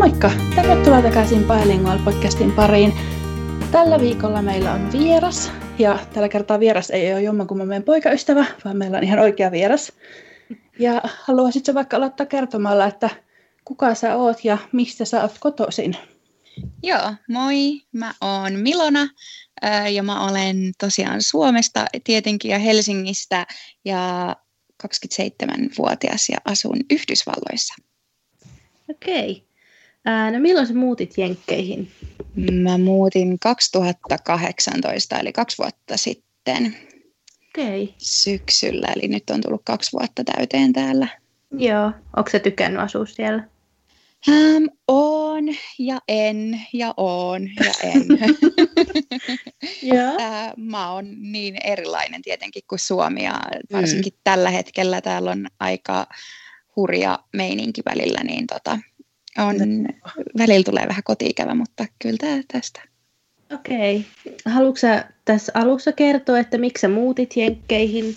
Moikka! 0.00 0.30
Tervetuloa 0.54 1.02
takaisin 1.02 1.44
Bilingual 1.44 1.98
podcastin 2.04 2.52
pariin. 2.52 2.92
Tällä 3.72 4.00
viikolla 4.00 4.42
meillä 4.42 4.72
on 4.72 4.92
vieras, 4.92 5.52
ja 5.78 5.98
tällä 6.12 6.28
kertaa 6.28 6.60
vieras 6.60 6.90
ei 6.90 7.12
ole 7.12 7.22
jommankumman 7.22 7.68
meidän 7.68 7.82
poikaystävä, 7.82 8.44
vaan 8.64 8.76
meillä 8.76 8.96
on 8.96 9.04
ihan 9.04 9.18
oikea 9.18 9.50
vieras. 9.50 9.92
Ja 10.78 11.02
haluaisitko 11.24 11.74
vaikka 11.74 11.96
aloittaa 11.96 12.26
kertomalla, 12.26 12.86
että 12.86 13.10
kuka 13.64 13.94
sä 13.94 14.16
oot 14.16 14.44
ja 14.44 14.58
mistä 14.72 15.04
sä 15.04 15.22
oot 15.22 15.36
kotoisin? 15.40 15.96
Joo, 16.82 17.14
moi. 17.28 17.80
Mä 17.92 18.14
oon 18.20 18.52
Milona 18.52 19.08
ja 19.92 20.02
mä 20.02 20.24
olen 20.24 20.72
tosiaan 20.78 21.22
Suomesta 21.22 21.84
tietenkin 22.04 22.50
ja 22.50 22.58
Helsingistä 22.58 23.46
ja 23.84 24.36
27-vuotias 24.82 26.28
ja 26.28 26.38
asun 26.44 26.76
Yhdysvalloissa. 26.90 27.74
Okei. 28.90 29.49
Ää, 30.04 30.30
no 30.30 30.38
milloin 30.40 30.66
sä 30.66 30.74
muutit 30.74 31.18
Jenkkeihin? 31.18 31.90
Mä 32.52 32.78
muutin 32.78 33.38
2018, 33.38 35.18
eli 35.18 35.32
kaksi 35.32 35.58
vuotta 35.58 35.96
sitten. 35.96 36.76
Okei. 37.48 37.94
Syksyllä, 37.98 38.88
eli 38.96 39.08
nyt 39.08 39.30
on 39.30 39.40
tullut 39.40 39.62
kaksi 39.64 39.92
vuotta 39.92 40.24
täyteen 40.24 40.72
täällä. 40.72 41.08
Joo. 41.58 41.92
Onko 42.16 42.30
sä 42.30 42.38
tykännyt 42.38 42.82
asua 42.82 43.06
siellä? 43.06 43.44
Ähm, 44.28 44.64
on 44.88 45.44
ja 45.78 46.00
en 46.08 46.60
ja 46.72 46.94
on 46.96 47.42
ja 47.42 47.72
en. 47.82 48.06
Joo. 49.94 50.16
äh, 50.20 50.52
mä 50.56 50.92
oon 50.92 51.04
niin 51.32 51.56
erilainen 51.64 52.22
tietenkin 52.22 52.62
kuin 52.68 52.78
Suomi 52.78 53.24
ja 53.24 53.40
varsinkin 53.72 54.12
mm. 54.12 54.20
tällä 54.24 54.50
hetkellä 54.50 55.00
täällä 55.00 55.30
on 55.30 55.46
aika 55.60 56.06
hurja 56.76 57.18
meininki 57.32 57.82
välillä, 57.84 58.20
niin 58.24 58.46
tota, 58.46 58.78
on, 59.46 59.56
välillä 60.38 60.64
tulee 60.64 60.88
vähän 60.88 61.02
kotiikävä, 61.04 61.54
mutta 61.54 61.86
kyllä 62.02 62.16
tää 62.20 62.40
tästä. 62.52 62.82
Okei. 63.52 64.06
Haluatko 64.44 64.76
sä 64.76 65.10
tässä 65.24 65.52
alussa 65.54 65.92
kertoa, 65.92 66.38
että 66.38 66.58
miksi 66.58 66.80
sä 66.80 66.88
muutit 66.88 67.36
Jenkkeihin? 67.36 68.16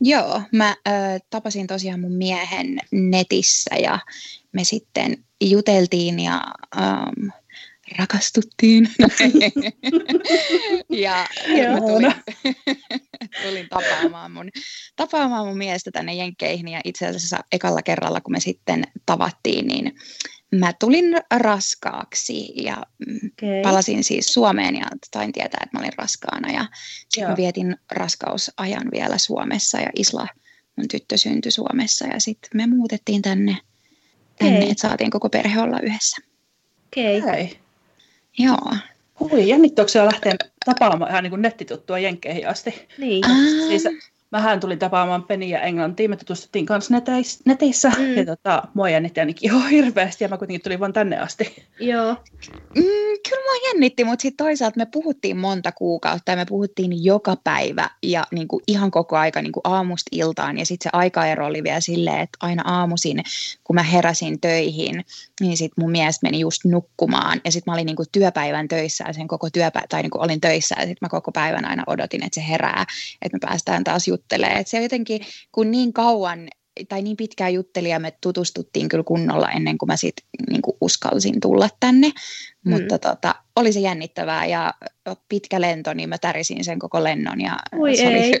Joo, 0.00 0.42
mä 0.52 0.76
ö, 0.88 0.90
tapasin 1.30 1.66
tosiaan 1.66 2.00
mun 2.00 2.12
miehen 2.12 2.78
netissä 2.92 3.76
ja 3.76 3.98
me 4.52 4.64
sitten 4.64 5.16
juteltiin 5.40 6.20
ja 6.20 6.42
um, 6.76 7.30
rakastuttiin. 7.98 8.88
ja 10.90 11.26
mä 11.72 11.80
tulin, 11.80 12.14
tulin 13.46 13.68
tapaamaan, 13.68 14.32
mun, 14.32 14.48
tapaamaan 14.96 15.46
mun 15.46 15.58
miestä 15.58 15.90
tänne 15.90 16.14
Jenkkeihin 16.14 16.68
ja 16.68 16.80
itse 16.84 17.06
asiassa 17.06 17.38
ekalla 17.52 17.82
kerralla, 17.82 18.20
kun 18.20 18.32
me 18.32 18.40
sitten 18.40 18.84
tavattiin, 19.06 19.66
niin 19.66 19.92
mä 20.54 20.72
tulin 20.80 21.16
raskaaksi 21.36 22.52
ja 22.64 22.76
okay. 23.26 23.62
palasin 23.62 24.04
siis 24.04 24.26
Suomeen 24.26 24.76
ja 24.76 24.86
sain 25.14 25.32
tietää, 25.32 25.60
että 25.64 25.76
mä 25.76 25.80
olin 25.80 25.98
raskaana 25.98 26.52
ja 26.52 26.66
sitten 27.08 27.30
mä 27.30 27.36
vietin 27.36 27.76
raskausajan 27.92 28.90
vielä 28.92 29.18
Suomessa 29.18 29.80
ja 29.80 29.90
Isla, 29.96 30.28
mun 30.76 30.88
tyttö 30.88 31.16
syntyi 31.16 31.50
Suomessa 31.50 32.06
ja 32.06 32.20
sitten 32.20 32.50
me 32.54 32.66
muutettiin 32.66 33.22
tänne, 33.22 33.56
tänne 34.38 34.58
okay. 34.58 34.70
että 34.70 34.88
saatiin 34.88 35.10
koko 35.10 35.28
perhe 35.28 35.60
olla 35.60 35.80
yhdessä. 35.80 36.16
Okei. 36.86 37.18
Okay. 37.18 37.65
Joo. 38.38 38.76
Hui, 39.20 39.48
jännittääkö 39.48 39.90
se 39.90 40.04
lähteä 40.04 40.32
tapaamaan 40.64 41.10
ihan 41.10 41.22
niin 41.22 41.30
kuin 41.30 41.42
nettituttua 41.42 41.98
Jenkkeihin 41.98 42.48
asti? 42.48 42.86
Niin. 42.98 43.24
Siis, 43.68 43.84
mähän 44.30 44.60
tulin 44.60 44.78
tapaamaan 44.78 45.22
Peniä 45.22 45.60
Englantiin, 45.60 46.10
me 46.10 46.16
tutustuttiin 46.16 46.66
kanssa 46.66 46.94
neteis, 46.94 47.40
netissä, 47.44 47.92
mm. 47.98 48.16
ja 48.16 48.24
tota, 48.24 48.62
mua 48.74 48.90
jännitti 48.90 49.20
ainakin 49.20 49.50
ihan 49.50 49.70
hirveästi, 49.70 50.24
ja 50.24 50.28
mä 50.28 50.38
kuitenkin 50.38 50.62
tulin 50.62 50.80
vaan 50.80 50.92
tänne 50.92 51.18
asti. 51.18 51.64
Joo. 51.80 52.16
Mm, 52.76 53.16
kyllä 53.28 53.42
mua 53.44 53.68
jännitti, 53.68 54.04
mutta 54.04 54.22
sitten 54.22 54.46
toisaalta 54.46 54.76
me 54.76 54.86
puhuttiin 54.86 55.36
monta 55.36 55.72
kuukautta, 55.72 56.32
ja 56.32 56.36
me 56.36 56.44
puhuttiin 56.44 57.04
joka 57.04 57.36
päivä, 57.44 57.90
ja 58.02 58.24
niin 58.32 58.48
kuin 58.48 58.62
ihan 58.66 58.90
koko 58.90 59.16
aika 59.16 59.42
niin 59.42 59.52
kuin 59.52 59.60
aamusta 59.64 60.08
iltaan, 60.12 60.58
ja 60.58 60.66
sitten 60.66 60.90
se 60.90 60.98
aikaero 60.98 61.46
oli 61.46 61.62
vielä 61.62 61.80
silleen, 61.80 62.20
että 62.20 62.38
aina 62.40 62.62
aamuisin, 62.66 63.22
kun 63.64 63.74
mä 63.74 63.82
heräsin 63.82 64.40
töihin, 64.40 65.04
niin 65.40 65.56
sitten 65.56 65.84
mun 65.84 65.90
mies 65.90 66.22
meni 66.22 66.40
just 66.40 66.64
nukkumaan, 66.64 67.40
ja 67.44 67.52
sitten 67.52 67.72
mä 67.72 67.74
olin 67.74 67.86
niin 67.86 67.96
kuin 67.96 68.08
työpäivän 68.12 68.68
töissä, 68.68 69.04
ja 69.06 69.12
sen 69.12 69.28
koko 69.28 69.50
työpäivän, 69.50 69.88
tai 69.88 70.02
niin 70.02 70.10
kuin 70.10 70.22
olin 70.22 70.40
töissä, 70.40 70.74
ja 70.78 70.86
sitten 70.86 70.98
mä 71.00 71.08
koko 71.08 71.32
päivän 71.32 71.64
aina 71.64 71.84
odotin, 71.86 72.24
että 72.24 72.40
se 72.40 72.48
herää, 72.48 72.86
että 73.22 73.36
me 73.36 73.48
päästään 73.48 73.84
taas 73.84 74.08
juttelee. 74.16 74.52
Et 74.52 74.66
se 74.66 74.82
jotenkin, 74.82 75.20
kun 75.52 75.70
niin 75.70 75.92
kauan 75.92 76.48
tai 76.88 77.02
niin 77.02 77.16
pitkään 77.16 77.54
jutteli 77.54 77.90
ja 77.90 77.98
me 77.98 78.12
tutustuttiin 78.20 78.88
kyllä 78.88 79.04
kunnolla 79.04 79.50
ennen 79.50 79.78
kuin 79.78 79.86
mä 79.86 79.96
sit 79.96 80.14
niin 80.50 80.62
kuin 80.62 80.76
uskalsin 80.80 81.40
tulla 81.40 81.68
tänne. 81.80 82.08
Mm. 82.64 82.72
Mutta 82.72 82.98
tota, 82.98 83.34
oli 83.56 83.72
se 83.72 83.80
jännittävää 83.80 84.46
ja 84.46 84.74
pitkä 85.28 85.60
lento, 85.60 85.94
niin 85.94 86.08
mä 86.08 86.18
tärisin 86.18 86.64
sen 86.64 86.78
koko 86.78 87.04
lennon. 87.04 87.40
Ja 87.40 87.56
Oi 87.78 87.96
se 87.96 88.02
ei. 88.02 88.12
Oli 88.16 88.38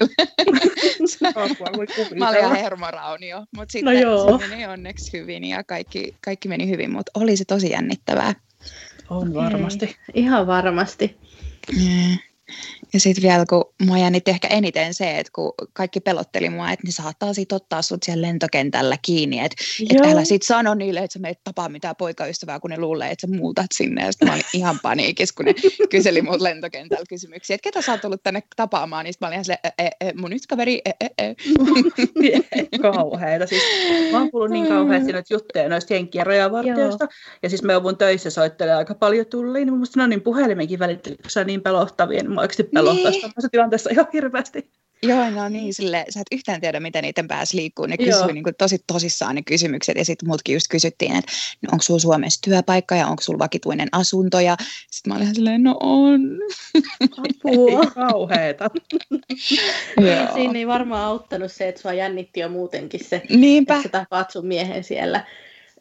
kyllä... 1.86 2.12
mä 2.18 2.28
olin 2.28 2.40
ihan 2.40 2.56
hermoraunio, 2.56 3.44
mutta 3.56 3.72
sitten 3.72 4.02
no 4.02 4.38
se 4.40 4.48
meni 4.48 4.66
onneksi 4.66 5.12
hyvin 5.12 5.44
ja 5.44 5.64
kaikki, 5.64 6.16
kaikki 6.24 6.48
meni 6.48 6.68
hyvin, 6.68 6.90
mutta 6.90 7.12
oli 7.14 7.36
se 7.36 7.44
tosi 7.44 7.70
jännittävää. 7.70 8.34
On 9.10 9.34
varmasti. 9.34 9.84
Ei, 9.86 9.94
ihan 10.14 10.46
varmasti. 10.46 11.16
Yeah. 11.82 12.18
Ja 12.92 13.00
sitten 13.00 13.22
vielä, 13.22 13.44
kun 13.48 13.64
mua 13.86 13.98
jännitti 13.98 14.30
ehkä 14.30 14.48
eniten 14.48 14.94
se, 14.94 15.18
että 15.18 15.32
kun 15.34 15.52
kaikki 15.72 16.00
pelotteli 16.00 16.50
mua, 16.50 16.70
että 16.70 16.86
ne 16.86 16.92
saattaa 16.92 17.34
sitten 17.34 17.56
ottaa 17.56 17.82
sut 17.82 18.02
siellä 18.02 18.26
lentokentällä 18.26 18.96
kiinni, 19.02 19.40
että 19.40 19.56
et 19.90 20.12
älä 20.12 20.24
sitten 20.24 20.46
sano 20.46 20.74
niille, 20.74 21.00
että 21.00 21.12
sä 21.12 21.18
meet 21.18 21.44
tapaa 21.44 21.68
mitään 21.68 21.96
poikaystävää, 21.96 22.60
kun 22.60 22.70
ne 22.70 22.78
luulee, 22.78 23.10
että 23.10 23.26
sä 23.26 23.36
muutat 23.36 23.66
sinne. 23.74 24.04
Ja 24.04 24.12
sitten 24.12 24.28
mä 24.28 24.34
olin 24.34 24.44
ihan 24.52 24.78
paniikissa, 24.82 25.34
kun 25.34 25.44
ne 25.44 25.54
kyseli 25.90 26.22
mut 26.22 26.40
lentokentällä 26.40 27.04
kysymyksiä, 27.08 27.54
että 27.54 27.64
ketä 27.64 27.82
sä 27.82 27.92
oot 27.92 28.00
tullut 28.00 28.22
tänne 28.22 28.42
tapaamaan, 28.56 29.04
niin 29.04 29.14
mä 29.20 29.26
olin 29.26 29.34
ihan 29.34 29.44
silleen, 29.44 29.60
e, 29.78 29.88
e, 30.00 30.12
mun 30.16 30.32
yksi 30.32 30.48
kaveri, 30.48 30.80
e, 30.84 30.90
e, 31.00 31.10
e. 31.18 31.34
Kauheita. 32.82 33.46
Siis, 33.46 33.62
mä 34.12 34.18
oon 34.18 34.30
kuullut 34.30 34.50
niin 34.50 34.66
kauheasti 34.66 35.12
noita 35.12 35.34
juttuja 35.34 35.68
noista 35.68 35.94
jenkkien 35.94 36.26
rajavartioista. 36.26 37.08
Ja 37.42 37.48
siis 37.48 37.62
me 37.62 37.76
on 37.76 37.96
töissä 37.96 38.30
soittelee 38.30 38.74
aika 38.74 38.94
paljon 38.94 39.26
tulliin, 39.26 39.66
niin 39.66 39.72
mun 39.72 39.78
mielestä 39.78 40.00
ne 40.00 40.04
on 40.04 40.10
niin 40.10 40.22
puhelimenkin 40.22 40.78
välittelyssä 40.78 41.44
niin 41.44 41.62
pelottavia, 41.62 42.22
niin 42.22 42.35
mä 42.36 42.40
oikeasti 42.40 42.62
pelottaa 42.62 43.10
niin. 43.10 43.20
tämmöisessä 43.20 43.48
tilanteessa 43.52 43.90
ihan 43.90 44.06
hirveästi. 44.12 44.70
Joo, 45.02 45.30
no 45.30 45.48
niin, 45.48 45.74
sille, 45.74 46.04
sä 46.10 46.20
et 46.20 46.26
yhtään 46.32 46.60
tiedä, 46.60 46.80
miten 46.80 47.02
niiden 47.02 47.28
päässä 47.28 47.56
liikkuu. 47.56 47.86
Ne 47.86 47.96
kysyy 47.96 48.32
niin 48.32 48.44
kuin, 48.44 48.54
tosi 48.54 48.78
tosissaan 48.86 49.34
ne 49.34 49.42
kysymykset, 49.42 49.96
ja 49.96 50.04
sitten 50.04 50.28
muutkin 50.28 50.54
just 50.54 50.66
kysyttiin, 50.70 51.16
että 51.16 51.32
no, 51.62 51.68
onko 51.72 51.82
sulla 51.82 52.00
Suomessa 52.00 52.40
työpaikka, 52.42 52.96
ja 52.96 53.06
onko 53.06 53.22
sulla 53.22 53.38
vakituinen 53.38 53.88
asunto, 53.92 54.40
ja 54.40 54.56
sitten 54.90 55.12
mä 55.12 55.16
olin 55.16 55.34
silleen, 55.34 55.62
no 55.62 55.76
on. 55.80 56.20
Apua. 57.02 57.86
Kauheeta. 58.10 58.70
Siinä 60.34 60.58
ei 60.58 60.66
varmaan 60.66 61.04
auttanut 61.04 61.52
se, 61.52 61.68
että 61.68 61.82
sua 61.82 61.92
jännitti 61.92 62.40
jo 62.40 62.48
muutenkin 62.48 63.04
se, 63.04 63.22
Niinpä. 63.28 63.74
että 63.74 63.82
sä 63.82 63.88
tapaat 63.88 64.30
sun 64.30 64.46
miehen 64.46 64.84
siellä. 64.84 65.24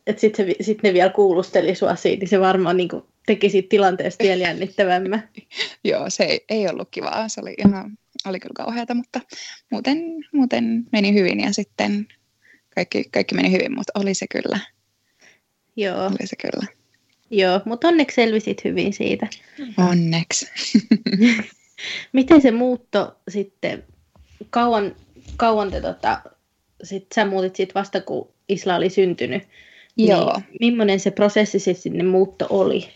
Että 0.07 0.19
sitten 0.19 0.55
sit 0.61 0.83
ne 0.83 0.93
vielä 0.93 1.09
kuulusteli 1.09 1.75
sua 1.75 1.95
siitä, 1.95 2.19
niin 2.19 2.29
se 2.29 2.39
varmaan 2.39 2.77
niin 2.77 2.89
kuin, 2.89 3.03
teki 3.25 3.49
siitä 3.49 3.69
tilanteesta 3.69 4.23
vielä 4.23 4.43
jännittävämmän. 4.43 5.29
Joo, 5.83 6.09
se 6.09 6.23
ei, 6.23 6.45
ei 6.49 6.67
ollut 6.67 6.87
kivaa. 6.91 7.29
Se 7.29 7.41
oli 7.41 7.53
ihan, 7.57 7.97
oli 8.27 8.39
kyllä 8.39 8.53
kauheata, 8.55 8.93
mutta 8.93 9.21
muuten, 9.71 9.97
muuten 10.31 10.83
meni 10.91 11.13
hyvin 11.13 11.39
ja 11.39 11.53
sitten 11.53 12.07
kaikki, 12.75 13.03
kaikki 13.13 13.35
meni 13.35 13.51
hyvin, 13.51 13.75
mutta 13.75 13.99
oli 13.99 14.13
se 14.13 14.25
kyllä. 14.27 14.59
Joo. 15.75 16.05
Oli 16.05 16.27
se 16.27 16.35
kyllä. 16.35 16.67
Joo, 17.29 17.61
mutta 17.65 17.87
onneksi 17.87 18.15
selvisit 18.15 18.63
hyvin 18.63 18.93
siitä. 18.93 19.27
Onneksi. 19.77 20.47
Miten 22.13 22.41
se 22.41 22.51
muutto 22.51 23.15
sitten, 23.29 23.83
kauan, 24.49 24.95
kauan 25.37 25.71
te 25.71 25.81
tota, 25.81 26.21
sit 26.83 27.05
sä 27.15 27.25
muutit 27.25 27.55
sit 27.55 27.75
vasta 27.75 28.01
kun 28.01 28.29
Isla 28.49 28.75
oli 28.75 28.89
syntynyt. 28.89 29.43
Joo. 29.97 30.41
Niin, 30.59 30.73
millainen 30.73 30.99
se 30.99 31.11
prosessi 31.11 31.59
sitten 31.59 31.81
sinne 31.81 32.03
muutto 32.03 32.47
oli? 32.49 32.89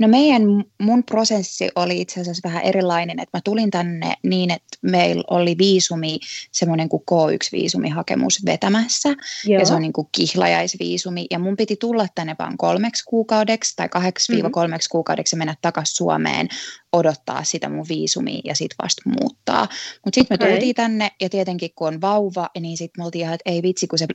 No 0.00 0.08
meidän, 0.08 0.42
mun 0.78 1.04
prosessi 1.04 1.68
oli 1.74 2.00
itse 2.00 2.20
asiassa 2.20 2.48
vähän 2.48 2.62
erilainen, 2.62 3.20
että 3.20 3.38
mä 3.38 3.40
tulin 3.44 3.70
tänne 3.70 4.14
niin, 4.22 4.50
että 4.50 4.78
meillä 4.82 5.24
oli 5.30 5.58
viisumi, 5.58 6.18
semmoinen 6.52 6.88
kuin 6.88 7.02
K1-viisumihakemus 7.10 8.44
vetämässä, 8.46 9.08
Joo. 9.08 9.60
ja 9.60 9.66
se 9.66 9.74
on 9.74 9.82
niin 9.82 9.92
kuin 9.92 10.08
kihlajaisviisumi, 10.12 11.26
ja 11.30 11.38
mun 11.38 11.56
piti 11.56 11.76
tulla 11.76 12.06
tänne 12.14 12.36
vaan 12.38 12.56
kolmeksi 12.56 13.04
kuukaudeksi 13.04 13.76
tai 13.76 13.88
kahdeksi 13.88 14.32
mm-hmm. 14.32 14.50
kolmeksi 14.50 14.88
kuukaudeksi 14.88 15.36
ja 15.36 15.38
mennä 15.38 15.56
takaisin 15.62 15.96
Suomeen 15.96 16.48
odottaa 16.92 17.44
sitä 17.44 17.68
mun 17.68 17.86
viisumia 17.88 18.40
ja 18.44 18.54
sitten 18.54 18.76
vasta 18.82 19.02
muuttaa. 19.06 19.68
Mutta 20.04 20.14
sitten 20.14 20.38
me 20.38 20.44
okay. 20.44 20.52
tultiin 20.52 20.74
tänne 20.74 21.10
ja 21.20 21.28
tietenkin 21.28 21.70
kun 21.74 21.88
on 21.88 22.00
vauva, 22.00 22.48
niin 22.60 22.76
sitten 22.76 23.02
me 23.02 23.04
oltiin 23.04 23.22
ihan, 23.22 23.34
että 23.34 23.50
ei 23.50 23.62
vitsi, 23.62 23.86
kun 23.86 23.98
se 23.98 24.06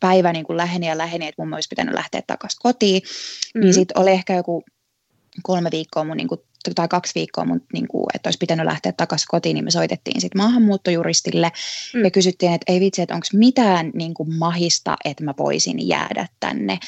päivä 0.00 0.32
niin 0.32 0.44
kuin 0.44 0.56
läheni 0.56 0.88
ja 0.88 0.98
läheni, 0.98 1.28
että 1.28 1.42
mun 1.42 1.54
olisi 1.54 1.68
pitänyt 1.68 1.94
lähteä 1.94 2.22
takaisin 2.26 2.60
kotiin, 2.62 3.02
mm. 3.54 3.60
niin 3.60 3.74
sitten 3.74 3.98
oli 3.98 4.10
ehkä 4.10 4.34
joku 4.34 4.64
kolme 5.42 5.70
viikkoa 5.72 6.04
mun 6.04 6.16
niin 6.16 6.28
kuin 6.28 6.40
tai 6.74 6.88
kaksi 6.88 7.12
viikkoa, 7.14 7.44
mutta 7.44 7.68
niin 7.72 7.88
kuin, 7.88 8.06
että 8.14 8.26
olisi 8.28 8.38
pitänyt 8.38 8.66
lähteä 8.66 8.92
takaisin 8.92 9.26
kotiin, 9.28 9.54
niin 9.54 9.64
me 9.64 9.70
soitettiin 9.70 10.20
sitten 10.20 10.42
maahanmuuttojuristille 10.42 11.52
mm. 11.94 12.04
ja 12.04 12.10
kysyttiin, 12.10 12.52
että 12.52 12.72
ei 12.72 12.80
vitsi, 12.80 13.02
että 13.02 13.14
onko 13.14 13.26
mitään 13.32 13.90
niin 13.94 14.14
kuin 14.14 14.34
mahista, 14.34 14.96
että 15.04 15.24
mä 15.24 15.34
voisin 15.38 15.88
jäädä 15.88 16.28
tänne. 16.40 16.78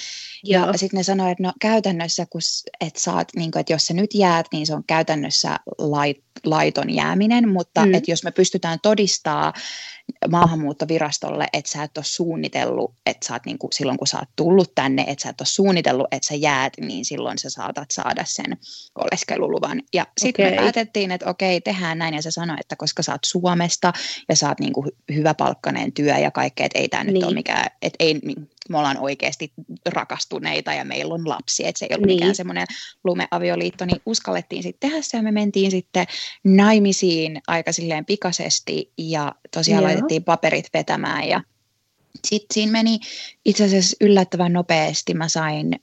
Ja, 0.45 0.73
sitten 0.77 0.99
ne 0.99 1.03
sanoivat, 1.03 1.33
että 1.33 1.43
no 1.43 1.53
käytännössä, 1.61 2.27
kun, 2.27 2.41
että, 2.81 3.01
saat, 3.01 3.29
niin 3.37 3.51
kuin, 3.51 3.61
että 3.61 3.73
jos 3.73 3.87
sä 3.87 3.95
nyt 3.95 4.15
jäät, 4.15 4.47
niin 4.53 4.67
se 4.67 4.75
on 4.75 4.85
käytännössä 4.87 5.57
lait, 5.79 6.25
laiton 6.45 6.95
jääminen, 6.95 7.49
mutta 7.49 7.87
mm. 7.87 7.95
että 7.95 8.11
jos 8.11 8.25
me 8.25 8.31
pystytään 8.31 8.79
todistaa 8.83 9.53
maahanmuuttovirastolle, 10.31 11.47
että 11.53 11.71
sä 11.71 11.83
et 11.83 11.99
ole 11.99 12.05
suunnitellut, 12.05 12.95
että 13.07 13.27
sä 13.27 13.33
oot 13.33 13.47
niin 13.47 13.59
kuin, 13.59 13.73
silloin 13.73 13.99
kun 13.99 14.07
sä 14.07 14.19
oot 14.19 14.29
tullut 14.37 14.75
tänne, 14.75 15.05
että 15.07 15.23
sä 15.23 15.29
et 15.29 15.41
ole 15.41 15.47
suunnitellut, 15.47 16.07
että 16.13 16.29
sä 16.29 16.35
jäät, 16.35 16.73
niin 16.81 17.05
silloin 17.05 17.39
sä 17.39 17.51
saatat 17.51 17.91
saada 17.91 18.25
sen 18.27 18.57
oleskeluluvan. 18.95 19.83
Ja 19.95 20.07
sitten 20.21 20.47
okay. 20.47 20.57
me 20.57 20.63
päätettiin, 20.63 21.11
että 21.11 21.31
okei, 21.31 21.61
tehdään 21.61 21.99
näin, 21.99 22.15
ja 22.15 22.23
se 22.23 22.31
sanoi, 22.31 22.57
että 22.61 22.77
koska 22.77 23.03
sä 23.03 23.13
oot 23.13 23.25
Suomesta 23.25 23.93
ja 24.29 24.37
sä 24.37 24.49
oot 24.49 24.61
niin 24.61 24.73
kuin 24.73 24.91
hyväpalkkainen 25.15 25.93
työ 25.93 26.19
ja 26.19 26.31
kaikkea, 26.31 26.67
että 26.67 26.79
ei 26.79 26.89
tämä 26.89 27.05
niin. 27.05 27.15
nyt 27.15 27.23
ole 27.23 27.35
mikään, 27.35 27.67
että 27.83 27.97
ei, 28.01 28.15
niin, 28.15 28.51
me 28.69 28.79
ollaan 28.79 28.99
oikeasti 28.99 29.53
rakastuneita 29.93 30.73
ja 30.73 30.85
meillä 30.85 31.15
on 31.15 31.29
lapsi, 31.29 31.67
että 31.67 31.79
se 31.79 31.87
ei 31.91 31.95
ollut 31.95 32.07
niin. 32.07 32.17
mikään 32.17 32.35
semmoinen 32.35 32.67
lumeavioliitto, 33.05 33.85
niin 33.85 34.01
uskallettiin 34.07 34.63
sitten 34.63 34.91
tehdä 34.91 35.03
se 35.03 35.17
ja 35.17 35.23
me 35.23 35.33
mentiin 35.33 35.71
sitten 35.71 36.07
naimisiin 36.45 37.41
aika 37.47 37.73
silleen 37.73 38.05
pikaisesti 38.05 38.93
ja 38.99 39.35
tosiaan 39.51 39.83
Joo. 39.83 39.89
laitettiin 39.89 40.25
paperit 40.25 40.67
vetämään 40.75 41.29
ja 41.29 41.41
sitten 42.25 42.55
siinä 42.55 42.73
meni 42.73 42.99
itse 43.45 43.65
asiassa 43.65 43.97
yllättävän 44.01 44.53
nopeasti. 44.53 45.15
Mä 45.15 45.29
sain, 45.29 45.81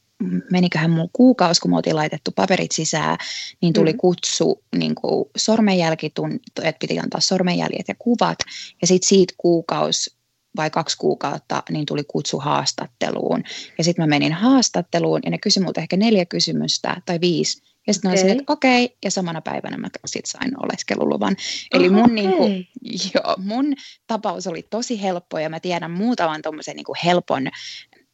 meniköhän 0.51 0.92
mulla 0.92 1.09
kuukausi, 1.13 1.62
kun 1.62 1.71
me 1.71 1.77
oltiin 1.77 1.95
laitettu 1.95 2.31
paperit 2.31 2.71
sisään, 2.71 3.18
niin 3.62 3.74
tuli 3.74 3.92
mm. 3.92 3.98
kutsu 3.98 4.63
niin 4.77 4.95
kuin 4.95 5.25
sormenjälkitun, 5.38 6.39
että 6.63 6.80
piti 6.80 7.00
antaa 7.00 7.21
sormenjäljet 7.21 7.88
ja 7.88 7.95
kuvat. 8.00 8.39
Ja 8.81 8.88
sitten 8.88 9.07
siitä 9.07 9.33
kuukausi 9.38 10.21
vai 10.57 10.69
kaksi 10.69 10.98
kuukautta, 10.98 11.63
niin 11.69 11.86
tuli 11.86 12.03
kutsu 12.03 12.39
haastatteluun. 12.39 13.44
Ja 13.77 13.83
sitten 13.83 14.03
mä 14.03 14.07
menin 14.07 14.33
haastatteluun 14.33 15.19
ja 15.25 15.31
ne 15.31 15.38
kysyi 15.38 15.63
multa 15.63 15.81
ehkä 15.81 15.98
neljä 15.98 16.25
kysymystä 16.25 17.01
tai 17.06 17.21
viisi. 17.21 17.62
Ja 17.88 17.94
sitten 17.94 18.12
okay. 18.12 18.30
että 18.30 18.53
okei, 18.53 18.86
okay. 18.86 18.98
ja 19.06 19.12
samana 19.12 19.42
päivänä 19.42 19.77
mä 19.77 19.88
sit 20.06 20.25
sain 20.25 20.63
oleskeluluvan. 20.63 21.36
Eli 21.74 21.89
mun, 21.89 22.03
okay. 22.03 22.15
niinku, 22.15 22.44
joo, 23.15 23.36
mun 23.38 23.74
tapaus 24.07 24.48
oli 24.48 24.68
tosi 24.69 25.01
helppo 25.01 25.39
ja 25.39 25.50
mä 25.50 25.59
tiedän 25.59 25.92
muutaman 25.92 26.42
tuommoisen 26.42 26.75
niinku 26.75 26.95
helpon 27.06 27.48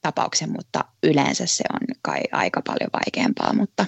tapauksen, 0.01 0.51
mutta 0.51 0.85
yleensä 1.03 1.45
se 1.45 1.63
on 1.73 1.79
kai 2.01 2.21
aika 2.31 2.61
paljon 2.61 2.89
vaikeampaa, 2.93 3.53
mutta 3.53 3.85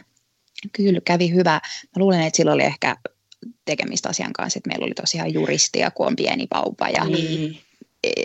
kyllä 0.71 1.01
kävi 1.05 1.31
hyvä. 1.31 1.51
Mä 1.83 1.99
luulen, 1.99 2.21
että 2.21 2.37
sillä 2.37 2.53
oli 2.53 2.63
ehkä 2.63 2.95
tekemistä 3.65 4.09
asian 4.09 4.33
kanssa, 4.33 4.57
että 4.57 4.67
meillä 4.67 4.85
oli 4.85 4.93
tosiaan 4.93 5.33
juristia, 5.33 5.91
kun 5.91 6.07
on 6.07 6.15
pieni 6.15 6.47
vauva 6.53 6.89
ja 6.89 7.05
niin 7.05 7.61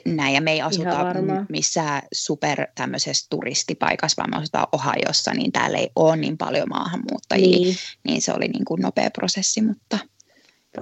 näin, 0.04 0.34
ja 0.34 0.40
me 0.40 0.52
ei 0.52 0.62
asuta 0.62 1.14
missään 1.48 2.02
super 2.12 2.66
tämmöisessä 2.74 3.26
turistipaikassa, 3.30 4.22
vaan 4.22 4.30
me 4.30 4.36
asutaan 4.36 4.66
Ohiossa, 4.72 5.34
niin 5.34 5.52
täällä 5.52 5.78
ei 5.78 5.90
ole 5.96 6.16
niin 6.16 6.38
paljon 6.38 6.68
maahanmuuttajia, 6.68 7.58
niin, 7.58 7.76
niin 8.04 8.22
se 8.22 8.32
oli 8.32 8.48
niin 8.48 8.64
kuin 8.64 8.80
nopea 8.80 9.10
prosessi, 9.10 9.62
mutta 9.62 9.98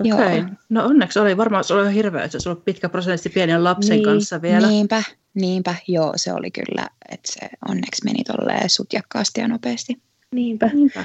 Okei, 0.01 0.13
okay. 0.13 0.45
no 0.69 0.87
onneksi 0.87 1.19
oli 1.19 1.37
varmaan 1.37 1.65
se 1.65 1.75
oli 1.75 1.95
hirveä, 1.95 2.25
että 2.25 2.41
se 2.41 2.49
oli 2.49 2.59
pitkä 2.65 2.89
prosessi 2.89 3.29
pienen 3.29 3.65
lapsen 3.65 3.97
niin, 3.97 4.05
kanssa 4.05 4.43
vielä. 4.43 4.69
Niinpä, 4.69 5.03
niinpä, 5.35 5.75
joo, 5.89 6.13
se 6.17 6.33
oli 6.33 6.51
kyllä, 6.51 6.87
että 7.09 7.33
se 7.33 7.49
onneksi 7.69 8.05
meni 8.05 8.25
tolleen 8.25 8.71
sutjakkaasti 8.71 9.41
ja 9.41 9.49
nopeasti. 9.49 9.99
Niinpä. 10.35 10.71
niinpä. 10.73 11.05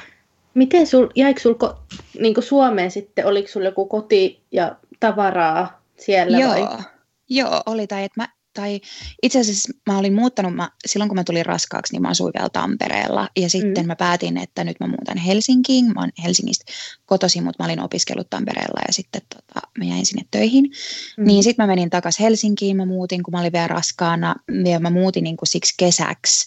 Miten 0.53 0.87
sul, 0.87 1.07
jäikö 1.15 1.41
sul 1.41 1.53
niin 2.19 2.35
Suomeen 2.39 2.91
sitten, 2.91 3.25
oliko 3.25 3.47
sulla 3.47 3.65
joku 3.65 3.85
koti 3.85 4.41
ja 4.51 4.75
tavaraa 4.99 5.81
siellä 5.97 6.37
Joo, 6.37 6.51
vai? 6.51 6.83
Joo, 7.29 7.63
oli. 7.65 7.87
Tai, 7.87 8.03
että 8.03 8.21
mä, 8.21 8.29
tai 8.53 8.81
itse 9.23 9.39
asiassa 9.39 9.73
mä 9.85 9.97
olin 9.97 10.13
muuttanut, 10.13 10.55
mä, 10.55 10.69
silloin 10.85 11.09
kun 11.09 11.17
mä 11.17 11.23
tulin 11.23 11.45
raskaaksi, 11.45 11.93
niin 11.93 12.01
mä 12.01 12.09
asuin 12.09 12.33
vielä 12.37 12.49
Tampereella. 12.49 13.29
Ja 13.35 13.49
sitten 13.49 13.83
mm. 13.83 13.87
mä 13.87 13.95
päätin, 13.95 14.37
että 14.37 14.63
nyt 14.63 14.79
mä 14.79 14.87
muutan 14.87 15.17
Helsinkiin. 15.17 15.85
Mä 15.85 15.99
oon 15.99 16.11
Helsingistä 16.23 16.71
kotoisin, 17.05 17.43
mutta 17.43 17.63
mä 17.63 17.67
olin 17.67 17.79
opiskellut 17.79 18.29
Tampereella 18.29 18.81
ja 18.87 18.93
sitten 18.93 19.21
tota, 19.35 19.67
mä 19.77 19.85
jäin 19.85 20.05
sinne 20.05 20.25
töihin. 20.31 20.63
Mm. 21.17 21.25
Niin 21.25 21.43
sitten 21.43 21.63
mä 21.63 21.67
menin 21.67 21.89
takaisin 21.89 22.23
Helsinkiin, 22.23 22.77
mä 22.77 22.85
muutin, 22.85 23.23
kun 23.23 23.31
mä 23.31 23.39
olin 23.39 23.53
vielä 23.53 23.67
raskaana. 23.67 24.35
Ja 24.71 24.79
mä 24.79 24.89
muutin 24.89 25.23
niin 25.23 25.37
kuin 25.37 25.47
siksi 25.47 25.73
kesäksi 25.77 26.45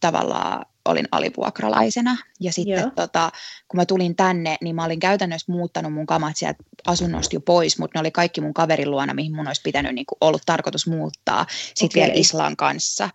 tavallaan 0.00 0.66
olin 0.84 1.08
alivuokralaisena. 1.12 2.16
Ja 2.40 2.52
sitten 2.52 2.92
tota, 2.96 3.30
kun 3.68 3.80
mä 3.80 3.86
tulin 3.86 4.16
tänne, 4.16 4.56
niin 4.60 4.76
mä 4.76 4.84
olin 4.84 5.00
käytännössä 5.00 5.52
muuttanut 5.52 5.92
mun 5.92 6.06
kamat 6.06 6.36
sieltä 6.36 6.64
asunnosta 6.86 7.36
jo 7.36 7.40
pois, 7.40 7.78
mutta 7.78 7.98
ne 7.98 8.00
oli 8.00 8.10
kaikki 8.10 8.40
mun 8.40 8.54
kaverin 8.54 8.90
luona, 8.90 9.14
mihin 9.14 9.36
mun 9.36 9.46
olisi 9.46 9.62
pitänyt 9.64 9.94
niin 9.94 10.06
kuin, 10.06 10.18
ollut 10.20 10.42
tarkoitus 10.46 10.86
muuttaa 10.86 11.46
sitten 11.74 12.00
okay. 12.00 12.08
vielä 12.08 12.20
Islan 12.20 12.56
kanssa. 12.56 13.10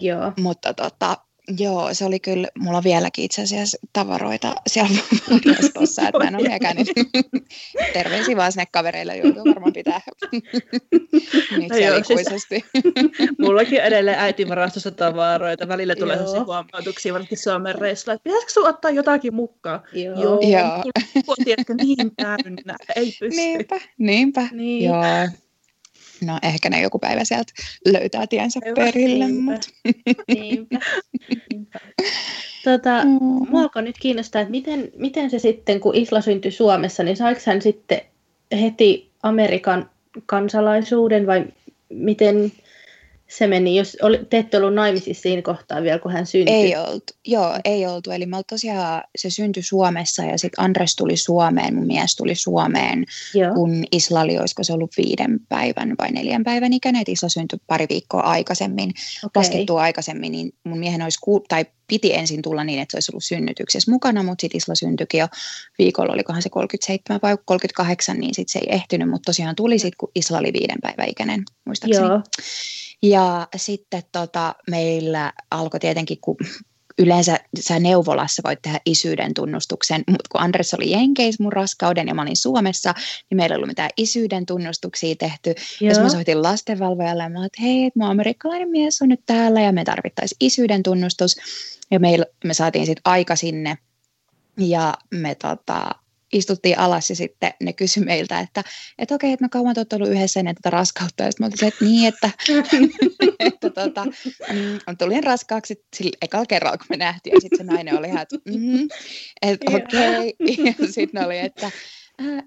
Joo. 0.00 0.32
Mutta 0.36 0.74
tota, 0.74 1.16
Joo, 1.58 1.94
se 1.94 2.04
oli 2.04 2.20
kyllä, 2.20 2.48
mulla 2.58 2.78
on 2.78 2.84
vieläkin 2.84 3.24
itse 3.24 3.42
asiassa 3.42 3.78
tavaroita 3.92 4.54
siellä 4.66 4.98
tuossa, 5.74 6.02
että 6.02 6.18
mä 6.18 6.24
en 6.24 6.34
ole 6.34 6.42
vieläkään 6.42 6.76
niin 6.76 6.86
terveisiä 7.92 8.36
vaan 8.36 8.52
sinne 8.52 8.66
kavereille 8.72 9.16
joutuu 9.16 9.44
varmaan 9.44 9.72
pitää 9.72 10.00
nyt 11.58 11.70
no 11.70 11.76
joo, 11.76 12.04
siis, 12.04 12.48
Mullakin 13.38 13.80
edelleen 13.80 14.18
äitin 14.18 14.48
varastossa 14.48 14.90
tavaroita, 14.90 15.68
välillä 15.68 15.94
tulee 15.96 16.16
sellaisia 16.16 16.44
huomautuksia 16.44 17.12
varsinkin 17.12 17.38
Suomen 17.38 17.74
reissulla, 17.74 18.14
että 18.14 18.24
pitäisikö 18.24 18.52
sinun 18.52 18.68
ottaa 18.68 18.90
jotakin 18.90 19.34
mukaan? 19.34 19.80
Joo, 19.92 20.20
joo. 20.20 20.40
joo. 20.42 20.84
niin 21.84 22.10
täynnä, 22.16 22.76
ei 22.96 23.12
pysty. 23.20 23.40
Niinpä, 23.40 23.80
niinpä, 23.98 24.48
niin. 24.52 24.84
joo. 24.84 25.02
No 26.24 26.38
ehkä 26.42 26.70
ne 26.70 26.82
joku 26.82 26.98
päivä 26.98 27.24
sieltä 27.24 27.52
löytää 27.84 28.26
tiensä 28.26 28.60
Hyvä, 28.64 28.74
perille. 28.74 29.26
Niinpä. 29.26 29.52
Mutta. 29.52 29.68
Niinpä. 30.34 30.78
niinpä. 31.50 31.80
Tota, 32.64 33.04
mm. 33.04 33.50
Mua 33.50 33.62
alkoi 33.62 33.82
nyt 33.82 33.98
kiinnostaa, 34.00 34.42
että 34.42 34.50
miten, 34.50 34.88
miten 34.96 35.30
se 35.30 35.38
sitten, 35.38 35.80
kun 35.80 35.94
Isla 35.94 36.20
syntyi 36.20 36.50
Suomessa, 36.50 37.02
niin 37.02 37.16
saiko 37.16 37.40
hän 37.46 37.62
sitten 37.62 38.00
heti 38.60 39.10
Amerikan 39.22 39.90
kansalaisuuden 40.26 41.26
vai 41.26 41.44
miten, 41.88 42.52
se 43.28 43.46
meni, 43.46 43.76
jos 43.76 43.96
oli, 44.02 44.20
te 44.30 44.38
ette 44.38 44.56
ollut 44.56 44.74
naimisissa 44.74 45.22
siinä 45.22 45.42
kohtaa 45.42 45.82
vielä, 45.82 45.98
kun 45.98 46.12
hän 46.12 46.26
syntyi. 46.26 46.54
Ei 46.54 46.76
oltu, 46.76 47.12
joo, 47.26 47.58
ei 47.64 47.86
oltu. 47.86 48.10
Eli 48.10 48.26
me 48.26 48.36
tosiaan, 48.48 49.02
se 49.16 49.30
syntyi 49.30 49.62
Suomessa 49.62 50.22
ja 50.22 50.38
sitten 50.38 50.64
Andres 50.64 50.96
tuli 50.96 51.16
Suomeen, 51.16 51.74
mun 51.74 51.86
mies 51.86 52.16
tuli 52.16 52.34
Suomeen, 52.34 53.04
joo. 53.34 53.54
kun 53.54 53.84
Isla 53.92 54.20
oli, 54.20 54.38
olisiko 54.38 54.64
se 54.64 54.72
ollut 54.72 54.96
viiden 54.96 55.40
päivän 55.48 55.94
vai 55.98 56.10
neljän 56.10 56.44
päivän 56.44 56.72
ikäinen, 56.72 57.00
että 57.00 57.12
Isla 57.12 57.28
syntyi 57.28 57.58
pari 57.66 57.86
viikkoa 57.90 58.20
aikaisemmin, 58.20 58.90
okay. 59.24 59.42
laskettua 59.42 59.82
aikaisemmin, 59.82 60.32
niin 60.32 60.52
mun 60.64 60.78
miehen 60.78 61.02
olisi, 61.02 61.18
ku, 61.22 61.44
tai 61.48 61.66
piti 61.88 62.14
ensin 62.14 62.42
tulla 62.42 62.64
niin, 62.64 62.80
että 62.80 62.92
se 62.92 62.96
olisi 62.96 63.12
ollut 63.12 63.24
synnytyksessä 63.24 63.90
mukana, 63.90 64.22
mutta 64.22 64.40
sitten 64.40 64.58
Isla 64.58 64.74
syntyikin 64.74 65.20
jo 65.20 65.28
viikolla, 65.78 66.12
olikohan 66.12 66.42
se 66.42 66.48
37 66.48 67.20
vai 67.22 67.36
38, 67.44 68.20
niin 68.20 68.34
sitten 68.34 68.52
se 68.52 68.58
ei 68.58 68.74
ehtinyt, 68.74 69.10
mutta 69.10 69.26
tosiaan 69.26 69.56
tuli 69.56 69.78
sitten, 69.78 69.96
kun 69.98 70.10
Isla 70.14 70.38
oli 70.38 70.52
viiden 70.52 70.78
päivän 70.82 71.08
ikäinen, 71.08 71.42
muistaakseni. 71.64 72.06
Joo. 72.06 72.22
Ja 73.02 73.48
sitten 73.56 74.02
tota, 74.12 74.54
meillä 74.70 75.32
alkoi 75.50 75.80
tietenkin, 75.80 76.18
kun 76.20 76.36
yleensä 76.98 77.40
sä 77.60 77.78
neuvolassa 77.78 78.42
voit 78.44 78.62
tehdä 78.62 78.80
isyyden 78.86 79.34
tunnustuksen, 79.34 80.04
mutta 80.10 80.28
kun 80.32 80.40
Andres 80.40 80.74
oli 80.74 80.90
Jenkeis 80.90 81.40
mun 81.40 81.52
raskauden 81.52 82.08
ja 82.08 82.14
mä 82.14 82.22
olin 82.22 82.36
Suomessa, 82.36 82.94
niin 83.30 83.36
meillä 83.36 83.54
ei 83.54 83.56
ollut 83.56 83.68
mitään 83.68 83.90
isyyden 83.96 84.46
tunnustuksia 84.46 85.16
tehty. 85.16 85.54
Joo. 85.80 85.92
Ja 85.94 86.02
mä 86.02 86.08
soitin 86.08 86.42
lastenvalvojalle 86.42 87.22
ja 87.22 87.28
mä 87.28 87.38
olin, 87.38 87.46
että 87.46 87.62
hei, 87.62 87.84
että 87.84 87.98
mun 87.98 88.08
amerikkalainen 88.08 88.70
mies 88.70 89.02
on 89.02 89.08
nyt 89.08 89.20
täällä 89.26 89.60
ja 89.60 89.72
me 89.72 89.84
tarvittaisiin 89.84 90.36
isyyden 90.40 90.82
tunnustus. 90.82 91.36
Ja 91.90 92.00
me, 92.00 92.08
me 92.44 92.54
saatiin 92.54 92.86
sitten 92.86 93.02
aika 93.04 93.36
sinne 93.36 93.78
ja 94.58 94.94
me 95.14 95.34
tota, 95.34 95.90
istuttiin 96.32 96.78
alas 96.78 97.10
ja 97.10 97.16
sitten 97.16 97.52
ne 97.62 97.72
kysyi 97.72 98.04
meiltä, 98.04 98.40
että, 98.40 98.64
että 98.98 99.14
okei, 99.14 99.32
että 99.32 99.44
no 99.44 99.48
kauan 99.48 99.74
te 99.74 99.80
olette 99.80 99.96
ollut 99.96 100.08
yhdessä 100.08 100.40
ennen 100.40 100.54
tätä 100.54 100.70
raskautta. 100.70 101.24
Ja 101.24 101.30
sitten 101.32 101.44
mä 101.44 101.46
olin, 101.46 101.68
että 101.68 101.84
niin, 101.84 102.08
että, 102.08 102.30
että 103.48 103.70
tota, 103.70 104.04
mm, 104.04 104.96
tulin 104.98 105.24
raskaaksi 105.24 105.84
sillä 105.96 106.16
ekalla 106.22 106.46
kerralla, 106.46 106.78
kun 106.78 106.86
me 106.90 106.96
nähtiin. 106.96 107.34
Ja 107.34 107.40
sitten 107.40 107.58
se 107.58 107.64
nainen 107.64 107.98
oli 107.98 108.06
ihan, 108.06 108.22
että 108.22 108.36
mm, 108.44 108.88
että 109.42 109.66
okei. 109.76 110.34
Okay. 110.40 110.74
Ja 110.80 110.92
sitten 110.92 111.24
oli, 111.24 111.38
että 111.38 111.70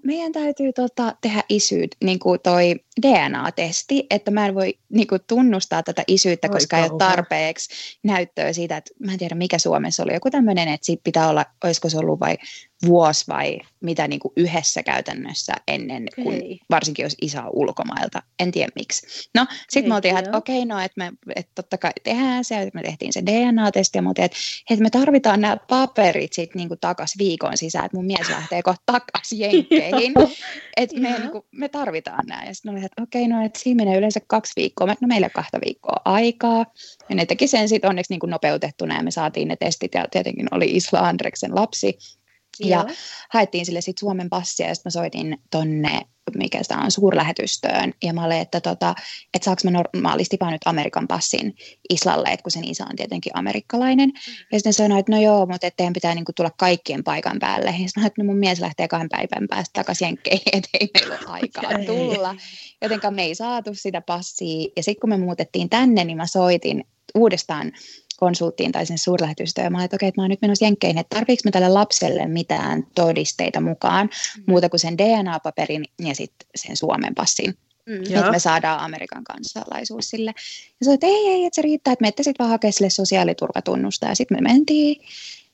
meidän 0.04 0.32
täytyy 0.32 0.72
tota, 0.72 1.14
tehdä 1.20 1.42
isyyd, 1.48 1.88
niin 2.04 2.18
kuin 2.18 2.40
toi 2.42 2.74
DNA-testi, 3.02 4.06
että 4.10 4.30
mä 4.30 4.46
en 4.46 4.54
voi 4.54 4.78
niin 4.88 5.06
kuin, 5.06 5.20
tunnustaa 5.26 5.82
tätä 5.82 6.04
isyyttä, 6.06 6.48
Oi, 6.48 6.52
koska 6.52 6.76
kauhean. 6.76 6.90
ei 6.90 6.92
ole 6.92 6.98
tarpeeksi 6.98 7.98
näyttöä 8.02 8.52
siitä, 8.52 8.76
että 8.76 8.90
mä 8.98 9.12
en 9.12 9.18
tiedä 9.18 9.34
mikä 9.34 9.58
Suomessa 9.58 10.02
oli, 10.02 10.14
joku 10.14 10.30
tämmöinen, 10.30 10.68
että 10.68 10.86
siitä 10.86 11.00
pitää 11.04 11.28
olla, 11.28 11.46
olisiko 11.64 11.88
se 11.88 11.98
ollut 11.98 12.20
vai 12.20 12.36
vuosi 12.86 13.24
vai 13.28 13.58
mitä 13.80 14.08
niin 14.08 14.20
kuin 14.20 14.32
yhdessä 14.36 14.82
käytännössä 14.82 15.52
ennen, 15.68 16.06
Okei. 16.12 16.24
kun 16.24 16.58
varsinkin 16.70 17.02
jos 17.02 17.16
isä 17.22 17.42
on 17.42 17.50
ulkomailta. 17.52 18.22
En 18.38 18.52
tiedä 18.52 18.72
miksi. 18.74 19.28
No, 19.34 19.46
sitten 19.68 19.90
me 19.90 19.94
oltiin, 19.94 20.12
ihan, 20.12 20.24
että 20.24 20.36
okei, 20.36 20.64
no, 20.64 20.78
että 20.78 20.94
me 20.96 21.12
että 21.36 21.52
totta 21.54 21.78
kai 21.78 21.92
tehdään 22.04 22.44
se, 22.44 22.60
että 22.60 22.78
me 22.78 22.82
tehtiin 22.82 23.12
se 23.12 23.22
DNA-testi 23.26 23.98
ja 23.98 24.02
me 24.02 24.08
oltiin, 24.08 24.24
että, 24.24 24.36
että 24.70 24.82
me 24.82 24.90
tarvitaan 24.90 25.40
nämä 25.40 25.56
paperit 25.68 26.32
sitten 26.32 26.58
niin 26.58 26.80
takaisin 26.80 27.18
viikon 27.18 27.56
sisään, 27.56 27.84
että 27.84 27.96
mun 27.96 28.06
mies 28.06 28.28
lähtee 28.28 28.62
kohta 28.62 28.82
takaisin 28.86 29.38
jenkkeihin. 29.50 30.14
että 30.76 31.00
me, 31.00 31.18
niin 31.18 31.30
kuin, 31.30 31.44
me 31.52 31.68
tarvitaan 31.68 32.26
nämä. 32.26 32.44
Ja 32.44 32.54
sitten 32.54 32.72
oli, 32.72 32.84
että 32.84 33.02
okei, 33.02 33.28
no, 33.28 33.44
että 33.44 33.58
siinä 33.58 33.84
menee 33.84 33.98
yleensä 33.98 34.20
kaksi 34.26 34.52
viikkoa. 34.56 34.86
Mä, 34.86 34.94
no 35.00 35.08
meillä 35.08 35.30
kahta 35.30 35.58
viikkoa 35.66 35.96
aikaa. 36.04 36.66
Ja 37.08 37.14
ne 37.14 37.26
teki 37.26 37.48
sen 37.48 37.68
sitten 37.68 37.90
onneksi 37.90 38.12
niin 38.12 38.20
kuin 38.20 38.30
nopeutettuna 38.30 38.96
ja 38.96 39.02
me 39.02 39.10
saatiin 39.10 39.48
ne 39.48 39.56
testit 39.56 39.94
ja 39.94 40.06
tietenkin 40.10 40.48
oli 40.50 40.66
Isla 40.70 40.98
Andreksen 40.98 41.54
lapsi. 41.54 41.98
Ja 42.58 42.76
Joo. 42.76 42.96
haettiin 43.30 43.66
sille 43.66 43.80
sitten 43.80 44.00
Suomen 44.00 44.30
passia 44.30 44.68
ja 44.68 44.74
sitten 44.74 44.90
mä 44.90 45.00
soitin 45.00 45.38
tonne, 45.50 46.00
mikä 46.36 46.62
sitä 46.62 46.78
on, 46.78 46.90
suurlähetystöön. 46.90 47.92
Ja 48.02 48.12
mä 48.12 48.24
olin, 48.24 48.38
että, 48.38 48.60
tota, 48.60 48.94
että 49.34 49.44
saanko 49.44 49.60
mä 49.64 49.70
normaalisti 49.70 50.36
vaan 50.40 50.52
nyt 50.52 50.62
Amerikan 50.64 51.08
passin 51.08 51.54
Islalle, 51.88 52.28
että 52.28 52.42
kun 52.42 52.50
sen 52.50 52.64
isä 52.64 52.84
on 52.90 52.96
tietenkin 52.96 53.36
amerikkalainen. 53.36 54.12
Ja 54.52 54.58
sitten 54.58 54.72
sanoin, 54.72 55.00
että 55.00 55.12
no 55.12 55.22
joo, 55.22 55.46
mutta 55.46 55.70
teidän 55.76 55.92
pitää 55.92 56.14
niinku 56.14 56.32
tulla 56.36 56.50
kaikkien 56.58 57.04
paikan 57.04 57.38
päälle. 57.38 57.70
Ja 57.70 57.88
sitten 57.88 58.06
että 58.06 58.22
no 58.22 58.26
mun 58.26 58.38
mies 58.38 58.60
lähtee 58.60 58.88
kahden 58.88 59.08
päivän 59.08 59.48
päästä 59.48 59.72
takaisin 59.72 60.06
Jenkkeihin, 60.06 60.42
että 60.52 60.68
ei 60.80 60.90
meillä 60.94 61.18
ole 61.18 61.28
aikaa 61.28 61.70
tulla. 61.86 62.36
Jotenka 62.82 63.10
me 63.10 63.22
ei 63.22 63.34
saatu 63.34 63.70
sitä 63.74 64.00
passia. 64.00 64.68
Ja 64.76 64.82
sitten 64.82 65.00
kun 65.00 65.10
me 65.10 65.16
muutettiin 65.16 65.70
tänne, 65.70 66.04
niin 66.04 66.16
mä 66.16 66.26
soitin 66.26 66.84
uudestaan 67.14 67.72
konsulttiin 68.20 68.72
tai 68.72 68.86
sen 68.86 68.98
suurlähetystöön. 68.98 69.64
Ja 69.64 69.70
mä 69.70 69.78
olin, 69.78 69.84
että 69.84 69.96
okei, 69.96 70.08
että 70.08 70.20
mä 70.20 70.22
oon 70.24 70.30
nyt 70.30 70.42
menossa 70.42 70.64
Jenkkeihin, 70.64 70.98
että 70.98 71.16
tarviiko 71.16 71.40
me 71.44 71.50
tälle 71.50 71.68
lapselle 71.68 72.26
mitään 72.26 72.86
todisteita 72.94 73.60
mukaan, 73.60 74.10
Mm. 74.36 74.44
muuta 74.46 74.68
kuin 74.68 74.80
sen 74.80 74.98
DNA-paperin 74.98 75.84
ja 76.08 76.14
sitten 76.14 76.48
sen 76.54 76.76
Suomen 76.76 77.14
passin. 77.14 77.54
Mm. 77.86 77.94
Joo. 77.94 78.18
Että 78.18 78.30
me 78.30 78.38
saadaan 78.38 78.80
Amerikan 78.80 79.24
kansalaisuus 79.24 80.10
sille. 80.10 80.34
Ja 80.80 80.84
se 80.84 80.92
että 80.92 81.06
ei, 81.06 81.26
ei, 81.28 81.44
että 81.44 81.54
se 81.54 81.62
riittää, 81.62 81.92
että 81.92 82.02
menette 82.02 82.22
sitten 82.22 82.44
vaan 82.44 82.50
hakemaan 82.50 82.72
sille 82.72 82.90
sosiaaliturvatunnusta. 82.90 84.06
Ja 84.06 84.14
sitten 84.14 84.36
me 84.42 84.48
mentiin. 84.52 85.02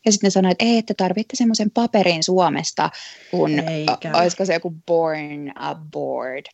Ja 0.06 0.12
sitten 0.12 0.26
ne 0.26 0.30
sanoi, 0.30 0.52
että 0.52 0.64
ei, 0.64 0.78
että 0.78 0.94
tarvitte 0.96 1.36
semmoisen 1.36 1.70
paperin 1.70 2.22
Suomesta, 2.22 2.90
kun 3.30 3.58
Eikä. 3.58 4.10
olisiko 4.14 4.44
se 4.44 4.54
joku 4.54 4.74
born 4.86 5.52
aboard 5.54 6.46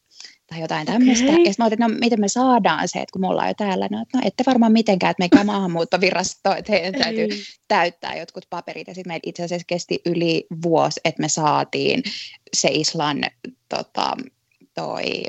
tai 0.52 0.60
jotain 0.60 0.86
tämmöistä. 0.86 1.24
Okei. 1.24 1.38
Ja 1.38 1.44
sitten 1.44 1.54
mä 1.58 1.64
otin, 1.64 1.82
että 1.82 1.88
no 1.88 1.98
miten 2.00 2.20
me 2.20 2.28
saadaan 2.28 2.88
se, 2.88 2.98
että 2.98 3.12
kun 3.12 3.20
me 3.20 3.28
ollaan 3.28 3.48
jo 3.48 3.54
täällä, 3.54 3.88
no, 3.90 4.02
että 4.02 4.18
no 4.18 4.22
ette 4.24 4.44
varmaan 4.46 4.72
mitenkään, 4.72 5.10
että 5.10 5.20
meikään 5.20 5.46
maahanmuuttovirasto, 5.46 6.54
että 6.54 6.72
heidän 6.72 6.92
täytyy 6.92 7.24
Ei. 7.24 7.42
täyttää 7.68 8.16
jotkut 8.16 8.46
paperit. 8.50 8.88
Ja 8.88 8.94
sitten 8.94 9.10
meillä 9.10 9.20
itse 9.26 9.42
asiassa 9.42 9.64
kesti 9.66 10.00
yli 10.06 10.46
vuosi, 10.62 11.00
että 11.04 11.20
me 11.20 11.28
saatiin 11.28 12.02
se 12.52 12.68
Islan 12.72 13.22
tota, 13.68 14.16
toi 14.74 15.22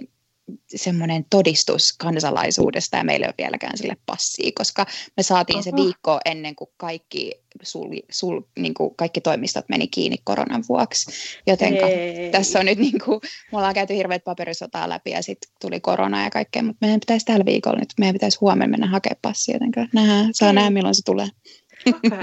semmoinen 0.76 1.26
todistus 1.30 1.94
kansalaisuudesta 1.94 2.98
ja 2.98 3.04
meillä 3.04 3.26
ei 3.26 3.28
ole 3.28 3.46
vieläkään 3.46 3.78
sille 3.78 3.98
passia, 4.06 4.52
koska 4.58 4.86
me 5.18 5.24
saatiin 5.24 5.64
se 5.64 5.70
Oho. 5.74 5.84
viikko 5.84 6.20
ennen 6.26 6.56
kuin 6.56 6.70
kaikki, 6.78 7.32
sul, 7.62 7.88
sul, 8.12 8.42
niin 8.60 8.74
kuin 8.74 8.96
kaikki 8.96 9.22
toimistot 9.22 9.70
meni 9.70 9.88
kiinni 9.88 10.18
koronan 10.24 10.64
vuoksi. 10.70 11.12
Jotenka 11.48 11.88
Ei. 11.88 12.32
tässä 12.32 12.60
on 12.60 12.66
nyt 12.66 12.78
niin 12.78 13.00
kuin, 13.06 13.20
me 13.52 13.58
ollaan 13.58 13.74
käyty 13.74 13.96
hirveät 13.96 14.24
paperisotaa 14.24 14.90
läpi 14.90 15.12
ja 15.12 15.22
sitten 15.22 15.52
tuli 15.62 15.80
korona 15.80 16.24
ja 16.24 16.30
kaikkea, 16.30 16.64
mutta 16.64 16.78
meidän 16.82 17.00
pitäisi 17.00 17.26
tällä 17.26 17.46
viikolla 17.46 17.80
nyt, 17.80 17.94
meidän 18.00 18.16
pitäisi 18.16 18.38
huomenna 18.42 18.72
mennä 18.72 18.88
hakemaan 18.88 19.20
passia, 19.22 19.56
jotenka 19.56 19.88
nähdään, 19.94 20.30
saa 20.34 20.54
nähdä 20.54 20.70
milloin 20.70 20.96
se 20.96 21.02
tulee. 21.06 21.28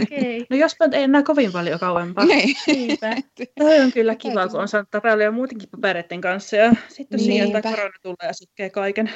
Okei. 0.02 0.47
No 0.50 0.57
jospa 0.57 0.85
nyt 0.85 0.95
ei 0.95 1.02
enää 1.02 1.23
kovin 1.23 1.52
paljon 1.52 1.81
kauempaa. 1.81 2.25
Niin. 2.25 2.57
Niinpä. 2.67 3.17
Toi 3.59 3.81
on 3.81 3.93
kyllä 3.93 4.14
kiva, 4.14 4.49
kun 4.49 4.61
on 4.61 4.69
saanut 4.69 4.90
tapailla 4.90 5.31
muutenkin 5.31 5.69
papereiden 5.69 6.21
kanssa 6.21 6.57
ja 6.57 6.73
sitten 6.88 7.21
tämä 7.52 7.62
korona 7.62 7.99
tulee 8.02 8.29
ja 8.29 8.33
sotkee 8.33 8.71
kaiken. 8.71 9.11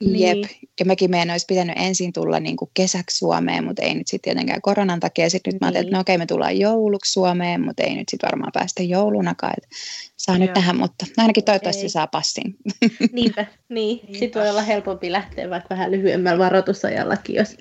Jep, 0.00 0.36
Niin. 0.36 0.48
ja 0.80 0.86
mekin 0.86 1.10
meidän 1.10 1.30
olisi 1.30 1.46
pitänyt 1.48 1.76
ensin 1.78 2.12
tulla 2.12 2.40
niin 2.40 2.56
kuin 2.56 2.70
kesäksi 2.74 3.18
Suomeen, 3.18 3.64
mutta 3.64 3.82
ei 3.82 3.94
nyt 3.94 4.06
sitten 4.06 4.30
tietenkään 4.32 4.62
koronan 4.62 5.00
takia. 5.00 5.30
Sitten 5.30 5.52
nyt 5.52 5.60
mä 5.60 5.66
ajattelin, 5.66 5.86
että 5.86 5.96
no 5.96 6.00
okei, 6.00 6.18
me 6.18 6.26
tullaan 6.26 6.58
jouluksi 6.58 7.12
Suomeen, 7.12 7.60
mutta 7.60 7.82
ei 7.82 7.94
nyt 7.94 8.08
sitten 8.08 8.28
varmaan 8.28 8.52
päästä 8.54 8.82
joulunakaan. 8.82 9.54
Että 9.56 9.68
saa 10.16 10.38
nyt 10.38 10.46
Joo. 10.48 10.54
tähän, 10.54 10.76
mutta 10.76 11.06
ainakin 11.16 11.44
toivottavasti 11.44 11.82
Ei. 11.82 11.88
saa 11.88 12.06
passin. 12.06 12.56
Niinpä, 13.12 13.46
niin. 13.68 13.98
Niinpä. 13.98 14.18
Sitten 14.18 14.42
voi 14.42 14.50
olla 14.50 14.62
helpompi 14.62 15.12
lähteä 15.12 15.50
vaikka 15.50 15.68
vähän 15.70 15.90
lyhyemmällä 15.90 16.38
varoitusajallakin, 16.44 17.36
jos, 17.36 17.56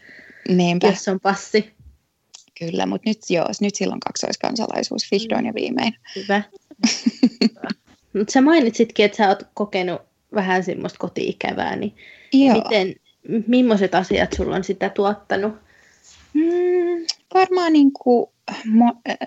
Niinpä, 0.50 0.88
jos 0.88 1.08
on 1.08 1.20
passi. 1.20 1.75
Kyllä, 2.60 2.86
mutta 2.86 3.10
nyt 3.10 3.20
joo, 3.30 3.46
nyt 3.62 3.76
silloin 3.76 4.00
kaksoiskansalaisuus 4.00 5.12
vihdoin 5.12 5.46
ja 5.46 5.54
viimein. 5.54 5.94
Hyvä. 6.16 6.42
Mutta 8.18 8.32
sä 8.32 8.42
mainitsitkin, 8.42 9.06
että 9.06 9.18
sä 9.18 9.28
oot 9.28 9.44
kokenut 9.54 10.02
vähän 10.36 10.64
semmoista 10.64 11.00
koti-ikävää, 11.00 11.76
niin 11.76 11.96
Joo. 12.34 12.54
miten, 12.54 12.96
millaiset 13.48 13.96
asiat 13.96 14.34
sulla 14.34 14.56
on 14.56 14.64
sitä 14.64 14.90
tuottanut? 14.90 15.54
Mm, 16.34 17.06
varmaan 17.34 17.74
niin 17.74 17.92
kuin, 17.94 18.30
mo, 18.66 18.94
äh, 19.10 19.18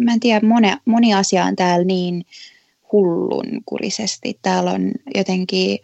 mä 0.00 0.12
en 0.12 0.20
tiedä, 0.20 0.46
moni, 0.46 0.68
moni 0.84 1.14
asia 1.14 1.44
on 1.44 1.56
täällä 1.56 1.84
niin 1.84 2.24
hullunkurisesti. 2.92 4.38
Täällä 4.42 4.70
on 4.70 4.92
jotenkin 5.14 5.78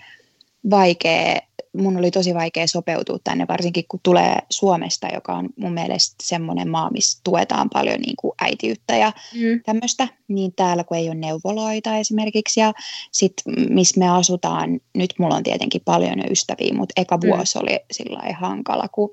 vaikea, 0.71 1.41
mun 1.77 1.97
oli 1.97 2.11
tosi 2.11 2.35
vaikea 2.35 2.67
sopeutua 2.67 3.19
tänne, 3.25 3.47
varsinkin 3.49 3.85
kun 3.89 4.01
tulee 4.03 4.39
Suomesta, 4.51 5.09
joka 5.15 5.35
on 5.35 5.49
mun 5.57 5.73
mielestä 5.73 6.17
semmoinen 6.23 6.69
maa, 6.71 6.91
missä 6.91 7.21
tuetaan 7.25 7.71
paljon 7.73 8.01
niin 8.01 8.17
kuin 8.17 8.33
äitiyttä 8.41 8.97
ja 8.97 9.13
Mm. 9.35 9.63
tämmöistä, 9.67 10.09
niin 10.29 10.53
täällä 10.57 10.85
kun 10.85 10.97
ei 10.97 11.07
ole 11.09 11.15
neuvoloita 11.15 11.97
esimerkiksi 11.97 12.61
ja 12.61 12.73
sitten 13.13 13.55
missä 13.75 13.99
me 14.01 14.09
asutaan, 14.09 14.81
nyt 14.95 15.15
mulla 15.19 15.35
on 15.37 15.43
tietenkin 15.43 15.83
paljon 15.85 16.19
jo 16.19 16.25
ystäviä, 16.31 16.75
mutta 16.75 17.01
eka 17.01 17.17
Mm. 17.17 17.27
vuosi 17.29 17.59
oli 17.59 17.81
sillä 17.93 18.21
hankala, 18.41 18.89
kun 18.89 19.11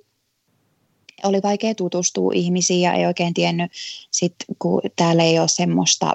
oli 1.23 1.39
vaikea 1.43 1.75
tutustua 1.75 2.31
ihmisiin 2.35 2.81
ja 2.81 2.93
ei 2.93 3.05
oikein 3.05 3.33
tiennyt, 3.33 3.71
sit, 4.11 4.35
kun 4.59 4.81
täällä 4.95 5.23
ei 5.23 5.39
ole 5.39 5.47
semmoista, 5.47 6.13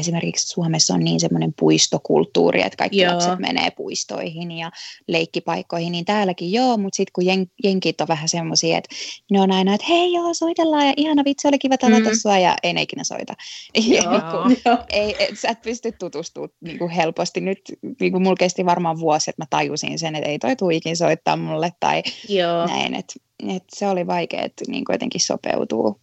esimerkiksi 0.00 0.46
Suomessa 0.48 0.94
on 0.94 1.00
niin 1.00 1.20
semmoinen 1.20 1.54
puistokulttuuri, 1.60 2.62
että 2.62 2.76
kaikki 2.76 3.00
Joo. 3.00 3.12
lapset 3.14 3.38
menee 3.38 3.70
puistoihin 3.70 4.50
ja 4.50 4.70
leikkipaikkoihin, 5.08 5.92
niin 5.92 6.04
täälläkin 6.04 6.52
joo, 6.52 6.76
mutta 6.76 6.96
sitten 6.96 7.12
kun 7.12 7.26
jen, 7.26 7.46
jenkit 7.64 8.00
on 8.00 8.08
vähän 8.08 8.28
semmoisia, 8.28 8.78
että 8.78 8.94
ne 9.30 9.40
on 9.40 9.52
aina, 9.52 9.74
että 9.74 9.86
hei 9.88 10.12
joo, 10.12 10.34
soitellaan 10.34 10.86
ja 10.86 10.92
ihana 10.96 11.24
vitsi, 11.24 11.48
oli 11.48 11.58
kiva 11.58 11.78
tavata 11.78 12.08
Mm. 12.10 12.16
sua 12.22 12.38
ja 12.38 12.56
ei 12.62 12.72
ne 12.72 12.82
ikinä 12.82 13.04
soita. 13.04 13.34
Joo. 13.76 14.12
niin 14.12 14.22
kuin, 14.30 14.56
Joo. 14.64 14.78
ei, 14.90 15.16
et, 15.18 15.38
sä 15.38 15.48
et 15.48 15.62
pysty 15.62 15.92
tutustumaan 15.92 16.50
niin 16.60 16.78
kuin 16.78 16.90
helposti. 16.90 17.40
Nyt 17.40 17.60
niin 18.00 18.12
kuin 18.12 18.22
mulla 18.22 18.36
kesti 18.36 18.64
varmaan 18.66 18.98
vuosi, 19.00 19.30
että 19.30 19.42
mä 19.42 19.46
tajusin 19.50 19.98
sen, 19.98 20.14
että 20.16 20.28
ei 20.28 20.38
toi 20.38 20.56
tuu 20.56 20.70
ikin 20.70 20.96
soittaa 20.96 21.36
mulle 21.36 21.72
tai 21.80 22.02
Joo. 22.28 22.66
näin. 22.66 22.94
Et, 22.94 23.12
et 23.48 23.64
se 23.74 23.88
oli 23.88 24.06
vaikea, 24.06 24.42
että 24.42 24.64
niin 24.68 24.84
kuin 24.84 24.94
jotenkin 24.94 25.20
sopeutuu. 25.20 26.00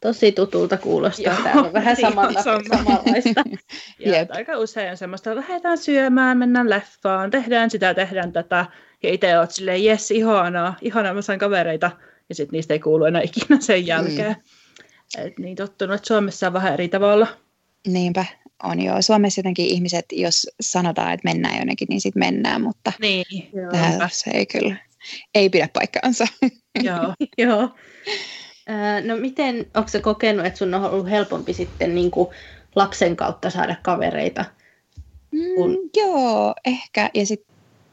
Tosi 0.00 0.32
tutulta 0.32 0.76
kuulostaa. 0.76 1.32
Joo, 1.34 1.42
Täällä 1.42 1.62
on 1.62 1.72
vähän 1.72 1.96
ihan 1.98 2.12
samalla, 2.12 2.42
sama. 2.42 2.60
samanlaista. 2.76 3.44
Ja 3.98 4.16
Jep. 4.16 4.30
aika 4.32 4.58
usein 4.58 4.90
on 4.90 4.96
semmoista, 4.96 5.30
että 5.32 5.40
lähdetään 5.40 5.78
syömään, 5.78 6.38
mennään 6.38 6.70
leffaan, 6.70 7.30
tehdään 7.30 7.70
sitä, 7.70 7.94
tehdään 7.94 8.32
tätä. 8.32 8.66
Ja 9.02 9.12
itse 9.12 9.38
oot 9.38 9.50
silleen, 9.50 9.84
jes, 9.84 10.10
ihanaa, 10.10 10.76
ihanaa, 10.82 11.14
mä 11.14 11.22
sain 11.22 11.38
kavereita. 11.38 11.90
Ja 12.28 12.34
sitten 12.34 12.56
niistä 12.56 12.74
ei 12.74 12.80
kuulu 12.80 13.04
enää 13.04 13.22
ikinä 13.22 13.60
sen 13.60 13.86
jälkeen. 13.86 14.36
Mm. 15.16 15.24
Et 15.24 15.38
niin 15.38 15.56
tottunut, 15.56 15.96
että 15.96 16.06
Suomessa 16.08 16.46
on 16.46 16.52
vähän 16.52 16.72
eri 16.74 16.88
tavalla. 16.88 17.26
Niinpä 17.86 18.24
on 18.62 18.82
joo. 18.82 19.02
Suomessa 19.02 19.38
jotenkin 19.38 19.66
ihmiset, 19.66 20.04
jos 20.12 20.46
sanotaan, 20.60 21.12
että 21.12 21.28
mennään 21.28 21.56
jonnekin, 21.58 21.86
niin 21.88 22.00
sitten 22.00 22.20
mennään, 22.20 22.62
mutta 22.62 22.92
Niin, 23.00 23.24
täällä 23.72 24.08
se 24.12 24.30
ei 24.30 24.46
kyllä, 24.46 24.76
ei 25.34 25.50
pidä 25.50 25.68
paikkaansa. 25.72 26.24
joo. 26.82 27.14
Joo. 27.38 27.68
Ää, 28.68 29.00
No 29.00 29.16
miten, 29.16 29.66
onko 29.76 29.88
se 29.88 30.00
kokenut, 30.00 30.46
että 30.46 30.58
sun 30.58 30.74
on 30.74 30.84
ollut 30.90 31.10
helpompi 31.10 31.52
sitten 31.52 31.94
niin 31.94 32.10
kuin 32.10 32.28
lapsen 32.76 33.16
kautta 33.16 33.50
saada 33.50 33.76
kavereita? 33.82 34.44
Kun- 35.56 35.70
Mm, 35.70 35.76
joo, 35.96 36.54
ehkä. 36.64 37.10
Ja 37.14 37.26
sit, 37.26 37.40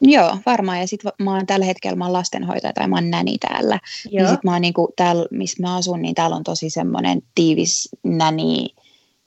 joo, 0.00 0.38
varmaan. 0.46 0.80
Ja 0.80 0.86
sitten 0.86 1.12
mä 1.22 1.34
oon 1.34 1.46
tällä 1.46 1.66
hetkellä, 1.66 1.96
mä 1.96 2.04
oon 2.04 2.12
lastenhoitaja 2.12 2.72
tai 2.72 2.88
mä 2.88 2.96
oon 2.96 3.10
näni 3.10 3.38
täällä. 3.38 3.80
Niin 4.04 4.20
Joo. 4.20 4.30
sit 4.30 4.44
mä 4.44 4.52
oon 4.52 4.60
niinku, 4.60 4.92
täällä, 4.96 5.26
missä 5.30 5.62
mä 5.62 5.76
asun, 5.76 6.02
niin 6.02 6.14
täällä 6.14 6.36
on 6.36 6.44
tosi 6.44 6.70
semmoinen 6.70 7.22
tiivis 7.34 7.88
näni, 8.04 8.68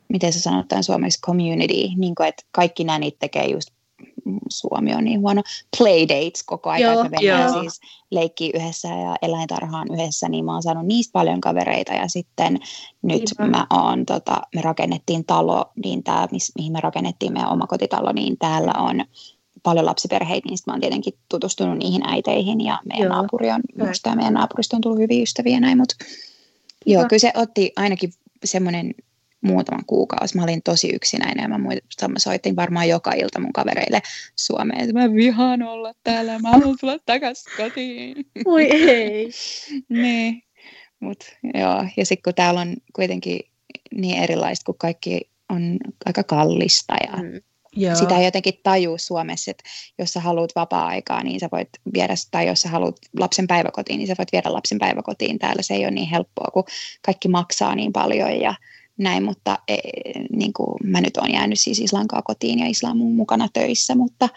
miten 0.10 0.34
se 0.34 0.39
sanotaan 0.39 0.84
suomeksi, 0.84 1.22
community. 1.22 1.74
Niin 1.98 2.15
kuin, 2.15 2.27
että 2.29 2.44
kaikki 2.51 2.84
nänit 2.84 3.20
tekee 3.20 3.46
just, 3.46 3.70
mm, 3.72 3.78
suomi 4.50 4.96
on 4.96 5.03
niin 5.03 5.20
huono, 5.20 5.41
playdates 5.77 6.44
koko 6.46 6.70
ajan, 6.70 6.94
Joo, 6.94 7.01
että 7.03 7.10
me 7.10 7.18
mennään 7.22 7.53
joo. 7.53 7.62
siis 7.62 7.82
leikkiä 8.12 8.51
yhdessä 8.53 8.88
ja 8.88 9.15
eläintarhaan 9.22 9.88
yhdessä, 9.94 10.29
niin 10.29 10.46
mä 10.46 10.53
oon 10.53 10.63
saanut 10.63 10.86
niistä 10.86 11.12
paljon 11.12 11.41
kavereita 11.41 11.94
ja 11.94 12.08
sitten 12.08 12.60
nyt 13.01 13.24
Niinpä. 13.39 13.58
mä 13.58 13.68
oon, 13.70 14.06
tota, 14.06 14.41
me 14.56 14.62
rakennettiin 14.62 15.25
talo, 15.25 15.65
niin 15.84 16.03
tää, 16.03 16.27
mihin 16.58 16.72
me 16.72 16.79
rakennettiin 16.82 17.34
meidän 17.34 17.51
omakotitalo, 17.51 18.12
niin 18.12 18.38
täällä 18.38 18.74
on 18.77 19.06
paljon 19.63 19.86
lapsiperheitä, 19.86 20.50
niin 20.50 20.58
mä 20.68 20.74
oon 20.74 20.82
tietenkin 20.82 21.13
tutustunut 21.29 21.77
niihin 21.77 22.01
äiteihin 22.06 22.62
ja 22.62 22.79
meidän 22.86 23.06
Joo. 23.06 23.15
naapuri 23.15 23.51
on, 23.51 23.62
musta 23.88 24.15
meidän 24.15 24.34
naapurista 24.34 24.75
on 24.75 24.82
tullut 24.82 25.00
hyviä 25.00 25.24
ystäviä 25.24 25.60
näin, 25.60 25.77
mutta 25.77 25.96
joo, 26.86 27.06
kyllä 27.10 27.20
se 27.20 27.32
otti 27.36 27.72
ainakin 27.75 28.13
semmoinen 28.46 28.96
muutaman 29.41 29.86
kuukausi. 29.88 30.36
Mä 30.36 30.43
olin 30.43 30.63
tosi 30.63 30.89
yksinäinen 30.96 31.43
ja 31.43 31.50
mä, 31.50 31.58
muistan, 31.58 32.12
mä 32.12 32.19
soitin 32.19 32.55
varmaan 32.55 32.89
joka 32.89 33.12
ilta 33.12 33.39
mun 33.39 33.53
kavereille 33.53 34.01
Suomeen, 34.36 34.81
että 34.81 34.93
mä 34.93 35.13
vihaan 35.13 35.63
olla 35.63 35.93
täällä, 36.03 36.39
mä 36.39 36.50
haluan 36.50 36.77
tulla 36.79 36.98
takaisin 37.05 37.53
kotiin. 37.58 38.25
Oi 38.46 38.63
ei. 38.72 39.29
niin, 39.89 40.43
mut 41.00 41.24
joo. 41.53 41.86
Ja 41.98 42.05
sitten 42.05 42.24
kun 42.24 42.36
täällä 42.36 42.62
on 42.62 42.75
kuitenkin 42.96 43.39
niin 43.96 44.24
erilaista, 44.24 44.65
kun 44.65 44.75
kaikki 44.77 45.29
on 45.50 45.77
aika 46.05 46.24
kallista 46.24 46.96
ja 47.08 47.24
mm. 47.24 47.41
Joo. 47.75 47.96
Sitä 47.96 48.17
ei 48.17 48.25
jotenkin 48.25 48.60
tajua 48.63 48.98
Suomessa, 48.98 49.51
että 49.51 49.63
jos 49.98 50.13
sä 50.13 50.19
haluat 50.19 50.51
vapaa-aikaa, 50.55 51.24
niin 51.24 51.39
sä 51.39 51.50
voit 51.51 51.69
viedä, 51.93 52.13
tai 52.31 52.48
jos 52.48 52.62
sä 52.62 52.69
haluat 52.69 52.96
lapsen 53.19 53.48
päiväkotiin, 53.48 53.98
niin 53.98 54.08
sä 54.08 54.15
voit 54.17 54.31
viedä 54.31 54.53
lapsen 54.53 54.79
päiväkotiin. 54.79 55.39
Täällä 55.39 55.62
se 55.62 55.74
ei 55.74 55.84
ole 55.84 55.91
niin 55.91 56.10
helppoa, 56.10 56.51
kun 56.53 56.63
kaikki 57.05 57.27
maksaa 57.27 57.75
niin 57.75 57.93
paljon 57.93 58.41
ja 58.41 58.55
näin, 59.00 59.24
mutta 59.24 59.60
e, 59.68 59.77
niin 60.32 60.53
kuin, 60.53 60.75
mä 60.84 61.01
nyt 61.01 61.18
olen 61.18 61.34
jäänyt 61.34 61.60
siis 61.60 61.79
Islankaa 61.79 62.22
kotiin 62.22 62.60
ja 62.60 62.68
Isla 62.68 62.96
mun 62.96 63.15
mukana 63.15 63.48
töissä, 63.53 63.96
mutta 63.96 64.29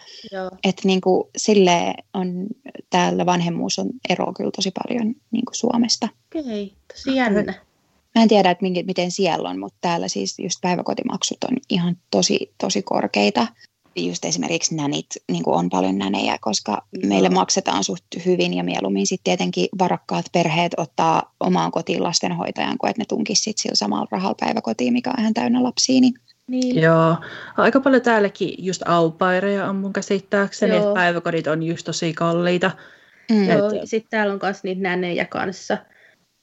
et, 0.63 0.81
niin 0.83 1.01
kuin, 1.01 1.23
sille 1.37 1.93
on 2.13 2.47
täällä 2.89 3.25
vanhemmuus 3.25 3.79
on 3.79 3.89
ero 4.09 4.33
kyllä 4.33 4.51
tosi 4.55 4.71
paljon 4.83 5.15
niin 5.31 5.45
kuin 5.45 5.55
Suomesta. 5.55 6.07
Okei, 6.35 6.63
okay, 6.63 6.77
tosi 6.87 7.15
jännä. 7.15 7.53
Mä 8.15 8.21
en 8.21 8.27
tiedä, 8.27 8.51
että 8.51 8.65
miten 8.85 9.11
siellä 9.11 9.49
on, 9.49 9.59
mutta 9.59 9.77
täällä 9.81 10.07
siis 10.07 10.39
just 10.39 10.61
päiväkotimaksut 10.61 11.43
on 11.43 11.57
ihan 11.69 11.97
tosi, 12.11 12.53
tosi 12.57 12.81
korkeita. 12.81 13.47
Just 13.95 14.25
esimerkiksi 14.25 14.75
nänit, 14.75 15.05
niin 15.31 15.43
kuin 15.43 15.55
on 15.55 15.69
paljon 15.69 15.97
nänejä, 15.97 16.37
koska 16.41 16.71
no. 16.71 17.09
meille 17.09 17.29
maksetaan 17.29 17.83
suht 17.83 18.03
hyvin 18.25 18.53
ja 18.53 18.63
mieluummin 18.63 19.07
sitten 19.07 19.23
tietenkin 19.23 19.67
varakkaat 19.79 20.25
perheet 20.31 20.71
ottaa 20.77 21.33
omaan 21.39 21.71
kotiin 21.71 22.03
lastenhoitajan, 22.03 22.77
kun 22.77 22.89
että 22.89 23.01
ne 23.01 23.05
tunkisi 23.05 23.43
sitten 23.43 23.61
sillä 23.61 23.75
samalla 23.75 24.07
rahalla 24.11 24.35
päiväkotiin, 24.39 24.93
mikä 24.93 25.09
on 25.09 25.19
ihan 25.19 25.33
täynnä 25.33 25.63
lapsia. 25.63 26.01
Niin 26.01 26.13
niin. 26.47 26.81
Joo, 26.81 27.15
aika 27.57 27.79
paljon 27.79 28.01
täälläkin 28.01 28.55
just 28.57 28.81
aupaireja 28.85 29.69
on 29.69 29.75
mun 29.75 29.93
käsittääkseni, 29.93 30.75
että 30.75 30.93
päiväkodit 30.93 31.47
on 31.47 31.63
just 31.63 31.85
tosi 31.85 32.13
kalliita. 32.13 32.71
Mm. 33.31 33.49
Joo, 33.49 33.69
sitten 33.85 34.09
täällä 34.09 34.33
on 34.33 34.39
myös 34.43 34.63
niitä 34.63 34.81
nänejä 34.81 35.25
kanssa 35.25 35.77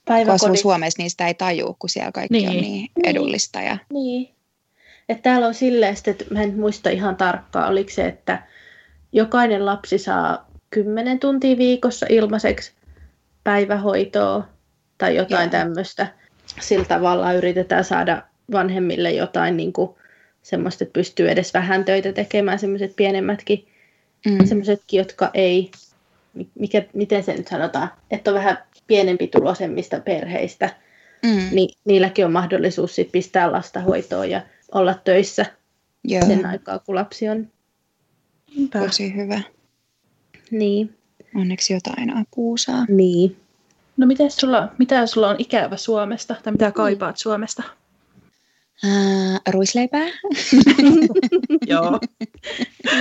päiväkodit. 0.04 0.60
Suomessa 0.60 1.02
niistä 1.02 1.26
ei 1.26 1.34
taju, 1.34 1.76
kun 1.78 1.90
siellä 1.90 2.12
kaikki 2.12 2.34
niin. 2.34 2.48
on 2.48 2.54
niin, 2.56 2.64
niin 2.64 2.90
edullista. 3.04 3.60
Ja... 3.60 3.78
Niin. 3.92 4.28
Että 5.10 5.22
täällä 5.22 5.46
on 5.46 5.54
silleen, 5.54 5.96
että 6.06 6.24
mä 6.30 6.42
en 6.42 6.60
muista 6.60 6.90
ihan 6.90 7.16
tarkkaan, 7.16 7.70
oliko 7.70 7.90
se, 7.90 8.06
että 8.06 8.42
jokainen 9.12 9.66
lapsi 9.66 9.98
saa 9.98 10.50
10 10.70 11.18
tuntia 11.18 11.58
viikossa 11.58 12.06
ilmaiseksi 12.08 12.72
päivähoitoa 13.44 14.48
tai 14.98 15.16
jotain 15.16 15.50
tämmöistä. 15.50 16.06
Sillä 16.60 16.84
tavalla 16.84 17.32
yritetään 17.32 17.84
saada 17.84 18.22
vanhemmille 18.52 19.10
jotain 19.10 19.56
niin 19.56 19.72
kuin 19.72 19.90
semmoista, 20.42 20.84
että 20.84 20.92
pystyy 20.92 21.30
edes 21.30 21.54
vähän 21.54 21.84
töitä 21.84 22.12
tekemään, 22.12 22.58
semmoiset 22.58 22.96
pienemmätkin, 22.96 23.66
mm. 24.28 24.46
semmoisetkin, 24.46 24.98
jotka 24.98 25.30
ei, 25.34 25.70
mikä, 26.54 26.82
miten 26.92 27.22
se 27.22 27.34
nyt 27.34 27.48
sanotaan, 27.48 27.88
että 28.10 28.30
on 28.30 28.34
vähän 28.34 28.58
pienempi 28.86 29.26
tulosemmista 29.26 30.00
perheistä, 30.00 30.70
mm. 31.22 31.48
niin 31.52 31.74
niilläkin 31.84 32.24
on 32.24 32.32
mahdollisuus 32.32 32.94
sit 32.94 33.12
pistää 33.12 33.52
lasta 33.52 33.80
hoitoon 33.80 34.30
ja 34.30 34.42
olla 34.72 34.94
töissä 34.94 35.46
Joo. 36.04 36.26
sen 36.26 36.46
aikaa, 36.46 36.78
kun 36.78 36.94
lapsi 36.94 37.28
on. 37.28 37.48
Tosi 38.72 39.16
hyvä. 39.16 39.40
Niin. 40.50 40.96
Onneksi 41.34 41.72
jotain 41.72 42.16
apua 42.16 42.56
saa. 42.56 42.84
Niin. 42.88 43.36
No 43.96 44.06
miten 44.06 44.30
sulla, 44.30 44.72
mitä 44.78 45.06
sulla 45.06 45.28
on 45.28 45.36
ikävä 45.38 45.76
Suomesta 45.76 46.36
tai 46.42 46.52
mitä 46.52 46.72
kaipaat 46.72 47.16
Suomesta? 47.16 47.62
Uh, 48.84 49.40
ruisleipää. 49.50 50.06
Joo. 51.66 52.00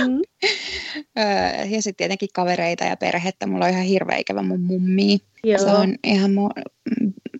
Mm. 0.06 0.20
ja 1.70 1.82
sitten 1.82 1.96
tietenkin 1.96 2.28
kavereita 2.34 2.84
ja 2.84 2.96
perhettä. 2.96 3.46
Mulla 3.46 3.64
on 3.64 3.70
ihan 3.70 3.84
hirveä 3.84 4.16
ikävä 4.16 4.42
mun 4.42 4.60
mummi. 4.60 5.18
Joo. 5.44 5.58
Se 5.58 5.70
on 5.70 5.96
ihan 6.04 6.32
mun 6.32 6.50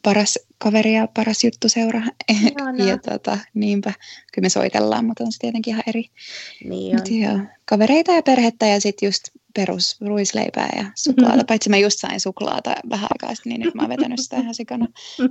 paras 0.02 0.38
kaveri 0.58 0.94
ja 0.94 1.08
paras 1.14 1.44
juttu 1.44 1.68
seura. 1.68 2.02
ja 2.88 2.98
tota, 2.98 3.38
niinpä, 3.54 3.92
kyllä 4.32 4.46
me 4.46 4.48
soitellaan, 4.48 5.04
mutta 5.04 5.24
on 5.24 5.32
se 5.32 5.38
tietenkin 5.38 5.72
ihan 5.72 5.84
eri. 5.86 6.04
Niin 6.64 6.96
Mut 6.96 7.08
joo, 7.10 7.46
kavereita 7.64 8.12
ja 8.12 8.22
perhettä 8.22 8.66
ja 8.66 8.80
sitten 8.80 9.06
just 9.06 9.22
perus 9.54 10.00
ruisleipää 10.00 10.68
ja 10.76 10.84
suklaata. 10.94 11.32
Mm-hmm. 11.32 11.46
Paitsi 11.50 11.70
mä 11.70 11.76
just 11.76 11.98
sain 11.98 12.20
suklaata 12.20 12.74
vähän 12.90 13.08
aikaa 13.10 13.34
sitten, 13.34 13.50
niin 13.50 13.60
nyt 13.60 13.74
mä 13.74 13.82
oon 13.82 13.88
vetänyt 13.88 14.20
sitä 14.20 14.36
ihan 14.36 14.54
sikana. 14.54 14.86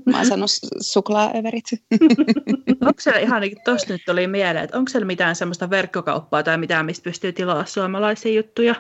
Mä 0.05 0.17
oon 0.17 0.25
saanut 0.25 0.51
suklaaöverit. 0.81 1.65
onko 2.88 2.99
siellä 2.99 3.19
ihan, 3.19 3.43
tosta 3.65 3.93
nyt 3.93 4.01
tuli 4.05 4.27
mieleen, 4.27 4.63
että 4.63 4.77
onko 4.77 4.89
siellä 4.89 5.05
mitään 5.05 5.36
semmoista 5.36 5.69
verkkokauppaa 5.69 6.43
tai 6.43 6.58
mitään, 6.58 6.86
mistä 6.86 7.03
pystyy 7.03 7.34
tilaamaan 7.34 7.67
suomalaisia 7.67 8.34
juttuja? 8.34 8.75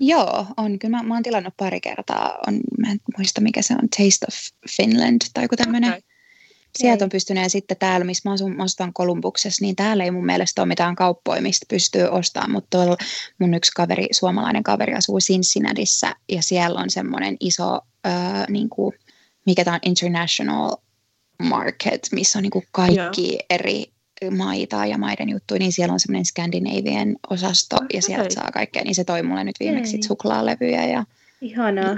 Joo, 0.00 0.46
on. 0.56 0.78
Kyllä 0.78 0.96
mä, 0.96 1.02
mä 1.02 1.14
oon 1.14 1.22
tilannut 1.22 1.54
pari 1.56 1.80
kertaa. 1.80 2.38
On, 2.46 2.60
mä 2.78 2.90
en 2.90 3.00
muista, 3.16 3.40
mikä 3.40 3.62
se 3.62 3.74
on, 3.74 3.88
Taste 3.88 4.26
of 4.28 4.34
Finland 4.76 5.20
tai 5.34 5.44
joku 5.44 5.56
tämmöinen. 5.56 5.90
Okay. 5.90 6.02
Sieltä 6.78 7.04
on 7.04 7.08
pystynyt 7.08 7.42
ja 7.42 7.48
sitten 7.48 7.76
täällä, 7.76 8.04
missä 8.04 8.28
mä 8.28 8.32
asun, 8.32 8.56
mä 8.56 8.62
asun 8.62 8.92
Kolumbuksessa, 8.92 9.64
niin 9.64 9.76
täällä 9.76 10.04
ei 10.04 10.10
mun 10.10 10.26
mielestä 10.26 10.62
ole 10.62 10.68
mitään 10.68 10.96
kauppoja, 10.96 11.42
mistä 11.42 11.66
pystyy 11.70 12.02
ostamaan, 12.02 12.52
mutta 12.52 12.78
tuolla 12.78 12.96
mun 13.38 13.54
yksi 13.54 13.72
kaveri, 13.76 14.06
suomalainen 14.12 14.62
kaveri 14.62 14.94
asuu 14.94 15.18
Cincinnatiissa 15.18 16.14
ja 16.28 16.42
siellä 16.42 16.80
on 16.80 16.90
semmoinen 16.90 17.36
iso, 17.40 17.80
äh, 18.06 18.46
niin 18.48 18.68
kuin, 18.68 18.94
mikä 19.46 19.64
tämä 19.64 19.74
on, 19.74 19.80
international 19.90 20.76
market, 21.42 22.08
missä 22.12 22.38
on 22.38 22.42
niin 22.42 22.50
kuin 22.50 22.64
kaikki 22.72 23.28
yeah. 23.28 23.44
eri 23.50 23.92
maita 24.30 24.86
ja 24.86 24.98
maiden 24.98 25.28
juttuja, 25.28 25.58
niin 25.58 25.72
siellä 25.72 25.92
on 25.92 26.00
semmoinen 26.00 26.24
Scandinavian 26.24 27.16
osasto 27.30 27.76
okay. 27.76 27.88
ja 27.92 28.02
sieltä 28.02 28.34
saa 28.34 28.50
kaikkea, 28.52 28.84
niin 28.84 28.94
se 28.94 29.04
toi 29.04 29.22
mulle 29.22 29.44
nyt 29.44 29.60
viimeksi 29.60 29.90
sit 29.90 30.02
suklaalevyjä 30.02 30.86
ja 30.86 31.04
Ihanaa. 31.40 31.96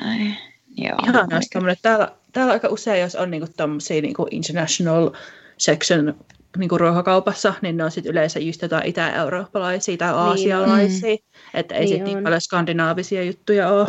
Näin. 0.00 0.36
Joo. 0.76 0.98
Ihanaa, 1.02 1.40
täällä, 1.82 2.12
täällä 2.32 2.52
aika 2.52 2.68
usein, 2.68 3.00
jos 3.00 3.14
on 3.14 3.30
niinku 3.30 3.48
tommosia 3.56 4.02
niinku 4.02 4.26
international 4.30 5.10
section 5.58 6.14
niinku 6.58 6.78
ruokakaupassa, 6.78 7.54
niin 7.62 7.76
ne 7.76 7.84
on 7.84 7.90
sit 7.90 8.06
yleensä 8.06 8.40
just 8.40 8.62
jotain 8.62 8.86
itä-eurooppalaisia 8.86 9.96
tai 9.96 10.08
niin 10.08 10.18
aasialaisia, 10.18 11.08
niin 11.08 11.24
että 11.54 11.74
ei 11.74 11.80
niin 11.80 11.88
sitten 11.88 12.14
niin 12.14 12.24
paljon 12.24 12.40
skandinaavisia 12.40 13.22
juttuja 13.22 13.68
ole. 13.68 13.86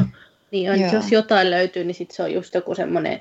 Niin 0.51 0.71
on, 0.71 0.79
jos 0.79 1.11
jotain 1.11 1.49
löytyy, 1.49 1.83
niin 1.83 1.95
sit 1.95 2.11
se 2.11 2.23
on 2.23 2.33
just 2.33 2.53
joku 2.53 2.75
semmoinen 2.75 3.19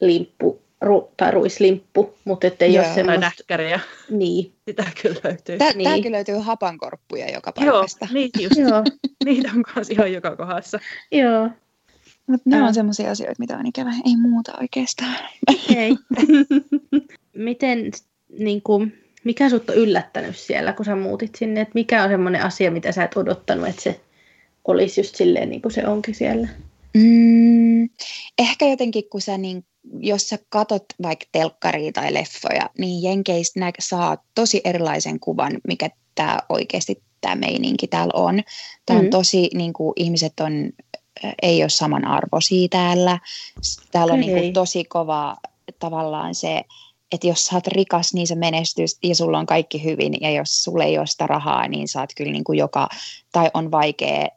limppu 0.00 0.62
ru, 0.80 1.12
tai 1.16 1.30
ruislimppu, 1.30 2.14
mutta 2.24 2.46
ettei 2.46 2.74
Joo. 2.74 2.84
ole 2.84 2.94
semmoista... 2.94 3.20
nähkäriä. 3.20 3.80
Niin. 4.10 4.52
Sitä 4.68 4.84
kyllä 5.02 5.20
löytyy. 5.24 5.58
Tää, 5.58 5.72
niin. 5.72 5.84
Täälläkin 5.84 6.12
löytyy 6.12 6.36
hapankorppuja 6.36 7.32
joka 7.32 7.52
paikasta. 7.52 8.04
Joo, 8.04 8.14
niitä 8.14 8.42
just. 8.42 8.56
Joo. 8.68 8.84
niitä 9.24 9.50
on 9.56 9.64
myös 9.76 9.90
ihan 9.90 10.12
joka 10.12 10.36
kohdassa. 10.36 10.78
Joo. 11.12 11.50
Mutta 12.26 12.50
ne 12.50 12.62
on 12.62 12.74
semmoisia 12.74 13.10
asioita, 13.10 13.38
mitä 13.38 13.58
on 13.58 13.66
ikävä. 13.66 13.90
Ei 14.06 14.16
muuta 14.16 14.52
oikeastaan. 14.60 15.16
Ei. 15.76 15.96
Miten, 17.36 17.90
niin 18.38 18.62
kuin, 18.62 18.98
mikä 19.24 19.50
sut 19.50 19.70
on 19.70 19.76
yllättänyt 19.76 20.36
siellä, 20.36 20.72
kun 20.72 20.84
sä 20.84 20.96
muutit 20.96 21.34
sinne? 21.34 21.60
Et 21.60 21.74
mikä 21.74 22.02
on 22.04 22.10
semmoinen 22.10 22.42
asia, 22.42 22.70
mitä 22.70 22.92
sä 22.92 23.04
et 23.04 23.16
odottanut, 23.16 23.68
että 23.68 23.82
se 23.82 24.00
olisi 24.64 25.00
just 25.00 25.14
silleen, 25.14 25.50
niin 25.50 25.62
kuin 25.62 25.72
se 25.72 25.86
onkin 25.86 26.14
siellä? 26.14 26.48
Mm, 26.94 27.39
ehkä 28.40 28.66
jotenkin, 28.66 29.04
kun 29.10 29.20
sä 29.20 29.38
niin 29.38 29.64
jos 29.98 30.28
sä 30.28 30.38
katot 30.48 30.84
vaikka 31.02 31.26
telkkaria 31.32 31.92
tai 31.92 32.14
leffoja, 32.14 32.70
niin 32.78 33.02
Jenkeistä 33.02 33.60
nä- 33.60 33.72
saa 33.80 34.16
tosi 34.34 34.60
erilaisen 34.64 35.20
kuvan, 35.20 35.52
mikä 35.68 35.90
tämä 36.14 36.38
oikeasti 36.48 37.02
tämä 37.20 37.34
meininki 37.34 37.86
täällä 37.86 38.12
on. 38.14 38.42
Tämä 38.86 38.98
on 38.98 39.04
mm. 39.04 39.10
tosi, 39.10 39.50
niin 39.54 39.72
kuin, 39.72 39.92
ihmiset 39.96 40.40
on, 40.40 40.70
ei 41.42 41.62
ole 41.62 41.68
samanarvoisia 41.68 42.68
täällä. 42.68 43.18
Täällä 43.90 44.12
on 44.12 44.20
okay. 44.20 44.32
niin 44.34 44.42
kuin, 44.42 44.52
tosi 44.52 44.84
kova 44.84 45.36
tavallaan 45.78 46.34
se, 46.34 46.64
että 47.12 47.26
jos 47.26 47.46
sä 47.46 47.54
oot 47.54 47.66
rikas, 47.66 48.14
niin 48.14 48.26
sä 48.26 48.34
menestyt 48.34 48.90
ja 49.02 49.14
sulla 49.14 49.38
on 49.38 49.46
kaikki 49.46 49.84
hyvin, 49.84 50.14
ja 50.20 50.30
jos 50.30 50.64
sulle 50.64 50.84
ei 50.84 50.98
ole 50.98 51.06
sitä 51.06 51.26
rahaa, 51.26 51.68
niin 51.68 51.88
sä 51.88 52.00
oot 52.00 52.10
kyllä 52.16 52.32
niin 52.32 52.44
kuin 52.44 52.58
joka, 52.58 52.88
tai 53.32 53.50
on 53.54 53.70
vaikea, 53.70 54.28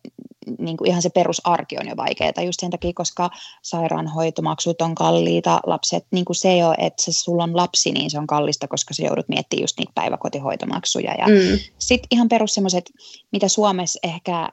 niin 0.60 0.77
kuin 0.77 0.89
ihan 0.89 1.01
se 1.01 1.10
perusarki 1.10 1.77
on 1.79 1.88
jo 1.88 1.97
vaikeaa 1.97 2.43
just 2.45 2.60
sen 2.60 2.71
takia, 2.71 2.91
koska 2.95 3.29
sairaanhoitomaksut 3.62 4.82
on 4.82 4.95
kalliita, 4.95 5.60
lapset, 5.65 6.06
niin 6.12 6.25
kuin 6.25 6.36
se 6.36 6.58
jo, 6.58 6.73
että 6.77 7.03
se 7.03 7.12
sulla 7.12 7.43
on 7.43 7.58
lapsi, 7.58 7.91
niin 7.91 8.12
se 8.12 8.19
on 8.19 8.27
kallista, 8.27 8.67
koska 8.67 8.93
sä 8.93 9.03
joudut 9.03 9.29
miettimään 9.29 9.63
just 9.63 9.79
niitä 9.79 9.91
päiväkotihoitomaksuja. 9.95 11.13
Ja 11.13 11.27
mm. 11.27 11.60
sitten 11.77 12.08
ihan 12.12 12.29
perus 12.29 12.53
semmoiset, 12.53 12.91
mitä 13.32 13.47
Suomessa 13.47 13.99
ehkä 14.03 14.49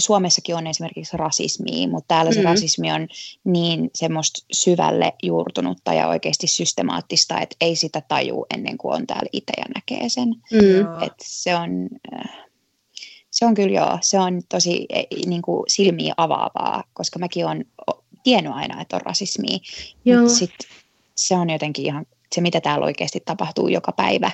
Suomessakin 0.00 0.56
on 0.56 0.66
esimerkiksi 0.66 1.16
rasismia, 1.16 1.88
mutta 1.88 2.08
täällä 2.08 2.32
se 2.32 2.40
mm. 2.40 2.44
rasismi 2.44 2.92
on 2.92 3.08
niin 3.44 3.90
semmoista 3.94 4.46
syvälle 4.52 5.12
juurtunutta 5.22 5.94
ja 5.94 6.08
oikeasti 6.08 6.46
systemaattista, 6.46 7.40
että 7.40 7.56
ei 7.60 7.76
sitä 7.76 8.02
taju 8.08 8.46
ennen 8.54 8.78
kuin 8.78 8.94
on 8.94 9.06
täällä 9.06 9.28
itse 9.32 9.52
ja 9.58 9.64
näkee 9.74 10.08
sen. 10.08 10.28
Mm. 10.28 11.02
Et 11.02 11.12
se 11.22 11.56
on... 11.56 11.88
Äh, 12.14 12.47
se 13.38 13.46
on 13.46 13.54
kyllä 13.54 13.74
joo, 13.74 13.98
se 14.00 14.18
on 14.18 14.42
tosi 14.48 14.86
e, 14.88 15.02
niin 15.26 15.42
kuin 15.42 15.64
silmiä 15.68 16.14
avaavaa, 16.16 16.84
koska 16.92 17.18
mäkin 17.18 17.46
olen 17.46 17.64
tiennyt 18.22 18.52
aina, 18.52 18.80
että 18.80 18.96
on 18.96 19.02
rasismia, 19.02 19.58
mutta 20.04 20.34
sit 20.34 20.54
se 21.14 21.34
on 21.34 21.50
jotenkin 21.50 21.86
ihan 21.86 22.06
se, 22.34 22.40
mitä 22.40 22.60
täällä 22.60 22.86
oikeasti 22.86 23.22
tapahtuu 23.24 23.68
joka 23.68 23.92
päivä, 23.92 24.30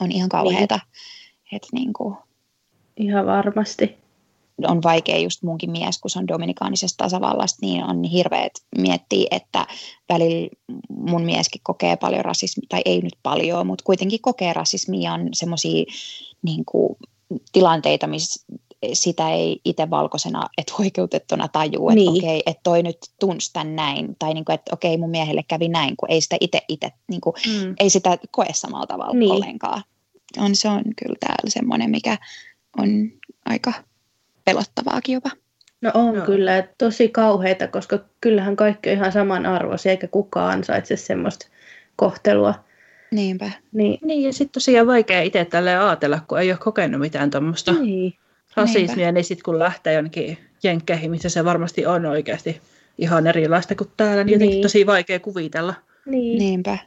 on 0.00 0.12
ihan 0.12 0.28
kauheata. 0.28 0.74
Niin. 0.74 1.56
Et 1.56 1.66
niin 1.72 1.92
kuin, 1.92 2.16
ihan 2.96 3.26
varmasti. 3.26 3.96
On 4.68 4.82
vaikea 4.82 5.18
just 5.18 5.42
munkin 5.42 5.70
mies, 5.70 6.00
kun 6.00 6.10
se 6.10 6.18
on 6.18 6.28
dominikaanisesta 6.28 7.04
tasavallasta, 7.04 7.66
niin 7.66 7.84
on 7.84 8.04
hirveet 8.04 8.52
miettiä, 8.78 9.26
että 9.30 9.66
välillä 10.08 10.48
mun 10.88 11.22
mieskin 11.24 11.60
kokee 11.64 11.96
paljon 11.96 12.24
rasismia, 12.24 12.66
tai 12.68 12.82
ei 12.84 13.00
nyt 13.00 13.16
paljon, 13.22 13.66
mutta 13.66 13.84
kuitenkin 13.84 14.20
kokee 14.22 14.52
rasismia, 14.52 15.12
on 15.12 15.28
semmoisia 15.32 15.84
niin 16.42 16.64
tilanteita, 17.52 18.06
missä 18.06 18.46
sitä 18.92 19.30
ei 19.30 19.60
itse 19.64 19.90
valkoisena, 19.90 20.48
että 20.58 20.74
oikeutettuna 20.80 21.48
tajuu, 21.48 21.90
että 21.90 21.94
niin. 21.94 22.24
okei, 22.24 22.42
että 22.46 22.60
toi 22.62 22.82
nyt 22.82 22.98
tunsi 23.20 23.52
tämän 23.52 23.76
näin, 23.76 24.16
tai 24.18 24.34
niin 24.34 24.44
kuin, 24.44 24.54
että 24.54 24.74
okei, 24.74 24.96
mun 24.96 25.10
miehelle 25.10 25.42
kävi 25.48 25.68
näin, 25.68 25.96
kun 25.96 26.10
ei 26.10 26.20
sitä 26.20 26.36
itse, 26.40 26.60
itse 26.68 26.92
niin 27.08 27.20
kuin, 27.20 27.34
mm. 27.46 27.74
ei 27.80 27.90
sitä 27.90 28.18
koe 28.30 28.46
samalla 28.54 28.86
tavalla 28.86 29.14
niin. 29.14 29.32
ollenkaan. 29.32 29.82
On, 30.38 30.56
se 30.56 30.68
on 30.68 30.82
kyllä 31.02 31.16
täällä 31.20 31.50
semmoinen, 31.50 31.90
mikä 31.90 32.18
on 32.78 32.88
aika 33.44 33.72
pelottavaakin 34.44 35.14
jopa. 35.14 35.30
No 35.80 35.90
on 35.94 36.14
no. 36.14 36.24
kyllä, 36.24 36.58
että 36.58 36.74
tosi 36.78 37.08
kauheita, 37.08 37.68
koska 37.68 37.98
kyllähän 38.20 38.56
kaikki 38.56 38.90
on 38.90 38.96
ihan 38.96 39.12
samanarvoisia, 39.12 39.92
eikä 39.92 40.08
kukaan 40.08 40.52
ansaitse 40.52 40.96
semmoista 40.96 41.46
kohtelua. 41.96 42.54
Niinpä. 43.10 43.50
Niin, 43.72 43.98
niin 44.04 44.22
ja 44.22 44.32
sitten 44.32 44.52
tosiaan 44.52 44.86
vaikea 44.86 45.22
itse 45.22 45.44
tälle 45.44 45.78
ajatella, 45.78 46.20
kun 46.28 46.40
ei 46.40 46.50
ole 46.50 46.58
kokenut 46.58 47.00
mitään 47.00 47.30
tuommoista 47.30 47.72
niin. 47.72 48.14
rasismia, 48.56 48.96
Niinpä. 48.96 49.12
niin 49.12 49.24
sitten 49.24 49.44
kun 49.44 49.58
lähtee 49.58 49.94
jonnekin 49.94 50.38
jenkkeihin, 50.62 51.10
missä 51.10 51.28
se 51.28 51.44
varmasti 51.44 51.86
on 51.86 52.06
oikeasti 52.06 52.60
ihan 52.98 53.26
erilaista 53.26 53.74
kuin 53.74 53.90
täällä, 53.96 54.24
niin, 54.24 54.26
niin. 54.26 54.32
jotenkin 54.32 54.62
tosi 54.62 54.86
vaikea 54.86 55.20
kuvitella. 55.20 55.74
Niin. 56.06 56.38
Niinpä. 56.38 56.78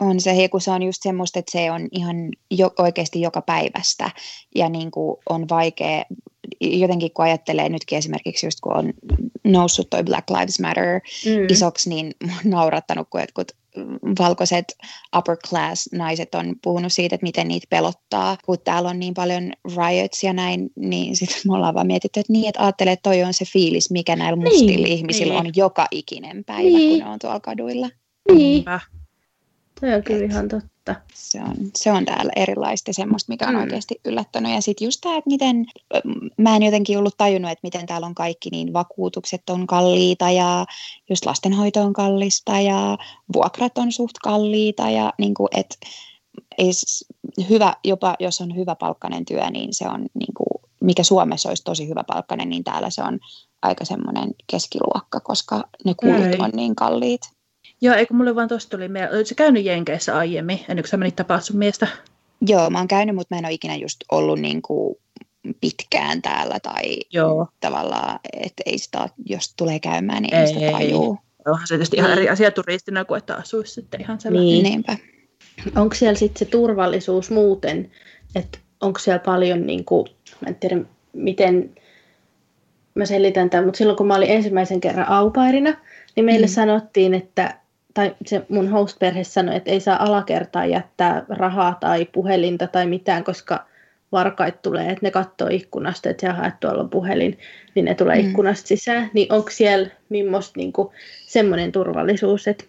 On 0.00 0.20
se, 0.20 0.48
kun 0.48 0.60
se 0.60 0.70
on 0.70 0.82
just 0.82 1.02
semmoista, 1.02 1.38
että 1.38 1.52
se 1.52 1.70
on 1.70 1.88
ihan 1.92 2.16
jo, 2.50 2.70
oikeasti 2.78 3.20
joka 3.20 3.42
päivästä 3.42 4.10
ja 4.54 4.68
niin 4.68 4.90
kuin 4.90 5.16
on 5.28 5.48
vaikea, 5.48 6.04
jotenkin 6.60 7.12
kun 7.12 7.24
ajattelee 7.24 7.68
nytkin 7.68 7.98
esimerkiksi 7.98 8.46
just 8.46 8.60
kun 8.60 8.76
on 8.76 8.92
noussut 9.44 9.90
toi 9.90 10.02
Black 10.02 10.30
Lives 10.30 10.60
Matter 10.60 11.00
mm. 11.26 11.46
isoksi, 11.48 11.88
niin 11.88 12.14
on 12.22 12.50
naurattanut, 12.50 13.08
kun 13.10 13.20
jotkut 13.20 13.52
valkoiset 14.18 14.64
upper 15.16 15.36
class 15.48 15.88
naiset 15.92 16.34
on 16.34 16.54
puhunut 16.62 16.92
siitä, 16.92 17.14
että 17.14 17.24
miten 17.24 17.48
niitä 17.48 17.66
pelottaa. 17.70 18.36
Kun 18.44 18.56
täällä 18.64 18.88
on 18.88 18.98
niin 18.98 19.14
paljon 19.14 19.52
riots 19.76 20.24
ja 20.24 20.32
näin, 20.32 20.70
niin 20.76 21.16
sitten 21.16 21.36
me 21.46 21.54
ollaan 21.54 21.74
vaan 21.74 21.86
mietitty, 21.86 22.20
että 22.20 22.32
niin, 22.32 22.48
että 22.48 22.62
ajattelee, 22.62 22.92
että 22.92 23.10
toi 23.10 23.22
on 23.22 23.34
se 23.34 23.44
fiilis, 23.44 23.90
mikä 23.90 24.16
näillä 24.16 24.36
mustilla 24.36 24.86
niin, 24.86 24.98
ihmisillä 24.98 25.32
niin. 25.34 25.46
on 25.46 25.52
joka 25.56 25.86
ikinen 25.90 26.44
päivä, 26.44 26.62
niin. 26.62 26.90
kun 26.90 26.98
ne 26.98 27.12
on 27.12 27.18
tuolla 27.18 27.40
kaduilla. 27.40 27.90
Niin. 28.32 28.64
Se 29.80 29.96
on 29.96 30.02
kyllä 30.02 30.24
ihan 30.24 30.48
totta. 30.48 30.71
Se 31.14 31.40
on, 31.40 31.56
se 31.76 31.92
on 31.92 32.04
täällä 32.04 32.32
erilaista 32.36 32.92
semmoista, 32.92 33.32
mikä 33.32 33.48
on 33.48 33.54
mm. 33.54 33.60
oikeasti 33.60 34.00
yllättänyt. 34.04 34.52
Ja 34.52 34.60
sitten 34.60 34.84
just 34.84 35.00
tämä, 35.00 35.16
että 35.16 35.30
miten, 35.30 35.66
mä 36.38 36.56
en 36.56 36.62
jotenkin 36.62 36.98
ollut 36.98 37.16
tajunnut, 37.16 37.50
että 37.50 37.66
miten 37.66 37.86
täällä 37.86 38.06
on 38.06 38.14
kaikki, 38.14 38.50
niin 38.50 38.72
vakuutukset 38.72 39.50
on 39.50 39.66
kalliita 39.66 40.30
ja 40.30 40.66
just 41.10 41.26
lastenhoito 41.26 41.82
on 41.82 41.92
kallista 41.92 42.60
ja 42.60 42.98
vuokrat 43.34 43.78
on 43.78 43.92
suht 43.92 44.18
kalliita 44.22 44.90
ja 44.90 45.12
niin 45.18 45.34
kuin, 45.34 45.48
että 45.56 45.76
ei, 46.58 46.70
hyvä, 47.50 47.76
jopa 47.84 48.14
jos 48.20 48.40
on 48.40 48.56
hyvä 48.56 48.74
palkkainen 48.74 49.24
työ, 49.24 49.50
niin 49.50 49.68
se 49.74 49.88
on 49.88 50.06
niin 50.14 50.34
kuin, 50.36 50.70
mikä 50.80 51.02
Suomessa 51.02 51.48
olisi 51.48 51.64
tosi 51.64 51.88
hyvä 51.88 52.04
palkkainen, 52.06 52.48
niin 52.48 52.64
täällä 52.64 52.90
se 52.90 53.02
on 53.02 53.18
aika 53.62 53.84
semmoinen 53.84 54.30
keskiluokka, 54.50 55.20
koska 55.20 55.68
ne 55.84 55.94
kulut 55.94 56.40
on 56.40 56.50
niin 56.54 56.76
kalliit. 56.76 57.20
Joo, 57.82 57.94
eikö 57.94 58.14
mulle 58.14 58.34
vaan 58.34 58.48
tuosta 58.48 58.76
tuli 58.76 58.88
mieleen. 58.88 59.14
Oletko 59.14 59.34
käynyt 59.36 59.64
Jenkeissä 59.64 60.16
aiemmin, 60.16 60.58
ennen 60.68 60.82
kuin 60.82 60.88
sä 60.88 60.96
menit 60.96 61.16
tapaa 61.16 61.40
sun 61.40 61.56
miestä? 61.56 61.88
Joo, 62.40 62.70
mä 62.70 62.78
oon 62.78 62.88
käynyt, 62.88 63.14
mutta 63.14 63.34
mä 63.34 63.38
en 63.38 63.44
ole 63.44 63.52
ikinä 63.52 63.76
just 63.76 63.96
ollut 64.12 64.38
niin 64.38 64.62
kuin 64.62 64.96
pitkään 65.60 66.22
täällä 66.22 66.60
tai 66.60 66.96
Joo. 67.12 67.48
tavallaan, 67.60 68.20
että 68.32 68.62
ei 68.66 68.78
sitä, 68.78 69.08
jos 69.26 69.54
tulee 69.56 69.78
käymään, 69.78 70.22
niin 70.22 70.34
ei, 70.34 70.40
ei 70.40 70.46
sitä 70.46 70.70
tajuu. 70.70 71.18
Onhan 71.46 71.66
se 71.66 71.74
tietysti 71.74 71.96
niin. 71.96 72.04
ihan 72.04 72.18
eri 72.18 72.28
asia 72.28 72.50
turistina 72.50 73.04
kuin 73.04 73.18
että 73.18 73.36
asuisi 73.36 73.72
sitten 73.72 74.00
ihan 74.00 74.20
sellainen. 74.20 74.48
Niin. 74.48 74.64
Niinpä. 74.64 74.96
Onko 75.76 75.94
siellä 75.94 76.18
sitten 76.18 76.38
se 76.38 76.44
turvallisuus 76.44 77.30
muuten, 77.30 77.90
että 78.34 78.58
onko 78.80 78.98
siellä 78.98 79.18
paljon, 79.18 79.66
niin 79.66 79.84
kuin, 79.84 80.06
mä 80.40 80.48
en 80.48 80.54
tiedä 80.54 80.76
miten 81.12 81.74
mä 82.94 83.06
selitän 83.06 83.50
tämän, 83.50 83.64
mutta 83.64 83.78
silloin 83.78 83.96
kun 83.96 84.06
mä 84.06 84.14
olin 84.14 84.30
ensimmäisen 84.30 84.80
kerran 84.80 85.08
aupairina, 85.08 85.76
niin 86.16 86.24
meille 86.24 86.46
mm. 86.46 86.52
sanottiin, 86.52 87.14
että 87.14 87.61
tai 87.94 88.14
se 88.26 88.46
mun 88.48 88.68
host-perhe 88.68 89.24
sanoi, 89.24 89.56
että 89.56 89.70
ei 89.70 89.80
saa 89.80 90.02
alakertaa 90.02 90.66
jättää 90.66 91.24
rahaa 91.28 91.76
tai 91.80 92.04
puhelinta 92.04 92.66
tai 92.66 92.86
mitään, 92.86 93.24
koska 93.24 93.66
varkait 94.12 94.62
tulee, 94.62 94.90
että 94.90 95.06
ne 95.06 95.10
katsoo 95.10 95.48
ikkunasta, 95.50 96.10
että 96.10 96.26
jaha, 96.26 96.46
että 96.46 96.58
tuolla 96.60 96.82
on 96.82 96.90
puhelin, 96.90 97.38
niin 97.74 97.84
ne 97.84 97.94
tulee 97.94 98.22
mm. 98.22 98.28
ikkunasta 98.28 98.66
sisään. 98.66 99.10
Niin 99.14 99.32
onko 99.32 99.50
siellä 99.50 99.90
millaista 100.08 100.52
niinku, 100.56 100.92
semmoinen 101.26 101.72
turvallisuus? 101.72 102.48
Että... 102.48 102.64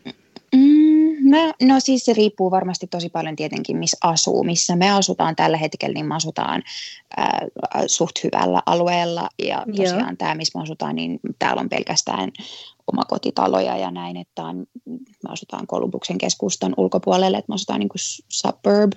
Mm, 0.56 1.30
mä, 1.30 1.54
no 1.62 1.80
siis 1.80 2.06
se 2.06 2.14
riippuu 2.14 2.52
varmasti 2.52 2.88
tosi 2.88 3.10
paljon 3.10 3.36
tietenkin, 3.36 3.78
missä 3.78 3.98
asuu. 4.04 4.44
Missä 4.44 4.76
me 4.76 4.92
asutaan 4.92 5.36
tällä 5.36 5.58
hetkellä, 5.58 5.94
niin 5.94 6.06
me 6.06 6.16
asutaan 6.16 6.64
äh, 7.20 7.28
suht 7.88 8.24
hyvällä 8.24 8.62
alueella. 8.66 9.30
Ja 9.44 9.66
tosiaan 9.78 10.18
tämä, 10.18 10.36
missä 10.36 10.60
me 10.60 10.64
asutaan, 10.64 10.96
niin 10.96 11.20
täällä 11.40 11.60
on 11.60 11.70
pelkästään 11.70 12.32
omakotitaloja 12.92 13.78
ja 13.78 13.92
näin, 13.92 14.18
että 14.18 14.44
on, 14.44 14.66
me 14.86 15.30
asutaan 15.30 15.68
Kolumbuksen 15.68 16.18
keskustan 16.18 16.74
ulkopuolelle, 16.78 17.38
että 17.38 17.50
me 17.50 17.56
asutaan 17.56 17.80
niin 17.80 17.90
kuin 17.90 18.02
suburb. 18.30 18.92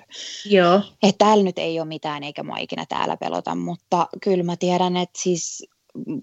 Joo. 0.45 0.81
Että 1.03 1.25
täällä 1.25 1.43
nyt 1.43 1.59
ei 1.59 1.79
ole 1.79 1.87
mitään, 1.87 2.23
eikä 2.23 2.43
mua 2.43 2.57
ikinä 2.57 2.85
täällä 2.89 3.17
pelota, 3.17 3.55
mutta 3.55 4.07
kyllä 4.23 4.43
mä 4.43 4.55
tiedän, 4.55 4.97
että 4.97 5.19
siis 5.21 5.63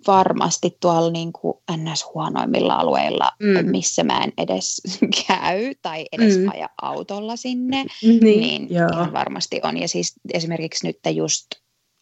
varmasti 0.06 0.76
tuolla 0.80 1.10
niin 1.10 1.32
kuin 1.32 1.58
ns. 1.76 2.06
huonoimmilla 2.14 2.74
alueilla, 2.74 3.28
mm. 3.42 3.70
missä 3.70 4.04
mä 4.04 4.24
en 4.24 4.32
edes 4.38 4.82
käy 5.26 5.74
tai 5.82 6.06
edes 6.12 6.38
mm. 6.38 6.48
aja 6.48 6.68
autolla 6.82 7.36
sinne, 7.36 7.84
niin, 8.02 8.20
niin 8.20 8.68
varmasti 9.12 9.60
on. 9.62 9.76
Ja 9.76 9.88
siis 9.88 10.12
esimerkiksi 10.34 10.86
nyt 10.86 10.98
just 11.14 11.46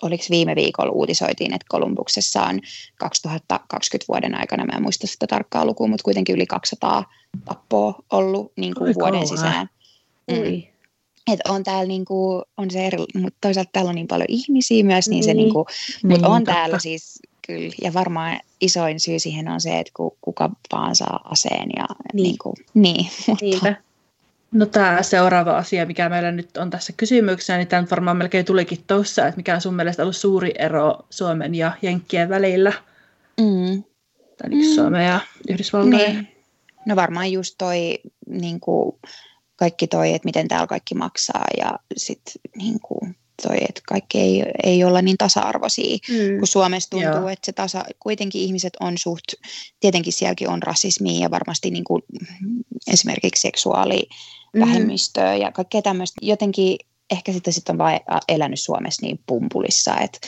oliko 0.02 0.24
viime 0.30 0.56
viikolla 0.56 0.92
uutisoitiin, 0.92 1.54
että 1.54 1.66
Kolumbuksessa 1.68 2.42
on 2.42 2.60
2020 2.96 4.04
vuoden 4.08 4.40
aikana, 4.40 4.64
mä 4.64 4.76
en 4.76 4.82
muista 4.82 5.06
sitä 5.06 5.26
tarkkaa 5.26 5.64
lukua, 5.64 5.86
mutta 5.86 6.04
kuitenkin 6.04 6.34
yli 6.34 6.46
200 6.46 7.04
tappoa 7.44 7.94
ollut 8.12 8.52
niin 8.56 8.74
kuin 8.74 8.94
vuoden 8.94 9.12
kauan. 9.12 9.28
sisään. 9.28 9.68
Mm. 10.30 10.62
Et 11.32 11.40
on 11.48 11.64
täällä 11.64 11.84
niin 11.84 12.04
kuin, 12.04 12.42
on 12.56 12.70
se 12.70 12.86
eri, 12.86 12.98
mutta 12.98 13.38
toisaalta 13.40 13.70
täällä 13.72 13.88
on 13.88 13.94
niin 13.94 14.08
paljon 14.08 14.26
ihmisiä 14.28 14.84
myös, 14.84 15.08
niin, 15.08 15.14
niin. 15.14 15.24
se 15.24 15.34
niin 15.34 15.52
kuin, 15.52 15.64
niin, 16.02 16.12
mutta 16.12 16.28
on 16.28 16.44
totta. 16.44 16.52
täällä 16.52 16.78
siis 16.78 17.18
kyllä, 17.46 17.74
ja 17.82 17.94
varmaan 17.94 18.40
isoin 18.60 19.00
syy 19.00 19.18
siihen 19.18 19.48
on 19.48 19.60
se, 19.60 19.78
että 19.78 19.92
kuka 20.20 20.50
vaan 20.72 20.96
saa 20.96 21.20
aseen 21.24 21.68
ja 21.76 21.86
niin, 22.14 22.22
niin, 22.22 22.38
kuin, 22.38 22.54
niin 22.74 23.06
mutta, 23.26 23.44
Niinpä. 23.44 23.76
No 24.52 24.66
tämä 24.66 25.02
seuraava 25.02 25.56
asia, 25.56 25.86
mikä 25.86 26.08
meillä 26.08 26.32
nyt 26.32 26.56
on 26.56 26.70
tässä 26.70 26.92
kysymyksessä, 26.96 27.56
niin 27.56 27.68
tämä 27.68 27.86
varmaan 27.90 28.16
melkein 28.16 28.44
tulikin 28.44 28.84
tuossa, 28.86 29.26
että 29.26 29.36
mikä 29.36 29.54
on 29.54 29.60
sun 29.60 29.74
mielestä 29.74 30.02
ollut 30.02 30.16
suuri 30.16 30.52
ero 30.58 31.06
Suomen 31.10 31.54
ja 31.54 31.72
Jenkkien 31.82 32.28
välillä? 32.28 32.72
Mm. 33.40 33.84
Tai 34.36 34.50
niin 34.50 34.70
mm. 34.70 34.74
Suomen 34.74 35.06
ja 35.06 35.20
Yhdysvaltojen. 35.48 36.12
Niin. 36.12 36.28
No 36.86 36.96
varmaan 36.96 37.32
just 37.32 37.54
toi 37.58 37.98
niin 38.26 38.60
kuin, 38.60 38.96
kaikki 39.56 39.86
toi, 39.86 40.14
että 40.14 40.26
miten 40.26 40.48
täällä 40.48 40.66
kaikki 40.66 40.94
maksaa 40.94 41.46
ja 41.58 41.78
sitten 41.96 42.34
niin 42.56 42.80
kuin, 42.80 43.16
toi, 43.42 43.56
että 43.68 43.80
kaikki 43.88 44.20
ei, 44.20 44.44
ei 44.62 44.84
olla 44.84 45.02
niin 45.02 45.18
tasa-arvoisia, 45.18 45.98
mm. 46.08 46.38
kun 46.38 46.46
Suomessa 46.46 46.90
tuntuu, 46.90 47.10
Joo. 47.10 47.28
että 47.28 47.46
se 47.46 47.52
tasa, 47.52 47.84
kuitenkin 48.00 48.42
ihmiset 48.42 48.72
on 48.80 48.98
suht, 48.98 49.24
tietenkin 49.80 50.12
sielläkin 50.12 50.48
on 50.48 50.62
rasismia 50.62 51.20
ja 51.20 51.30
varmasti 51.30 51.70
niin 51.70 51.84
kuin, 51.84 52.02
esimerkiksi 52.92 53.40
seksuaali 53.40 54.08
vähemmistöä 54.60 55.34
ja 55.34 55.52
kaikkea 55.52 55.82
tämmöistä. 55.82 56.18
Jotenkin 56.22 56.78
ehkä 57.10 57.32
sitten 57.32 57.74
on 57.74 57.78
vain 57.78 58.00
elänyt 58.28 58.60
Suomessa 58.60 59.06
niin 59.06 59.20
pumpulissa, 59.26 59.96
että, 59.96 60.18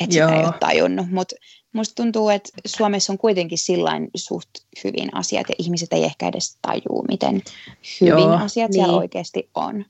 että 0.00 0.12
sitä 0.12 0.34
ei 0.34 0.44
ole 0.44 0.54
tajunnut. 0.60 1.10
Mutta 1.10 1.36
musta 1.72 1.94
tuntuu, 1.94 2.28
että 2.28 2.50
Suomessa 2.66 3.12
on 3.12 3.18
kuitenkin 3.18 3.58
sillain 3.58 4.10
suht 4.14 4.50
hyvin 4.84 5.16
asiat 5.16 5.48
ja 5.48 5.54
ihmiset 5.58 5.92
ei 5.92 6.04
ehkä 6.04 6.28
edes 6.28 6.58
tajuu, 6.62 7.04
miten 7.08 7.42
hyvin 8.00 8.10
Joo, 8.10 8.32
asiat 8.32 8.70
niin. 8.70 8.72
siellä 8.84 8.98
oikeasti 8.98 9.50
on. 9.54 9.84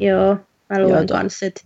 Joo, 0.00 0.36
mä 0.68 0.82
luulen 0.82 1.06
kanssa, 1.06 1.46
että 1.46 1.60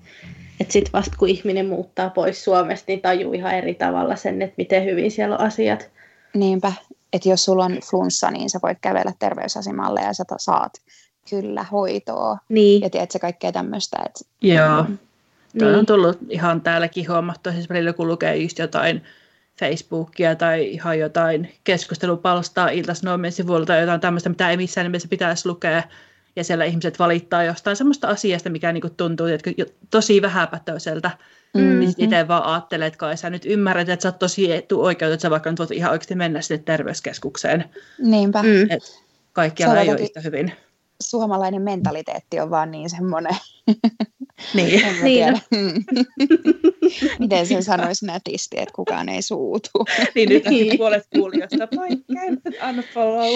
että 0.61 0.73
sitten 0.73 0.93
vasta 0.93 1.17
kun 1.19 1.29
ihminen 1.29 1.67
muuttaa 1.67 2.11
pois 2.11 2.45
Suomesta, 2.45 2.85
niin 2.89 3.01
tajuu 3.01 3.33
ihan 3.33 3.55
eri 3.55 3.75
tavalla 3.75 4.17
sen, 4.17 4.43
että 4.43 4.55
miten 4.59 4.85
hyvin 4.85 5.11
siellä 5.11 5.37
on 5.37 5.47
asiat. 5.47 5.91
Niinpä, 6.35 6.73
että 7.13 7.29
jos 7.29 7.45
sulla 7.45 7.65
on 7.65 7.79
flunssa, 7.91 8.31
niin 8.31 8.51
sä 8.51 8.59
voit 8.63 8.79
kävellä 8.81 9.13
terveysasemalle 9.19 10.01
ja 10.01 10.13
sä 10.13 10.25
saat 10.37 10.73
kyllä 11.31 11.63
hoitoa. 11.63 12.39
Niin. 12.49 12.83
Ja 12.83 12.91
tiedät 12.91 13.11
se 13.11 13.19
kaikkea 13.19 13.53
tämmöistä. 13.53 13.97
Että, 14.07 14.21
Joo. 14.43 14.83
Mm. 14.83 14.99
Toi 15.59 15.69
niin. 15.69 15.79
on 15.79 15.87
tullut 15.87 16.19
ihan 16.29 16.61
täälläkin 16.61 17.09
huomattu, 17.09 17.53
siis 17.53 17.69
välillä 17.69 17.93
kun 17.93 18.09
lukee 18.09 18.37
just 18.37 18.59
jotain 18.59 19.03
Facebookia 19.59 20.35
tai 20.35 20.67
ihan 20.67 20.99
jotain 20.99 21.53
keskustelupalstaa 21.65 22.69
ilta 22.69 22.93
sivuilta 23.31 23.67
tai 23.67 23.81
jotain 23.81 24.01
tämmöistä, 24.01 24.29
mitä 24.29 24.51
ei 24.51 24.57
missään 24.57 24.85
nimessä 24.85 25.09
pitäisi 25.09 25.49
lukea, 25.49 25.83
ja 26.37 26.45
siellä 26.45 26.65
ihmiset 26.65 26.99
valittaa 26.99 27.45
jostain 27.45 27.77
semmoista 27.77 28.09
asiasta, 28.09 28.51
mikä 28.51 28.73
niin 28.73 28.81
kuin 28.81 28.95
tuntuu 28.97 29.27
että 29.27 29.51
tosi 29.91 30.23
vähäpätöiseltä. 30.23 31.11
Mm-hmm. 31.55 31.81
Niin 31.81 31.95
itse 31.99 32.29
vaan 32.29 32.45
ajattelee, 32.45 32.87
että 32.87 32.99
kai 32.99 33.17
sä 33.17 33.31
nyt 33.31 33.47
ymmärrät, 33.47 33.89
että 33.89 34.03
sä 34.03 34.09
oot 34.09 34.19
tosi 34.19 34.53
etuoikeutettu, 34.53 35.15
että 35.15 35.23
sä 35.23 35.31
vaikka 35.31 35.51
nyt 35.51 35.59
voit 35.59 35.71
ihan 35.71 35.93
oikeasti 35.93 36.15
mennä 36.15 36.41
sinne 36.41 36.63
terveyskeskukseen. 36.65 37.65
Niinpä. 37.99 38.43
Mm. 38.43 38.71
Et 38.71 39.03
kaikkialla 39.33 39.81
ei 39.81 39.91
ole 39.91 40.01
yhtä 40.01 40.21
hyvin. 40.21 40.53
Suomalainen 41.01 41.63
mentaliteetti 41.63 42.41
on 42.41 42.51
vaan 42.51 42.71
niin 42.71 42.91
semmoinen. 42.91 43.37
Niin. 44.55 44.83
niin. 45.05 45.41
Miten 47.19 47.47
sen 47.47 47.65
sanoisi 47.65 48.07
nätisti, 48.07 48.59
että 48.59 48.75
kukaan 48.75 49.09
ei 49.09 49.23
suutu. 49.23 49.71
niin 50.15 50.29
nyt 50.29 50.45
niin. 50.45 50.79
puolet 50.79 51.07
kuulijoista, 51.15 51.67
poikkeen, 51.67 52.43
unfollow. 52.69 53.33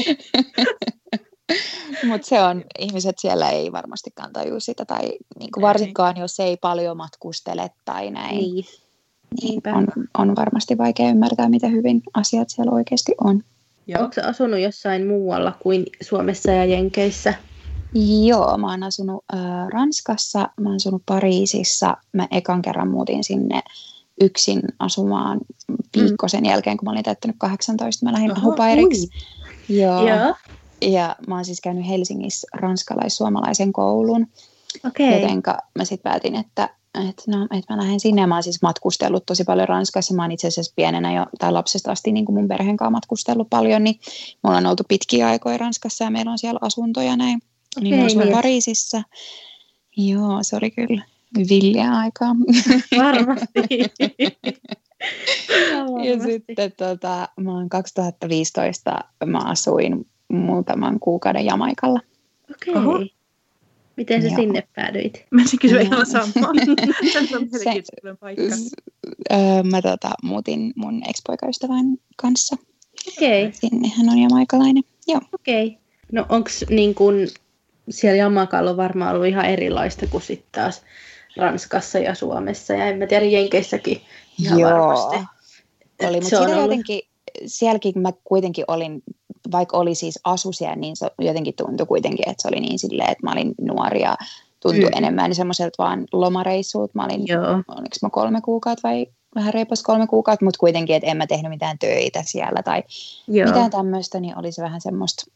Mutta 2.04 2.26
se 2.26 2.42
on, 2.42 2.64
ihmiset 2.78 3.18
siellä 3.18 3.50
ei 3.50 3.72
varmastikaan 3.72 4.32
tajua 4.32 4.60
sitä, 4.60 4.84
tai 4.84 5.12
niinku 5.38 5.60
varsinkaan 5.60 6.16
jos 6.16 6.40
ei 6.40 6.56
paljon 6.56 6.96
matkustele 6.96 7.70
tai 7.84 8.10
näin. 8.10 8.36
Niin. 8.36 8.64
Niin 9.42 9.60
on, 9.74 9.86
on 10.18 10.36
varmasti 10.36 10.78
vaikea 10.78 11.08
ymmärtää, 11.08 11.48
miten 11.48 11.72
hyvin 11.72 12.02
asiat 12.14 12.50
siellä 12.50 12.72
oikeasti 12.72 13.14
on. 13.24 13.42
Onko 13.98 14.14
asunut 14.22 14.60
jossain 14.60 15.06
muualla 15.06 15.52
kuin 15.62 15.86
Suomessa 16.02 16.50
ja 16.50 16.64
Jenkeissä? 16.64 17.34
Joo, 18.24 18.58
mä 18.58 18.70
oon 18.70 18.82
asunut 18.82 19.24
äh, 19.34 19.68
Ranskassa, 19.68 20.48
mä 20.60 20.68
oon 20.68 20.76
asunut 20.76 21.02
Pariisissa. 21.06 21.96
Mä 22.12 22.28
ekan 22.30 22.62
kerran 22.62 22.88
muutin 22.88 23.24
sinne 23.24 23.62
yksin 24.20 24.62
asumaan 24.78 25.40
viikko 25.96 26.28
sen 26.28 26.40
mm. 26.40 26.50
jälkeen, 26.50 26.76
kun 26.76 26.86
mä 26.86 26.90
olin 26.90 27.04
täyttänyt 27.04 27.36
18. 27.38 28.06
Mä 28.06 28.12
lähdin 28.12 28.42
hupairiksi. 28.42 29.08
Joo. 29.68 30.08
Ja. 30.08 30.34
ja 30.80 31.16
mä 31.26 31.34
oon 31.34 31.44
siis 31.44 31.60
käynyt 31.60 31.88
Helsingissä 31.88 32.46
ranskalais-suomalaisen 32.54 33.72
koulun. 33.72 34.26
Okay. 34.86 35.06
Jotenka 35.06 35.58
mä 35.74 35.84
sitten 35.84 36.10
päätin, 36.10 36.34
että 36.34 36.68
että 37.08 37.22
no, 37.26 37.46
et 37.58 37.64
mä 37.68 37.76
lähden 37.76 38.00
sinne. 38.00 38.26
Mä 38.26 38.34
oon 38.34 38.42
siis 38.42 38.62
matkustellut 38.62 39.26
tosi 39.26 39.44
paljon 39.44 39.68
Ranskassa. 39.68 40.14
Mä 40.14 40.22
oon 40.22 40.32
itse 40.32 40.48
asiassa 40.48 40.72
pienenä 40.76 41.12
jo, 41.12 41.26
tai 41.38 41.52
lapsesta 41.52 41.92
asti 41.92 42.12
niin 42.12 42.24
kuin 42.24 42.36
mun 42.36 42.48
perheen 42.48 42.76
kanssa 42.76 42.90
matkustellut 42.90 43.50
paljon, 43.50 43.84
niin 43.84 44.00
me 44.42 44.48
ollaan 44.48 44.66
oltu 44.66 44.82
pitkiä 44.88 45.28
aikoja 45.28 45.58
Ranskassa 45.58 46.04
ja 46.04 46.10
meillä 46.10 46.30
on 46.30 46.38
siellä 46.38 46.58
asuntoja 46.62 47.16
näin. 47.16 47.42
Niin 47.80 47.94
okay, 47.94 48.14
niin 48.14 48.32
Pariisissa. 48.32 49.02
Joo, 49.96 50.38
se 50.42 50.56
oli 50.56 50.70
kyllä 50.70 51.02
villiä 51.36 51.90
aikaa. 51.92 52.36
Varmasti. 52.96 53.60
ja 56.06 56.22
sitten 56.26 56.72
tota, 56.72 57.28
mä 57.40 57.52
oon 57.52 57.68
2015 57.68 58.98
mä 59.26 59.38
asuin 59.38 60.06
muutaman 60.28 61.00
kuukauden 61.00 61.44
Jamaikalla. 61.44 62.00
Okei. 62.50 62.74
Okay. 62.74 63.08
Miten 63.96 64.22
sä 64.22 64.28
Joo. 64.28 64.36
sinne 64.36 64.68
päädyit? 64.74 65.24
Mä 65.30 65.40
olisin 65.40 65.58
kysyä 65.58 65.80
ihan 65.80 66.06
samaa. 66.06 66.52
se, 67.64 67.82
öö, 69.32 69.62
mä 69.62 69.82
tota, 69.82 70.10
muutin 70.22 70.72
mun 70.76 71.02
ex-poikaystävän 71.08 71.96
kanssa. 72.16 72.56
Okei. 73.08 73.42
Okay. 73.42 73.52
Sinne 73.52 73.88
hän 73.88 74.08
on 74.08 74.18
jamaikalainen. 74.18 74.82
Joo. 75.06 75.20
Okei. 75.32 75.66
Okay. 75.66 75.80
No 76.12 76.26
onks 76.28 76.64
niin 76.70 76.94
kun, 76.94 77.14
siellä 77.88 78.16
Jamakalla 78.16 78.70
on 78.70 78.76
varmaan 78.76 79.14
ollut 79.14 79.26
ihan 79.26 79.44
erilaista 79.44 80.06
kuin 80.06 80.22
sitten 80.22 80.62
taas 80.62 80.82
Ranskassa 81.36 81.98
ja 81.98 82.14
Suomessa 82.14 82.74
ja 82.74 82.86
en 82.86 82.98
mä 82.98 83.06
tiedä 83.06 83.24
Jenkeissäkin 83.24 84.02
ihan 84.38 84.58
Joo. 84.58 84.70
varmasti. 84.70 85.16
Oli, 86.08 86.20
mutta 86.20 86.40
ollut... 86.40 86.56
jotenkin, 86.56 87.00
sielläkin 87.46 87.98
mä 87.98 88.12
kuitenkin 88.24 88.64
olin, 88.68 89.02
vaikka 89.52 89.78
oli 89.78 89.94
siis 89.94 90.18
asu 90.24 90.52
siellä, 90.52 90.76
niin 90.76 90.96
se 90.96 91.10
jotenkin 91.18 91.54
tuntui 91.54 91.86
kuitenkin, 91.86 92.28
että 92.28 92.42
se 92.42 92.48
oli 92.48 92.60
niin 92.60 92.78
silleen, 92.78 93.10
että 93.10 93.26
mä 93.26 93.32
olin 93.32 93.54
nuori 93.60 94.00
ja 94.00 94.16
tuntui 94.62 94.84
mm. 94.84 94.96
enemmän 94.96 95.24
niin 95.24 95.34
semmoiselta 95.34 95.82
vaan 95.82 96.06
lomareissuut. 96.12 96.94
Mä 96.94 97.04
olin, 97.04 97.26
Joo. 97.26 97.50
oliko 97.50 97.96
mä 98.02 98.10
kolme 98.10 98.40
kuukautta 98.40 98.88
vai 98.88 99.06
vähän 99.34 99.54
reipas 99.54 99.82
kolme 99.82 100.06
kuukautta, 100.06 100.44
mutta 100.44 100.58
kuitenkin, 100.58 100.96
että 100.96 101.10
en 101.10 101.16
mä 101.16 101.26
tehnyt 101.26 101.50
mitään 101.50 101.78
töitä 101.78 102.22
siellä 102.26 102.62
tai 102.62 102.82
Joo. 103.28 103.48
mitään 103.48 103.70
tämmöistä, 103.70 104.20
niin 104.20 104.38
oli 104.38 104.52
se 104.52 104.62
vähän 104.62 104.80
semmoista 104.80 105.30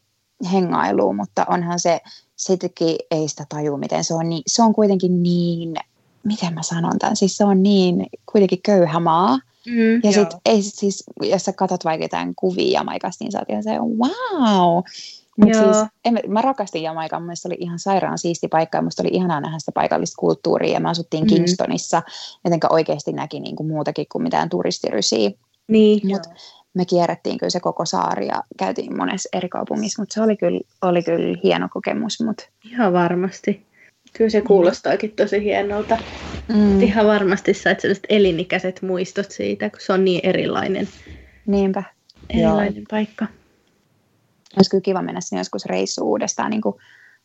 hengailua, 0.53 1.13
mutta 1.13 1.45
onhan 1.49 1.81
se, 1.81 2.01
sittenkin 2.37 2.97
ei 3.11 3.29
sitä 3.29 3.47
taju, 3.49 3.77
miten 3.77 4.05
se 4.05 4.15
on, 4.15 4.29
niin, 4.29 4.43
se 4.47 4.63
on 4.63 4.75
kuitenkin 4.75 5.23
niin, 5.23 5.75
miten 6.25 6.55
mä 6.55 6.63
sanon 6.63 6.99
tämän, 6.99 7.17
siis 7.17 7.37
se 7.37 7.45
on 7.45 7.63
niin 7.63 8.07
kuitenkin 8.27 8.63
köyhä 8.63 9.01
maa, 9.01 9.39
Mm, 9.67 10.01
ja 10.03 10.13
sitten 10.13 10.41
ei 10.47 10.63
siis, 10.63 11.05
jos 11.23 11.45
sä 11.45 11.53
katsot 11.53 11.85
vaikka 11.85 12.05
jotain 12.05 12.35
kuvia 12.37 12.79
Jamaikasta, 12.79 13.25
niin 13.25 13.33
sä 13.33 13.39
oot 13.39 13.51
ihan 13.51 13.63
se, 13.63 13.71
wow. 13.79 14.83
Mutta 15.39 15.59
siis, 15.59 15.87
en, 16.05 16.19
mä 16.29 16.43
rakastin 16.43 16.83
Jamaikan, 16.83 17.23
mun 17.23 17.35
oli 17.47 17.57
ihan 17.59 17.79
sairaan 17.79 18.19
siisti 18.19 18.49
paikka, 18.49 18.79
ja 18.79 18.83
musta 18.83 19.03
oli 19.03 19.11
ihanaa 19.13 19.41
nähdä 19.41 19.59
sitä 19.59 19.73
paikallista 19.73 20.17
kulttuuria, 20.19 20.73
ja 20.73 20.81
mä 20.81 20.91
asuttiin 20.91 21.25
mm. 21.25 21.29
Kingstonissa, 21.29 22.03
jotenka 22.45 22.69
oikeasti 22.71 23.13
näki 23.13 23.41
niinku 23.41 23.63
muutakin 23.63 24.07
kuin 24.13 24.23
mitään 24.23 24.49
turistirysiä. 24.49 25.31
Niin, 25.69 26.09
Mut 26.09 26.23
me 26.75 26.85
kierrettiin 26.85 27.39
kyllä 27.39 27.51
se 27.51 27.61
koko 27.61 27.85
saari 27.87 28.27
ja 28.27 28.43
käytiin 28.59 28.97
monessa 28.97 29.29
eri 29.33 29.49
kaupungissa, 29.49 30.03
mutta 30.03 30.15
se 30.15 30.23
oli 30.23 30.37
kyllä, 30.37 30.61
oli 30.83 31.03
kyllä 31.03 31.39
hieno 31.43 31.69
kokemus. 31.71 32.21
Mut. 32.21 32.49
Ihan 32.65 32.93
varmasti. 32.93 33.67
Kyllä 34.13 34.31
se 34.31 34.41
kuulostaakin 34.41 35.13
tosi 35.13 35.45
hienolta. 35.45 35.99
Mm. 36.49 36.83
Ihan 36.83 37.07
varmasti 37.07 37.55
sait 37.55 37.81
sellaiset 37.81 38.07
elinikäiset 38.09 38.83
muistot 38.83 39.31
siitä, 39.31 39.71
kun 39.71 39.81
se 39.81 39.93
on 39.93 40.05
niin 40.05 40.21
erilainen. 40.23 40.89
Niinpä. 41.47 41.83
Erilainen 42.31 42.75
Joo. 42.75 42.85
paikka. 42.91 43.27
Olisi 44.57 44.71
kyllä 44.71 44.83
kiva 44.83 45.03
mennä 45.03 45.21
sinne 45.21 45.41
joskus 45.41 45.67
reissu 45.67 46.11
uudestaan 46.11 46.51
niin 46.51 46.61
kuin 46.61 46.75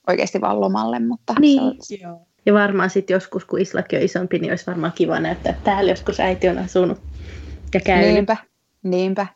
oikeasti 0.07 0.41
vaan 0.41 0.61
lomalle, 0.61 0.99
mutta 0.99 1.33
niin. 1.39 1.61
se 1.81 1.93
on... 2.07 2.11
Joo. 2.11 2.25
Ja 2.45 2.53
varmaan 2.53 2.89
sitten 2.89 3.13
joskus, 3.13 3.45
kun 3.45 3.61
Islaki 3.61 3.95
on 3.95 4.01
isompi, 4.01 4.39
niin 4.39 4.51
olisi 4.51 4.67
varmaan 4.67 4.93
kiva 4.95 5.19
näyttää, 5.19 5.49
että 5.49 5.63
täällä 5.63 5.91
joskus 5.91 6.19
äiti 6.19 6.49
on 6.49 6.57
asunut 6.57 7.01
ja 7.73 7.79
käynyt. 7.79 8.13
Niinpä, 8.13 8.37
niinpä. 8.83 9.27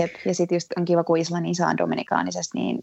Jep. 0.00 0.10
Ja 0.24 0.34
sitten 0.34 0.56
just 0.56 0.68
on 0.76 0.84
kiva, 0.84 1.04
kun 1.04 1.18
Islannin 1.18 1.52
isä 1.52 1.66
on 1.66 1.78
dominikaanisesta, 1.78 2.58
niin 2.58 2.78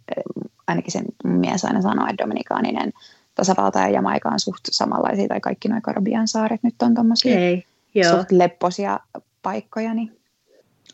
ainakin 0.68 0.92
sen 0.92 1.06
mies 1.24 1.66
aina 1.66 1.82
sanoo, 1.82 2.08
että 2.10 2.24
dominikaaninen 2.24 2.92
tasavalta 3.36 3.80
ja 3.80 3.90
Jamaika 3.90 4.30
on 4.30 4.40
suht 4.40 4.62
samanlaisia, 4.72 5.28
tai 5.28 5.40
kaikki 5.40 5.68
nuo 5.68 5.80
Karabian 5.84 6.28
saaret 6.28 6.64
nyt 6.64 6.82
on 6.82 6.94
tommosia 6.94 7.36
okay, 7.36 8.12
suht 8.18 8.32
lepposia 8.32 9.00
paikkoja. 9.42 9.94
Niin... 9.94 10.20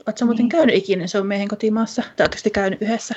Oletko 0.08 0.26
muuten 0.26 0.44
niin. 0.44 0.50
käynyt 0.50 0.76
ikinä 0.76 1.08
se 1.08 1.20
on 1.20 1.28
miehen 1.28 1.48
kotimaassa? 1.48 2.04
Tai 2.16 2.28
käynyt 2.54 2.82
yhdessä? 2.82 3.16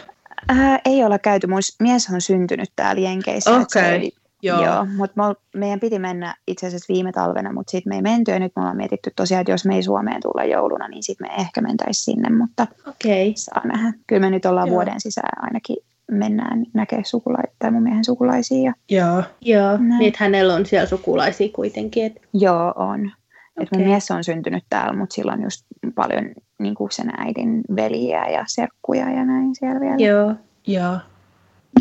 Ää, 0.49 0.81
ei 0.85 1.05
olla 1.05 1.19
käyty. 1.19 1.47
Mun 1.47 1.61
mies 1.81 2.11
on 2.15 2.21
syntynyt 2.21 2.73
täällä 2.77 3.03
Jenkeissä. 3.03 3.57
Okay. 3.57 4.11
Joo. 4.43 4.65
Joo 4.65 4.87
mutta 4.97 5.35
meidän 5.55 5.81
piti 5.81 5.99
mennä 5.99 6.35
itse 6.47 6.67
asiassa 6.67 6.93
viime 6.93 7.13
talvena, 7.13 7.53
mutta 7.53 7.71
sitten 7.71 7.91
me 7.91 7.97
ei 7.97 8.03
menty 8.03 8.31
ja 8.31 8.39
nyt 8.39 8.53
me 8.57 8.63
ollaan 8.63 8.77
mietitty 8.77 9.11
tosiaan, 9.17 9.41
että 9.41 9.53
jos 9.53 9.65
me 9.65 9.75
ei 9.75 9.83
Suomeen 9.83 10.23
tulla 10.23 10.45
jouluna, 10.45 10.89
niin 10.89 11.03
sitten 11.03 11.29
me 11.29 11.43
ehkä 11.43 11.61
mentäisiin 11.61 12.05
sinne, 12.05 12.37
mutta 12.37 12.67
okay. 12.81 13.33
saa 13.35 13.63
nähdä. 13.65 13.93
Kyllä 14.07 14.21
me 14.21 14.31
nyt 14.31 14.47
ollaan 14.47 14.69
Joo. 14.69 14.75
vuoden 14.75 15.01
sisään 15.01 15.45
ainakin 15.45 15.77
mennään 16.11 16.65
näkee 16.75 17.05
sukulaisia 17.05 17.53
tai 17.59 17.71
mun 17.71 17.83
miehen 17.83 18.05
sukulaisia. 18.05 18.73
Ja 18.91 18.97
Joo. 18.99 19.23
Joo, 19.41 19.77
niin 19.99 20.13
hänellä 20.17 20.55
on 20.55 20.67
siellä 20.67 20.87
sukulaisia 20.87 21.49
kuitenkin. 21.53 22.07
Et... 22.07 22.13
Joo, 22.35 22.73
on. 22.77 23.01
Okay. 23.01 23.13
Et 23.61 23.69
mun 23.73 23.87
mies 23.87 24.11
on 24.11 24.25
syntynyt 24.25 24.65
täällä, 24.71 24.99
mutta 24.99 25.15
sillä 25.15 25.33
on 25.33 25.43
just 25.43 25.67
paljon 25.95 26.25
niin 26.59 26.75
kuin 26.75 26.91
sen 26.93 27.11
äidin 27.19 27.63
veliä 27.77 28.27
ja 28.27 28.45
serkkuja 28.47 29.11
ja 29.11 29.25
näin 29.25 29.55
siellä 29.55 29.81
vielä. 29.81 29.97
Joo. 29.99 30.35
Joo. 30.67 30.99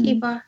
Kiva. 0.03 0.41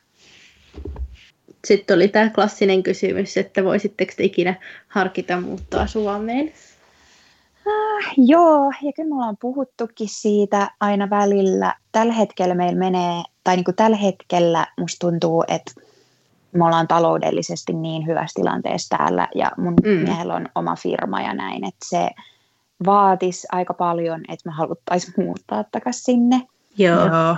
Sitten 1.64 1.96
oli 1.96 2.08
tämä 2.08 2.30
klassinen 2.30 2.82
kysymys, 2.82 3.36
että 3.36 3.64
voisitteko 3.64 4.12
te 4.16 4.24
ikinä 4.24 4.54
harkita 4.88 5.40
muuttaa 5.40 5.86
Suomeen? 5.86 6.52
Ah, 7.66 8.12
joo, 8.16 8.72
ja 8.82 8.92
kyllä 8.96 9.08
me 9.08 9.14
ollaan 9.14 9.36
puhuttukin 9.40 10.08
siitä 10.08 10.70
aina 10.80 11.10
välillä. 11.10 11.74
Tällä 11.92 12.12
hetkellä 12.12 12.54
meillä 12.54 12.78
menee, 12.78 13.22
tai 13.44 13.56
niin 13.56 13.64
kuin 13.64 13.76
tällä 13.76 13.96
hetkellä 13.96 14.66
musta 14.78 15.06
tuntuu, 15.06 15.44
että 15.48 15.72
me 16.52 16.64
ollaan 16.64 16.88
taloudellisesti 16.88 17.72
niin 17.72 18.06
hyvässä 18.06 18.40
tilanteessa 18.40 18.96
täällä, 18.96 19.28
ja 19.34 19.50
mun 19.56 19.74
mm. 19.84 19.90
miehellä 19.90 20.34
on 20.34 20.48
oma 20.54 20.76
firma 20.76 21.22
ja 21.22 21.34
näin, 21.34 21.64
että 21.64 21.86
se 21.88 22.10
vaatisi 22.86 23.46
aika 23.52 23.74
paljon, 23.74 24.20
että 24.28 24.48
me 24.48 24.52
haluttaisiin 24.52 25.14
muuttaa 25.16 25.64
takaisin 25.72 26.04
sinne. 26.04 26.42
Joo. 26.78 27.06
joo 27.06 27.36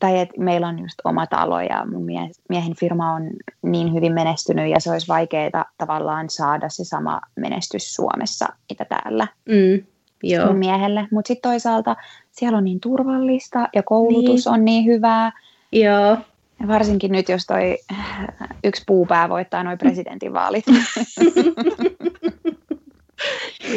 tai 0.00 0.20
että 0.20 0.40
meillä 0.40 0.68
on 0.68 0.78
just 0.78 0.98
oma 1.04 1.26
talo 1.26 1.60
ja 1.60 1.86
mun 1.90 2.06
miehen 2.48 2.76
firma 2.80 3.12
on 3.12 3.30
niin 3.62 3.94
hyvin 3.94 4.12
menestynyt 4.12 4.70
ja 4.70 4.80
se 4.80 4.90
olisi 4.90 5.08
vaikeaa 5.08 5.64
tavallaan 5.78 6.30
saada 6.30 6.68
se 6.68 6.84
sama 6.84 7.20
menestys 7.36 7.94
Suomessa, 7.94 8.48
mitä 8.70 8.84
täällä 8.84 9.26
mm, 9.48 9.84
joo. 10.22 10.46
mun 10.46 10.56
miehelle. 10.56 11.08
Mutta 11.10 11.28
sitten 11.28 11.50
toisaalta 11.50 11.96
siellä 12.30 12.58
on 12.58 12.64
niin 12.64 12.80
turvallista 12.80 13.68
ja 13.74 13.82
koulutus 13.82 14.44
niin. 14.44 14.54
on 14.54 14.64
niin 14.64 14.84
hyvää. 14.84 15.32
Joo. 15.72 16.16
Ja 16.60 16.68
varsinkin 16.68 17.12
nyt, 17.12 17.28
jos 17.28 17.46
toi 17.46 17.78
yksi 18.64 18.82
puupää 18.86 19.28
voittaa 19.28 19.64
noin 19.64 19.78
presidentinvaalit. 19.78 20.64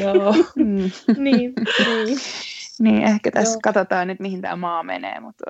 Joo. 0.01 0.33
Mm. 0.55 0.91
niin, 1.17 1.53
niin. 1.87 2.17
niin, 2.79 3.03
ehkä 3.03 3.31
tässä 3.31 3.53
Joo. 3.53 3.59
katsotaan 3.63 4.07
nyt, 4.07 4.19
mihin 4.19 4.41
tämä 4.41 4.55
maa 4.55 4.83
menee, 4.83 5.19
mutta 5.19 5.45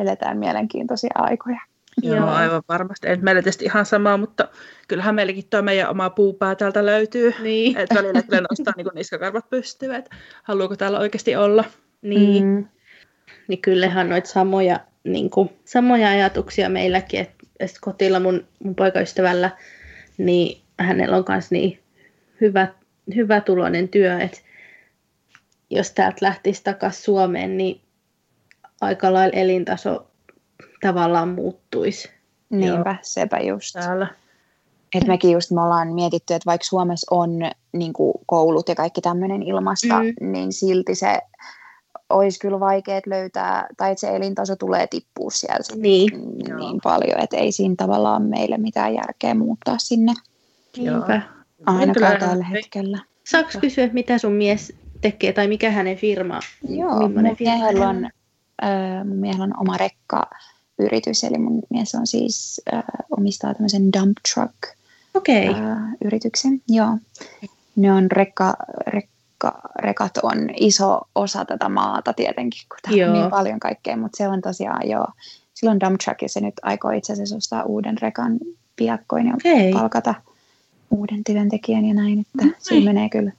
eletään 0.00 0.38
mielenkiintoisia 0.38 1.10
aikoja. 1.14 1.60
Joo, 2.02 2.16
Joo, 2.16 2.28
aivan 2.28 2.62
varmasti. 2.68 3.08
Et 3.08 3.22
meillä 3.22 3.42
tietysti 3.42 3.64
ihan 3.64 3.86
sama, 3.86 4.16
mutta 4.16 4.48
kyllähän 4.88 5.14
meilläkin 5.14 5.44
tuo 5.50 5.62
meidän 5.62 5.90
oma 5.90 6.10
puupää 6.10 6.54
täältä 6.54 6.86
löytyy. 6.86 7.34
Niin. 7.42 7.76
Että 7.76 7.94
välillä 7.94 8.22
kyllä 8.22 8.46
nostaa 8.50 8.74
niin 8.76 8.86
niskakarvat 8.94 9.50
pystyyn, 9.50 9.94
että 9.94 10.16
haluuko 10.42 10.76
täällä 10.76 10.98
oikeasti 10.98 11.36
olla. 11.36 11.64
Niin. 12.02 12.44
Mm. 12.44 12.66
Niin 13.48 13.62
kyllähän 13.62 14.08
noita 14.08 14.28
samoja, 14.28 14.80
niin 15.04 15.30
kuin, 15.30 15.50
samoja 15.64 16.08
ajatuksia 16.08 16.68
meilläkin, 16.68 17.20
että 17.20 17.78
kotilla 17.80 18.20
mun, 18.20 18.46
mun 18.64 18.74
poikaystävällä, 18.74 19.50
niin 20.18 20.60
hänellä 20.78 21.16
on 21.16 21.24
myös 21.28 21.50
niin 21.50 21.78
hyvä, 22.40 22.68
hyvä 23.14 23.40
tuloinen 23.40 23.88
työ, 23.88 24.18
että 24.18 24.38
jos 25.70 25.90
täältä 25.90 26.18
lähtisi 26.20 26.64
takaisin 26.64 27.04
Suomeen, 27.04 27.56
niin 27.56 27.80
aika 28.80 29.12
lailla 29.12 29.38
elintaso 29.38 30.06
tavallaan 30.80 31.28
muuttuisi. 31.28 32.10
Niinpä, 32.50 32.90
Joo. 32.90 32.98
sepä 33.02 33.38
just. 33.38 33.72
Täällä. 33.72 34.06
Et 34.94 35.06
mekin 35.06 35.32
just 35.32 35.50
me 35.50 35.62
ollaan 35.62 35.92
mietitty, 35.92 36.34
että 36.34 36.46
vaikka 36.46 36.64
Suomessa 36.64 37.06
on 37.14 37.30
niin 37.72 37.92
koulut 38.26 38.68
ja 38.68 38.74
kaikki 38.74 39.00
tämmöinen 39.00 39.42
ilmasta, 39.42 40.02
mm. 40.02 40.32
niin 40.32 40.52
silti 40.52 40.94
se 40.94 41.18
olisi 42.10 42.38
kyllä 42.38 42.60
vaikea 42.60 43.00
löytää, 43.06 43.66
tai 43.76 43.90
että 43.90 44.00
se 44.00 44.16
elintaso 44.16 44.56
tulee 44.56 44.86
tippua 44.86 45.30
sieltä 45.30 45.76
niin, 45.76 46.10
niin 46.58 46.80
paljon, 46.82 47.20
että 47.20 47.36
ei 47.36 47.52
siinä 47.52 47.74
tavallaan 47.76 48.22
meille 48.22 48.58
mitään 48.58 48.94
järkeä 48.94 49.34
muuttaa 49.34 49.78
sinne. 49.78 50.12
Niinpä. 50.76 51.22
Ainakaan 51.66 52.18
tällä 52.18 52.44
hetkellä. 52.44 52.98
Saanko 53.24 53.50
kysyä, 53.60 53.88
mitä 53.92 54.18
sun 54.18 54.32
mies 54.32 54.72
tekee, 55.00 55.32
tai 55.32 55.48
mikä 55.48 55.70
hänen 55.70 55.96
firma? 55.96 56.40
Joo, 56.68 57.08
mun 57.08 57.36
miehellä 57.40 57.88
on, 57.88 58.10
mun 59.04 59.16
miehellä 59.16 59.44
on 59.44 59.60
oma 59.60 59.76
rekka 59.76 60.30
yritys, 60.78 61.24
eli 61.24 61.38
mun 61.38 61.62
mies 61.70 61.94
on 61.94 62.06
siis 62.06 62.60
äh, 62.74 62.82
omistaa 63.10 63.54
tämmöisen 63.54 63.92
dump 63.92 64.16
truck 64.32 64.54
okay. 65.14 65.48
äh, 65.48 65.78
yrityksen. 66.04 66.62
Joo. 66.68 66.98
Ne 67.76 67.92
on 67.92 68.10
rekka, 68.10 68.54
rekka, 68.86 69.60
rekat 69.78 70.18
on 70.22 70.50
iso 70.56 71.00
osa 71.14 71.44
tätä 71.44 71.68
maata 71.68 72.12
tietenkin, 72.12 72.62
kun 72.68 72.78
täällä 72.82 73.12
on 73.12 73.20
niin 73.20 73.30
paljon 73.30 73.60
kaikkea, 73.60 73.96
mutta 73.96 74.16
se 74.16 74.28
on 74.28 74.40
tosiaan 74.40 74.88
joo. 74.88 75.06
Silloin 75.54 75.80
dump 75.80 76.00
truck 76.04 76.22
ja 76.22 76.28
se 76.28 76.40
nyt 76.40 76.54
aikoo 76.62 76.90
itse 76.90 77.12
asiassa 77.12 77.36
ostaa 77.36 77.62
uuden 77.62 77.98
rekan 77.98 78.38
piakkoin 78.76 79.26
ja 79.26 79.34
okay. 79.34 79.72
palkata 79.72 80.14
uuden 80.90 81.24
työntekijän 81.24 81.84
ja 81.84 81.94
näin, 81.94 82.20
että 82.20 82.44
okay. 82.44 82.54
siinä 82.58 82.92
menee 82.92 83.08
kyllä 83.08 83.32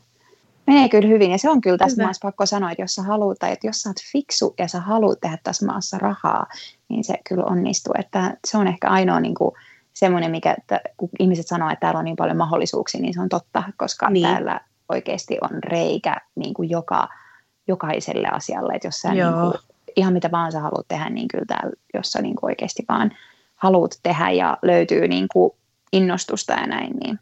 menee 0.68 0.90
kyllä 0.90 1.08
hyvin. 1.08 1.32
Ja 1.32 1.38
se 1.38 1.50
on 1.50 1.62
kyllä 1.62 1.78
tässä 1.78 2.04
maassa 2.04 2.28
pakko 2.28 2.46
sanoa, 2.46 2.72
että 2.72 2.84
jos 2.84 2.96
sä 2.96 3.02
haluat, 3.02 3.40
tai 3.40 3.52
että 3.52 3.68
jos 3.68 3.82
sä 3.82 3.90
oot 3.90 3.98
fiksu 4.12 4.54
ja 4.60 4.68
sä 4.68 4.80
haluat 4.80 5.20
tehdä 5.20 5.38
tässä 5.44 5.66
maassa 5.66 5.98
rahaa, 5.98 6.48
niin 6.90 7.04
se 7.04 7.16
kyllä 7.30 7.44
onnistuu. 7.44 7.94
Että 8.00 8.38
se 8.48 8.58
on 8.58 8.68
ehkä 8.68 8.90
ainoa 8.90 9.20
niin 9.20 9.36
kuin, 9.36 9.52
semmoinen, 9.94 10.32
mikä, 10.32 10.56
että 10.58 10.82
kun 10.98 11.10
ihmiset 11.20 11.48
sanoo, 11.48 11.70
että 11.70 11.80
täällä 11.80 12.00
on 12.00 12.06
niin 12.06 12.16
paljon 12.16 12.38
mahdollisuuksia, 12.38 13.02
niin 13.02 13.14
se 13.14 13.22
on 13.22 13.30
totta, 13.30 13.64
koska 13.78 14.10
niin. 14.10 14.28
täällä 14.28 14.60
oikeasti 14.90 15.38
on 15.42 15.64
reikä 15.64 16.18
niin 16.36 16.54
kuin 16.54 16.70
joka, 16.70 17.08
jokaiselle 17.68 18.28
asialle. 18.28 18.74
Että 18.74 18.88
jos 18.88 18.96
sä 18.96 19.14
niin 19.14 19.34
kuin, 19.34 19.54
ihan 19.96 20.14
mitä 20.14 20.32
vaan 20.32 20.52
sä 20.52 20.60
haluat 20.60 20.88
tehdä, 20.88 21.10
niin 21.10 21.28
kyllä 21.28 21.46
täällä, 21.48 21.72
jos 21.94 22.12
sä 22.12 22.22
niin 22.22 22.36
kuin 22.36 22.52
oikeasti 22.52 22.86
vaan 22.90 23.12
haluat 23.56 24.00
tehdä 24.04 24.30
ja 24.30 24.58
löytyy 24.62 25.08
niin 25.08 25.28
kuin 25.34 25.52
innostusta 25.94 26.54
ja 26.54 26.68
näin, 26.68 26.94
niin 27.04 27.20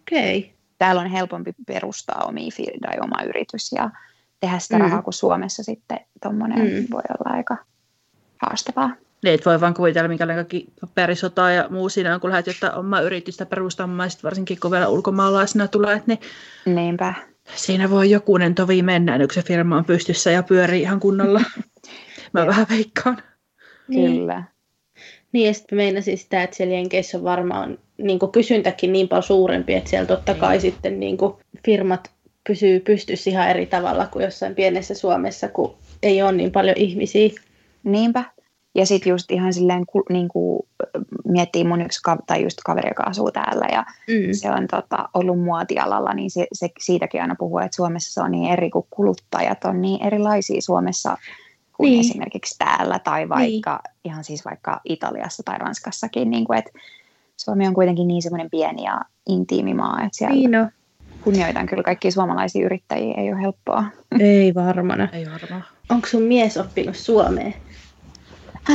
Okei. 0.00 0.38
Okay 0.38 0.53
täällä 0.78 1.00
on 1.00 1.06
helpompi 1.06 1.54
perustaa 1.66 2.24
omia 2.28 2.50
tai 2.80 2.98
oma 3.00 3.22
yritys 3.28 3.72
ja 3.72 3.90
tehdä 4.40 4.58
sitä 4.58 4.76
mm. 4.76 4.82
rahaa, 4.82 5.02
kun 5.02 5.12
Suomessa 5.12 5.62
sitten 5.62 6.00
tuommoinen 6.22 6.58
mm. 6.58 6.86
voi 6.90 7.02
olla 7.18 7.36
aika 7.36 7.56
haastavaa. 8.42 8.90
Niin, 9.24 9.34
et 9.34 9.46
voi 9.46 9.60
vaan 9.60 9.74
kuvitella, 9.74 10.08
minkälainen 10.08 10.44
kaikki 10.44 10.72
paperisota 10.80 11.50
ja 11.50 11.68
muu 11.70 11.88
siinä 11.88 12.14
on, 12.14 12.20
kun 12.20 12.30
lähdet 12.30 12.46
jotain 12.46 12.78
omaa 12.78 13.00
yritystä 13.00 13.46
perustamaan, 13.46 14.10
varsinkin 14.22 14.60
kun 14.60 14.70
vielä 14.70 14.88
ulkomaalaisena 14.88 15.68
tulee, 15.68 16.02
niin 16.06 16.18
Niinpä. 16.66 17.14
siinä 17.54 17.90
voi 17.90 18.10
jokunen 18.10 18.54
tovi 18.54 18.82
mennä, 18.82 19.18
kun 19.18 19.28
se 19.32 19.42
firma 19.42 19.76
on 19.76 19.84
pystyssä 19.84 20.30
ja 20.30 20.42
pyörii 20.42 20.82
ihan 20.82 21.00
kunnolla. 21.00 21.40
Mä 22.32 22.46
vähän 22.46 22.66
veikkaan. 22.70 23.22
Niin. 23.88 24.18
Kyllä. 24.18 24.42
Niin, 25.34 25.46
ja 25.46 25.54
sitten 25.54 25.76
meinasin 25.76 26.18
sitä, 26.18 26.42
että 26.42 26.56
siellä 26.56 26.74
Jenkeissä 26.74 27.18
on 27.18 27.24
varmaan 27.24 27.78
niin 27.98 28.18
kysyntäkin 28.32 28.92
niin 28.92 29.08
paljon 29.08 29.22
suurempi, 29.22 29.74
että 29.74 29.90
siellä 29.90 30.06
totta 30.06 30.34
kai 30.34 30.52
niin. 30.52 30.60
sitten 30.60 31.00
niin 31.00 31.18
firmat 31.64 32.10
pysyy 32.46 32.80
pystyssä 32.80 33.30
ihan 33.30 33.48
eri 33.48 33.66
tavalla 33.66 34.06
kuin 34.06 34.24
jossain 34.24 34.54
pienessä 34.54 34.94
Suomessa, 34.94 35.48
kun 35.48 35.74
ei 36.02 36.22
ole 36.22 36.32
niin 36.32 36.52
paljon 36.52 36.76
ihmisiä. 36.78 37.30
Niinpä. 37.84 38.24
Ja 38.74 38.86
sitten 38.86 39.10
just 39.10 39.30
ihan 39.30 39.52
silleen, 39.52 39.84
niin 40.08 40.28
kuin 40.28 40.66
miettii 41.24 41.64
mun 41.64 41.82
yksi 41.82 42.00
tai 42.26 42.42
just 42.42 42.58
kaveri, 42.64 42.90
joka 42.90 43.02
asuu 43.02 43.30
täällä 43.30 43.66
ja 43.72 43.84
mm. 44.08 44.32
se 44.32 44.50
on 44.50 44.66
tota, 44.70 45.08
ollut 45.14 45.42
muotialalla, 45.42 46.14
niin 46.14 46.30
se, 46.30 46.46
se, 46.52 46.68
siitäkin 46.78 47.22
aina 47.22 47.34
puhuu, 47.38 47.58
että 47.58 47.76
Suomessa 47.76 48.14
se 48.14 48.20
on 48.20 48.30
niin 48.30 48.52
eri, 48.52 48.70
kuin 48.70 48.86
kuluttajat 48.90 49.64
on 49.64 49.82
niin 49.82 50.06
erilaisia 50.06 50.62
Suomessa 50.62 51.16
kuin 51.76 51.90
niin. 51.90 52.00
esimerkiksi 52.00 52.58
täällä 52.58 52.98
tai 52.98 53.28
vaikka 53.28 53.80
niin. 53.84 53.94
ihan 54.04 54.24
siis 54.24 54.44
vaikka 54.44 54.80
Italiassa 54.84 55.42
tai 55.42 55.58
Ranskassakin, 55.58 56.30
niin 56.30 56.44
kuin, 56.44 56.58
että 56.58 56.70
Suomi 57.36 57.66
on 57.66 57.74
kuitenkin 57.74 58.08
niin 58.08 58.22
semmoinen 58.22 58.50
pieni 58.50 58.84
ja 58.84 59.00
intiimi 59.28 59.74
maa, 59.74 60.02
että 60.02 60.18
siellä 60.18 60.34
niin 60.34 60.50
no. 60.50 60.68
kunnioitan 61.24 61.66
kyllä 61.66 61.82
kaikkia 61.82 62.10
suomalaisia 62.10 62.66
yrittäjiä, 62.66 63.14
ei 63.16 63.32
ole 63.32 63.40
helppoa. 63.40 63.84
Ei 64.20 64.54
varmana. 64.54 65.08
Ei 65.12 65.26
varmaan. 65.26 65.64
Onko 65.88 66.08
sun 66.08 66.22
mies 66.22 66.56
oppinut 66.56 66.96
suomeen? 66.96 67.54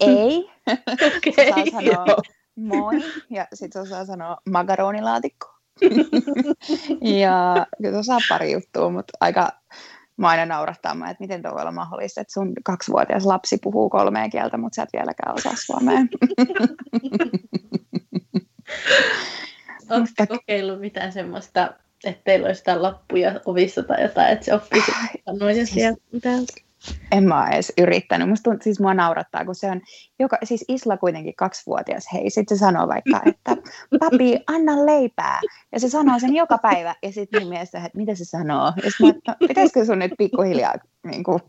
ei. 0.00 0.50
Okay. 0.70 1.32
Saa 1.50 1.64
sanoa 1.82 2.16
moi 2.56 3.04
ja 3.30 3.46
sitten 3.54 3.82
osaa 3.82 4.04
sanoa 4.04 4.36
makaronilaatikko. 4.50 5.59
ja 7.22 7.66
kyllä 7.82 7.98
osaa 7.98 8.18
pari 8.28 8.52
juttua, 8.52 8.90
mutta 8.90 9.12
aika 9.20 9.48
mä 10.16 10.28
aina 10.28 10.46
naurattaa, 10.46 10.92
että 10.92 11.16
miten 11.20 11.42
tuo 11.42 11.52
voi 11.52 11.60
olla 11.60 11.72
mahdollista, 11.72 12.20
että 12.20 12.32
sun 12.32 12.52
kaksivuotias 12.64 13.26
lapsi 13.26 13.58
puhuu 13.62 13.90
kolmea 13.90 14.28
kieltä, 14.28 14.56
mutta 14.56 14.76
sä 14.76 14.82
et 14.82 14.88
vieläkään 14.92 15.34
osaa 15.34 15.52
suomea. 15.56 15.98
Onko 19.90 20.08
kokeillut 20.28 20.80
mitään 20.80 21.12
semmoista, 21.12 21.74
että 22.04 22.22
teillä 22.24 22.46
olisi 22.46 22.62
lappuja 22.76 23.40
ovissa 23.44 23.82
tai 23.82 24.02
jotain, 24.02 24.32
että 24.32 24.44
se 24.44 24.54
oppisi 24.54 24.92
sanoja 25.26 25.66
sieltä 25.66 26.00
täältä? 26.22 26.52
En 27.12 27.24
mä 27.24 27.48
edes 27.50 27.72
yrittänyt. 27.78 28.28
Musta 28.28 28.42
tuntuu, 28.42 28.64
siis 28.64 28.80
mua 28.80 28.94
naurattaa, 28.94 29.44
kun 29.44 29.54
se 29.54 29.70
on, 29.70 29.80
joka, 30.20 30.38
siis 30.44 30.64
Isla 30.68 30.96
kuitenkin 30.96 31.34
kaksivuotias, 31.36 32.04
hei, 32.12 32.30
sitten 32.30 32.58
se 32.58 32.60
sanoo 32.60 32.88
vaikka, 32.88 33.20
että 33.26 33.56
papi, 34.00 34.40
anna 34.46 34.86
leipää. 34.86 35.40
Ja 35.72 35.80
se 35.80 35.88
sanoo 35.88 36.18
sen 36.18 36.34
joka 36.34 36.58
päivä. 36.58 36.94
Ja 37.02 37.12
sitten 37.12 37.42
mun 37.42 37.48
mielestä, 37.48 37.78
että 37.78 37.98
mitä 37.98 38.14
se 38.14 38.24
sanoo? 38.24 38.72
Ja 38.84 38.90
sitten 38.90 39.22
mä, 39.26 39.34
no, 39.40 39.48
pitäisikö 39.48 39.84
sun 39.84 39.98
nyt 39.98 40.12
pikkuhiljaa 40.18 40.74
niin 41.04 41.24
kuin, 41.24 41.40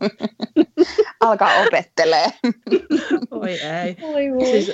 alkaa 1.20 1.62
opettelee? 1.66 2.26
Oi 3.30 3.50
ei. 3.50 3.96
Oi, 4.02 4.30
voi. 4.34 4.46
Siis, 4.46 4.72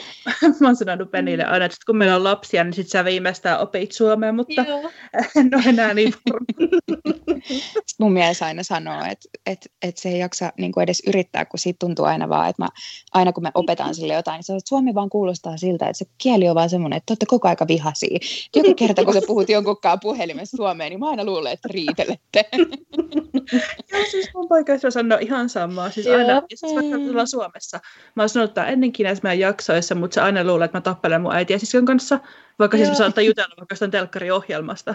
mä 0.61 0.69
oon 0.69 0.77
sanonut 0.77 1.11
Penille 1.11 1.45
aina, 1.45 1.65
että 1.65 1.77
kun 1.87 1.97
meillä 1.97 2.17
on 2.17 2.25
lapsia, 2.25 2.65
niin 2.65 2.73
sit 2.73 2.89
sä 2.89 3.05
viimeistään 3.05 3.61
opit 3.61 3.93
suomea, 3.93 4.33
mutta 4.33 4.63
Joo. 4.63 4.91
en 5.37 5.51
ole 5.57 5.63
enää 5.67 5.95
niin 5.95 6.15
mun 7.99 8.13
mies 8.13 8.43
aina 8.43 8.63
sanoo, 8.63 9.01
että, 9.11 9.29
että, 9.47 9.67
että 9.83 10.01
se 10.01 10.09
ei 10.09 10.19
jaksa 10.19 10.53
niin 10.59 10.73
kuin 10.73 10.83
edes 10.83 11.03
yrittää, 11.07 11.45
kun 11.45 11.59
siitä 11.59 11.79
tuntuu 11.79 12.05
aina 12.05 12.29
vaan, 12.29 12.51
että 12.51 12.63
mä, 12.63 12.69
aina 13.13 13.33
kun 13.33 13.43
me 13.43 13.51
opetaan 13.89 13.95
sille 13.95 14.15
jotain, 14.15 14.37
niin 14.37 14.45
se, 14.45 14.53
että 14.53 14.69
Suomi 14.69 14.95
vaan 14.95 15.09
kuulostaa 15.09 15.57
siltä, 15.57 15.87
että 15.87 15.99
se 15.99 16.07
kieli 16.19 16.49
on 16.49 16.55
vaan 16.55 16.71
semmoinen, 16.71 16.97
että 16.97 17.07
te 17.07 17.13
olette 17.13 17.27
koko 17.27 17.49
aika 17.49 17.67
vihaisia. 17.69 18.19
Joku 18.57 18.75
kerta, 18.75 19.05
kun 19.05 19.15
sä 19.15 19.21
puhut 19.27 19.49
jonkunkaan 19.49 20.01
puhelimessa 20.01 20.57
suomeen, 20.57 20.91
niin 20.91 21.01
mä 21.01 21.09
aina 21.09 21.25
luulen, 21.25 21.53
että 21.53 21.69
riitelette. 21.71 22.45
Joo, 23.93 24.05
siis 24.11 24.31
mun 24.35 24.49
poika 24.49 24.73
sanoo 24.91 25.19
ihan 25.21 25.49
samaa. 25.49 25.91
Siis 25.91 26.07
aina, 26.07 26.33
ja 26.33 26.43
siis 26.55 26.75
vaikka 26.75 26.99
mm. 26.99 27.27
Suomessa. 27.27 27.81
Mä 28.15 28.23
oon 28.23 28.29
sanonut 28.29 28.59
ennenkin 28.59 29.05
näissä 29.05 29.23
meidän 29.23 29.39
jaksoissa, 29.39 29.95
mutta 29.95 30.15
se 30.15 30.21
aina 30.21 30.45
luulee, 30.45 30.65
että 30.65 30.79
mä 30.79 30.83
tappelen 30.83 31.23
mun 31.23 31.35
äiti 31.35 31.53
ja 31.53 31.59
siskon 31.59 31.85
kanssa. 31.85 32.21
Vaikka 32.59 32.77
Joo. 32.77 32.87
siis 32.87 32.99
me 32.99 33.05
saattaa 33.05 33.25
jutella 33.25 33.55
vaikka 33.59 33.73
jostain 33.73 33.91
telkkariohjelmasta. 33.91 34.95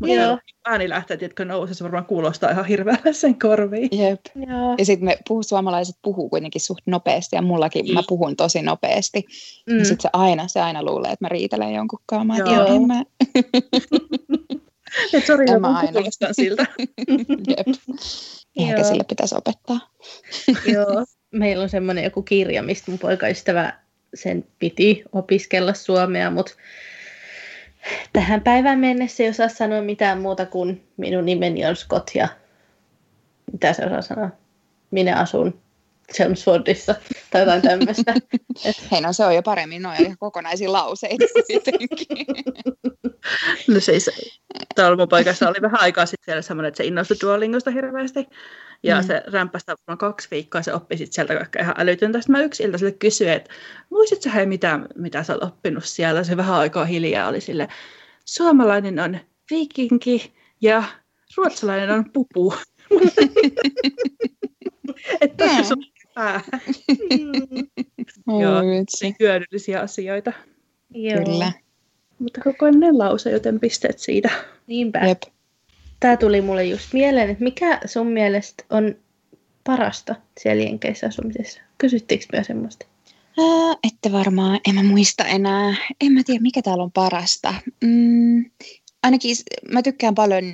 Mutta 0.00 0.14
Joo. 0.14 0.38
äänilähteet, 0.64 1.22
jotka 1.22 1.44
nousee, 1.44 1.74
se 1.74 1.84
varmaan 1.84 2.04
kuulostaa 2.04 2.50
ihan 2.50 2.64
hirveälle 2.64 3.12
sen 3.12 3.38
korviin. 3.38 3.88
Jep. 3.92 4.20
Joo. 4.34 4.74
Ja 4.78 4.84
sitten 4.84 5.04
me 5.04 5.18
puhuu, 5.28 5.42
suomalaiset 5.42 5.96
puhuu 6.02 6.28
kuitenkin 6.28 6.60
suht 6.60 6.86
nopeasti, 6.86 7.36
ja 7.36 7.42
mullakin 7.42 7.86
mm. 7.86 7.94
mä 7.94 8.02
puhun 8.08 8.36
tosi 8.36 8.62
nopeasti. 8.62 9.24
Mm. 9.70 9.78
sitten 9.78 10.00
se 10.00 10.08
aina, 10.12 10.48
se 10.48 10.60
aina 10.60 10.82
luulee, 10.82 11.12
että 11.12 11.24
mä 11.24 11.28
riitelen 11.28 11.74
jonkun 11.74 12.00
kanssa. 12.06 12.52
Joo. 12.52 12.86
Mä... 12.86 13.02
Et 15.12 15.26
sori, 15.26 15.46
mä 15.60 15.78
aina. 15.78 15.92
kuulostan 15.92 16.34
siltä. 16.34 16.66
Jep. 17.48 17.66
Ehkä 18.56 18.84
sille 18.84 19.04
pitäisi 19.08 19.34
opettaa. 19.34 19.80
Joo. 20.74 21.04
Meillä 21.30 21.62
on 21.62 21.68
semmoinen 21.68 22.04
joku 22.04 22.22
kirja, 22.22 22.62
mistä 22.62 22.90
mun 22.90 22.98
poikaystävä 22.98 23.72
sen 24.14 24.44
piti 24.58 25.02
opiskella 25.12 25.74
suomea, 25.74 26.30
mutta 26.30 26.52
tähän 28.12 28.40
päivään 28.40 28.78
mennessä 28.78 29.22
ei 29.22 29.28
osaa 29.28 29.48
sanoa 29.48 29.82
mitään 29.82 30.20
muuta 30.20 30.46
kuin 30.46 30.88
minun 30.96 31.24
nimeni 31.24 31.66
on 31.66 31.76
Scott 31.76 32.10
ja 32.14 32.28
mitä 33.52 33.72
se 33.72 33.84
osaa 33.84 34.02
sanoa? 34.02 34.30
Minä 34.90 35.16
asun 35.16 35.60
Chelmsfordissa. 36.14 36.94
tai 37.30 37.42
jotain 37.42 37.62
tämmöistä. 37.62 38.14
Hei, 38.92 39.00
no 39.00 39.12
se 39.12 39.24
on 39.24 39.34
jo 39.34 39.42
paremmin, 39.42 39.82
noin 39.82 40.18
kokonaisia 40.18 40.72
lauseita 40.72 41.24
kuitenkin. 41.32 42.08
No 43.68 43.80
siis, 43.80 44.10
tuolla 44.74 44.96
mun 44.96 45.08
paikassa 45.08 45.48
oli 45.48 45.62
vähän 45.62 45.80
aikaa 45.80 46.06
sitten 46.06 46.24
siellä 46.24 46.42
semmoinen, 46.42 46.68
että 46.68 46.76
se 46.76 46.84
innostui 46.84 47.16
Duolingosta 47.22 47.70
hirveästi. 47.70 48.28
Ja 48.82 49.00
mm. 49.00 49.06
se 49.06 49.22
rämpästä 49.26 49.72
varmaan 49.72 49.98
kaksi 49.98 50.28
viikkoa, 50.30 50.62
se 50.62 50.74
oppi 50.74 50.96
sitten 50.96 51.14
sieltä 51.14 51.34
kaikkea 51.34 51.62
ihan 51.62 51.74
älytöntä. 51.78 52.20
Sitten 52.20 52.36
mä 52.36 52.42
yksi 52.42 52.62
ilta 52.62 52.78
sille 52.78 52.92
kysyin, 52.92 53.30
että 53.30 53.50
muistatko 53.90 54.30
hei 54.34 54.46
mitä, 54.46 54.80
mitä 54.94 55.22
sä 55.22 55.32
oot 55.32 55.42
oppinut 55.42 55.84
siellä? 55.84 56.24
Se 56.24 56.36
vähän 56.36 56.54
aikaa 56.54 56.84
hiljaa 56.84 57.28
oli 57.28 57.40
sille, 57.40 57.68
suomalainen 58.24 58.98
on 58.98 59.18
viikinki 59.50 60.32
ja 60.60 60.84
ruotsalainen 61.36 61.90
on 61.90 62.12
pupu. 62.12 62.54
että 65.20 65.62
se 65.62 65.74
on 65.74 65.84
pää. 66.14 66.40
Joo, 68.42 68.62
niin 68.62 69.16
hyödyllisiä 69.20 69.80
asioita. 69.80 70.32
Joo. 70.94 71.24
Kyllä. 71.24 71.52
Mutta 72.18 72.40
kokoinen 72.40 72.98
lause, 72.98 73.30
joten 73.30 73.60
pisteet 73.60 73.98
siitä. 73.98 74.30
Niinpä. 74.66 74.98
Jep. 74.98 75.22
Tämä 76.00 76.16
tuli 76.16 76.40
mulle 76.40 76.64
just 76.64 76.92
mieleen, 76.92 77.30
että 77.30 77.44
mikä 77.44 77.80
sun 77.84 78.06
mielestä 78.06 78.64
on 78.70 78.94
parasta 79.64 80.14
siellä 80.40 80.62
Jenkeissä 80.62 81.06
asumisessa? 81.06 81.60
Kysyttiinkö 81.78 82.26
myös 82.32 82.46
semmoista? 82.46 82.86
Ää, 83.38 83.76
ette 83.84 84.12
varmaan, 84.12 84.60
en 84.68 84.74
mä 84.74 84.82
muista 84.82 85.24
enää. 85.24 85.74
En 86.00 86.12
mä 86.12 86.22
tiedä, 86.26 86.42
mikä 86.42 86.62
täällä 86.62 86.84
on 86.84 86.92
parasta. 86.92 87.54
Mm, 87.84 88.50
ainakin 89.02 89.36
mä 89.72 89.82
tykkään 89.82 90.14
paljon 90.14 90.52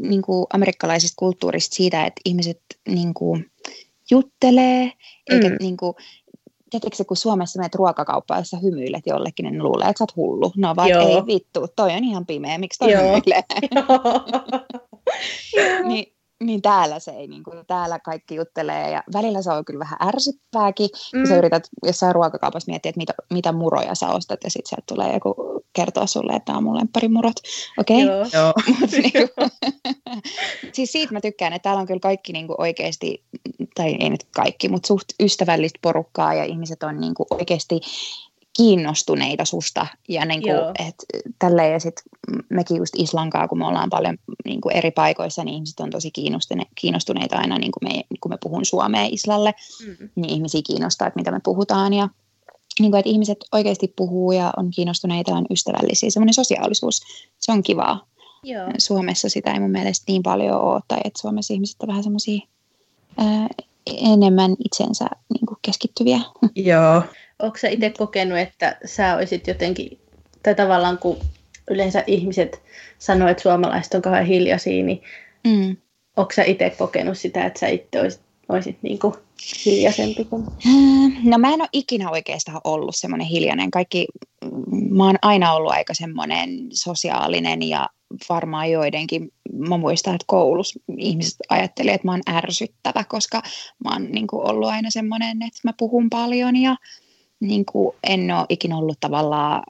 niin 0.00 0.22
kuin 0.22 0.46
amerikkalaisista 0.52 1.14
kulttuurista 1.18 1.76
siitä, 1.76 2.04
että 2.04 2.20
ihmiset 2.24 2.60
niin 2.88 3.14
kuin, 3.14 3.50
juttelee, 4.10 4.92
eikä 5.30 5.48
mm. 5.48 5.56
niin 5.60 5.76
kuin, 5.76 5.94
tiedätkö 6.80 6.96
se, 6.96 7.04
kun 7.04 7.16
Suomessa 7.16 7.58
menet 7.58 7.74
ruokakauppaan, 7.74 8.40
jossa 8.40 8.56
hymyilet 8.56 9.06
jollekin, 9.06 9.44
niin 9.44 9.62
luulee, 9.62 9.88
että 9.88 9.98
sä 9.98 10.04
oot 10.04 10.16
hullu. 10.16 10.52
No 10.56 10.76
vaan, 10.76 10.90
ei 10.90 11.26
vittu, 11.26 11.68
toi 11.76 11.92
on 11.92 12.04
ihan 12.04 12.26
pimeä, 12.26 12.58
miksi 12.58 12.78
toi 12.78 12.92
Joo. 12.92 13.02
hymyilee? 13.02 13.42
niin, 15.88 16.14
niin 16.46 16.62
täällä 16.62 16.98
se 16.98 17.10
ei, 17.10 17.26
niin 17.26 17.42
kuin, 17.42 17.66
täällä 17.66 17.98
kaikki 17.98 18.34
juttelee 18.34 18.90
ja 18.90 19.02
välillä 19.12 19.42
se 19.42 19.50
on 19.50 19.64
kyllä 19.64 19.78
vähän 19.78 19.98
ärsyttävääkin, 20.08 20.88
mm. 21.12 21.20
kun 21.20 21.26
sä 21.28 21.36
yrität 21.36 21.68
jossain 21.86 22.14
ruokakaupassa 22.14 22.70
miettiä, 22.70 22.90
että 22.90 22.98
mitä, 22.98 23.14
mitä 23.32 23.52
muroja 23.52 23.94
sä 23.94 24.08
ostat 24.08 24.44
ja 24.44 24.50
sitten 24.50 24.68
sieltä 24.68 24.84
tulee 24.88 25.12
joku 25.12 25.62
kertoa 25.72 26.06
sulle, 26.06 26.32
että 26.32 26.44
tämä 26.44 26.58
on 26.58 26.64
mun 26.64 26.76
lempparimurot. 26.76 27.36
Okei? 27.78 28.04
Okay? 28.04 28.16
Joo. 28.32 28.52
niin 28.92 29.12
siis 30.74 30.92
siitä 30.92 31.12
mä 31.12 31.20
tykkään, 31.20 31.52
että 31.52 31.62
täällä 31.62 31.80
on 31.80 31.86
kyllä 31.86 32.00
kaikki 32.00 32.32
niin 32.32 32.46
kuin 32.46 32.60
oikeasti, 32.60 33.24
tai 33.74 33.96
ei 34.00 34.10
nyt 34.10 34.26
kaikki, 34.36 34.68
mutta 34.68 34.86
suht 34.86 35.06
ystävällistä 35.20 35.78
porukkaa 35.82 36.34
ja 36.34 36.44
ihmiset 36.44 36.82
on 36.82 37.00
niin 37.00 37.14
kuin 37.14 37.26
oikeasti 37.30 37.80
kiinnostuneita 38.56 39.44
susta. 39.44 39.86
Ja 40.08 40.24
niin 40.24 40.42
kuin, 40.42 40.88
et, 40.88 40.94
tälleen, 41.38 41.72
ja 41.72 41.80
sitten 41.80 42.04
mekin 42.48 42.76
just 42.76 42.94
Islankaa, 42.96 43.48
kun 43.48 43.58
me 43.58 43.66
ollaan 43.66 43.90
paljon 43.90 44.18
niin 44.44 44.60
kuin 44.60 44.76
eri 44.76 44.90
paikoissa, 44.90 45.44
niin 45.44 45.54
ihmiset 45.54 45.80
on 45.80 45.90
tosi 45.90 46.10
kiinnostuneita 46.74 47.36
aina, 47.36 47.58
niin 47.58 47.72
kuin 47.72 47.92
me, 47.94 48.04
kun 48.20 48.30
me 48.30 48.38
puhun 48.42 48.64
suomea 48.64 49.08
Islalle, 49.10 49.54
mm. 49.86 50.08
niin 50.16 50.30
ihmisiä 50.30 50.60
kiinnostaa, 50.66 51.08
että 51.08 51.20
mitä 51.20 51.30
me 51.30 51.40
puhutaan. 51.44 51.92
Ja 51.92 52.08
niin 52.78 52.90
kuin, 52.90 52.98
että 52.98 53.10
ihmiset 53.10 53.38
oikeasti 53.52 53.92
puhuu 53.96 54.32
ja 54.32 54.52
on 54.56 54.70
kiinnostuneita 54.70 55.30
ja 55.30 55.36
on 55.36 55.46
ystävällisiä. 55.50 56.10
Semmoinen 56.10 56.34
sosiaalisuus, 56.34 57.02
se 57.38 57.52
on 57.52 57.62
kivaa. 57.62 58.06
Joo. 58.42 58.68
Suomessa 58.78 59.28
sitä 59.28 59.52
ei 59.52 59.60
mun 59.60 59.70
mielestä 59.70 60.04
niin 60.08 60.22
paljon 60.22 60.60
ole, 60.60 60.80
tai 60.88 61.00
että 61.04 61.20
Suomessa 61.20 61.54
ihmiset 61.54 61.82
on 61.82 61.88
vähän 61.88 62.02
semmoisia 62.02 62.40
enemmän 63.86 64.56
itsensä 64.64 65.06
niin 65.34 65.46
kuin 65.46 65.58
keskittyviä. 65.62 66.20
Joo. 66.56 67.02
Onko 67.42 67.58
sä 67.58 67.68
itse 67.68 67.90
kokenut, 67.90 68.38
että 68.38 68.76
sä 68.84 69.16
olisit 69.16 69.46
jotenkin, 69.46 69.98
tai 70.42 70.54
tavallaan 70.54 70.98
kun 70.98 71.18
yleensä 71.70 72.04
ihmiset 72.06 72.62
sanoo, 72.98 73.28
että 73.28 73.42
suomalaiset 73.42 73.94
on 73.94 74.02
kauhean 74.02 74.26
hiljaisia, 74.26 74.84
niin 74.84 75.02
mm. 75.44 75.76
onko 76.16 76.32
sä 76.32 76.42
itse 76.44 76.70
kokenut 76.70 77.18
sitä, 77.18 77.46
että 77.46 77.60
sä 77.60 77.68
itse 77.68 78.00
olisit, 78.00 78.20
olisit 78.48 78.78
niin 78.82 78.98
kuin 78.98 79.14
hiljaisempi 79.66 80.24
kuin? 80.24 80.44
No 81.24 81.38
mä 81.38 81.54
en 81.54 81.60
ole 81.60 81.68
ikinä 81.72 82.10
oikeastaan 82.10 82.60
ollut 82.64 82.96
semmoinen 82.96 83.26
hiljainen. 83.26 83.70
Kaikki, 83.70 84.06
mä 84.90 85.06
oon 85.06 85.16
aina 85.22 85.52
ollut 85.52 85.72
aika 85.72 85.94
semmoinen 85.94 86.48
sosiaalinen 86.72 87.62
ja 87.62 87.88
varmaan 88.28 88.70
joidenkin, 88.70 89.32
mä 89.52 89.76
muistan, 89.76 90.14
että 90.14 90.24
koulussa 90.26 90.80
ihmiset 90.98 91.36
ajattelivat, 91.48 91.94
että 91.94 92.06
mä 92.06 92.12
oon 92.12 92.36
ärsyttävä, 92.36 93.04
koska 93.08 93.42
mä 93.84 93.90
oon 93.92 94.04
niin 94.04 94.26
kuin, 94.26 94.50
ollut 94.50 94.68
aina 94.68 94.90
semmoinen, 94.90 95.42
että 95.42 95.60
mä 95.64 95.72
puhun 95.78 96.10
paljon 96.10 96.56
ja 96.56 96.76
niin 97.42 97.64
kuin, 97.64 97.96
en 98.08 98.30
ole 98.30 98.46
ikinä 98.48 98.76
ollut 98.76 99.00
tavallaan 99.00 99.62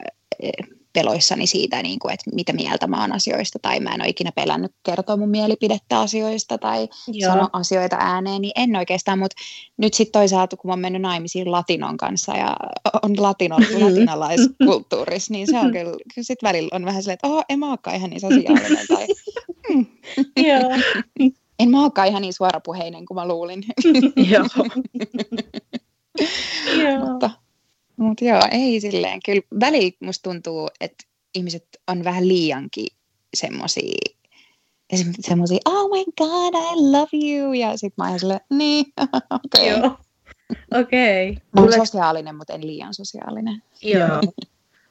eh, 0.43 0.53
peloissani 0.93 1.47
siitä, 1.47 1.83
niin 1.83 1.99
kuin, 1.99 2.15
että 2.15 2.31
mitä 2.35 2.53
mieltä 2.53 2.87
mä 2.87 3.01
oon 3.01 3.13
asioista, 3.13 3.59
tai 3.59 3.81
mä 3.81 3.95
en 3.95 4.01
ole 4.01 4.09
ikinä 4.09 4.33
pelännyt 4.35 4.73
kertoa 4.83 5.17
mun 5.17 5.29
mielipidettä 5.29 6.01
asioista, 6.01 6.59
tai 6.59 6.89
Joo. 7.09 7.33
sanoa 7.33 7.49
asioita 7.53 7.97
ääneen, 8.01 8.43
niin 8.43 8.53
en 8.57 8.77
oikeastaan, 8.77 9.19
mutta 9.19 9.37
nyt 9.77 9.95
sitten 9.95 10.21
toisaalta, 10.21 10.57
kun 10.57 10.69
mä 10.69 10.73
oon 10.73 10.81
mennyt 10.81 11.03
naimisiin 11.03 11.53
latinon 11.53 11.97
kanssa, 11.97 12.37
ja 12.37 12.57
on 13.03 13.23
latinon, 13.23 13.63
mm. 13.63 13.85
latinalaiskulttuurissa, 13.85 15.33
niin 15.33 15.47
se 15.47 15.59
on 15.59 15.73
kyllä, 15.73 15.97
sitten 16.21 16.49
välillä 16.49 16.69
on 16.73 16.85
vähän 16.85 17.03
silleen, 17.03 17.15
että 17.15 17.29
oh, 17.29 17.45
en 17.49 17.59
mä 17.59 17.71
olekaan 17.71 17.97
ihan 17.97 18.11
niin 18.11 18.21
sosiaalinen, 18.21 18.87
tai 18.89 19.07
mm. 19.75 19.87
En 21.59 21.71
mä 21.71 21.83
olekaan 21.83 22.09
ihan 22.09 22.23
niin 22.23 22.33
suorapuheinen 22.33 23.07
kuin 23.07 23.15
mä 23.15 23.29
luulin. 23.29 23.65
Joo. 24.31 24.47
Joo. 26.83 27.07
Mutta 27.07 27.31
mutta 28.03 28.25
joo, 28.25 28.43
ei 28.51 28.81
silleen. 28.81 29.21
Kyllä 29.25 29.43
välillä 29.61 29.93
musta 30.01 30.31
tuntuu, 30.31 30.69
että 30.81 31.05
ihmiset 31.35 31.65
on 31.89 32.05
vähän 32.05 32.29
liiankin 32.29 32.87
semmosia, 33.35 33.99
semmosia, 35.21 35.59
oh 35.65 35.91
my 35.91 36.05
god, 36.19 36.55
I 36.55 36.91
love 36.91 37.31
you. 37.31 37.53
Ja 37.53 37.77
sit 37.77 37.95
mä 37.97 38.09
oon 38.09 38.21
silleen, 38.21 38.41
niin, 38.51 38.87
okei. 39.45 39.75
Okay. 39.75 39.81
Joo, 39.81 39.99
okei. 40.81 41.31
Okay. 41.31 41.43
Mä 41.55 41.61
oon 41.61 41.73
sosiaalinen, 41.73 42.37
mutta 42.37 42.53
en 42.53 42.67
liian 42.67 42.95
sosiaalinen. 42.95 43.63
Joo. 43.83 44.21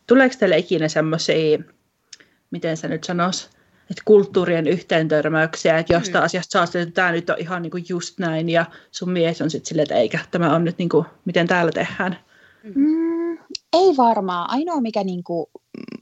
Tuleeko 0.08 0.36
teille 0.40 0.58
ikinä 0.58 0.88
semmoisia, 0.88 1.60
miten 2.52 2.78
sä 2.78 2.88
nyt 2.88 3.04
sanois, 3.04 3.50
että 3.92 4.04
kulttuurien 4.06 4.68
yhteentörmäyksiä, 4.68 5.78
että 5.78 5.94
jostain 5.94 6.22
mm. 6.22 6.26
asiasta 6.26 6.52
saa 6.52 6.82
että 6.82 6.94
tämä 6.94 7.12
nyt 7.12 7.30
on 7.30 7.36
ihan 7.40 7.62
niin 7.62 7.72
kuin 7.72 7.86
just 7.90 8.20
näin, 8.20 8.50
ja 8.50 8.66
sun 8.92 9.10
mies 9.10 9.42
on 9.42 9.50
sitten 9.52 9.70
silleen, 9.70 9.84
että 9.84 9.96
eikä, 9.96 10.20
tämä 10.32 10.56
on 10.56 10.64
nyt 10.64 10.78
niin 10.78 10.90
kuin, 10.90 11.06
miten 11.26 11.48
täällä 11.48 11.72
tehdään. 11.72 12.18
Mm, 12.64 13.38
ei 13.74 13.98
varmaan. 13.98 14.50
Ainoa, 14.50 14.82
mikä 14.82 15.04
niin 15.04 15.24
kuin, 15.24 15.46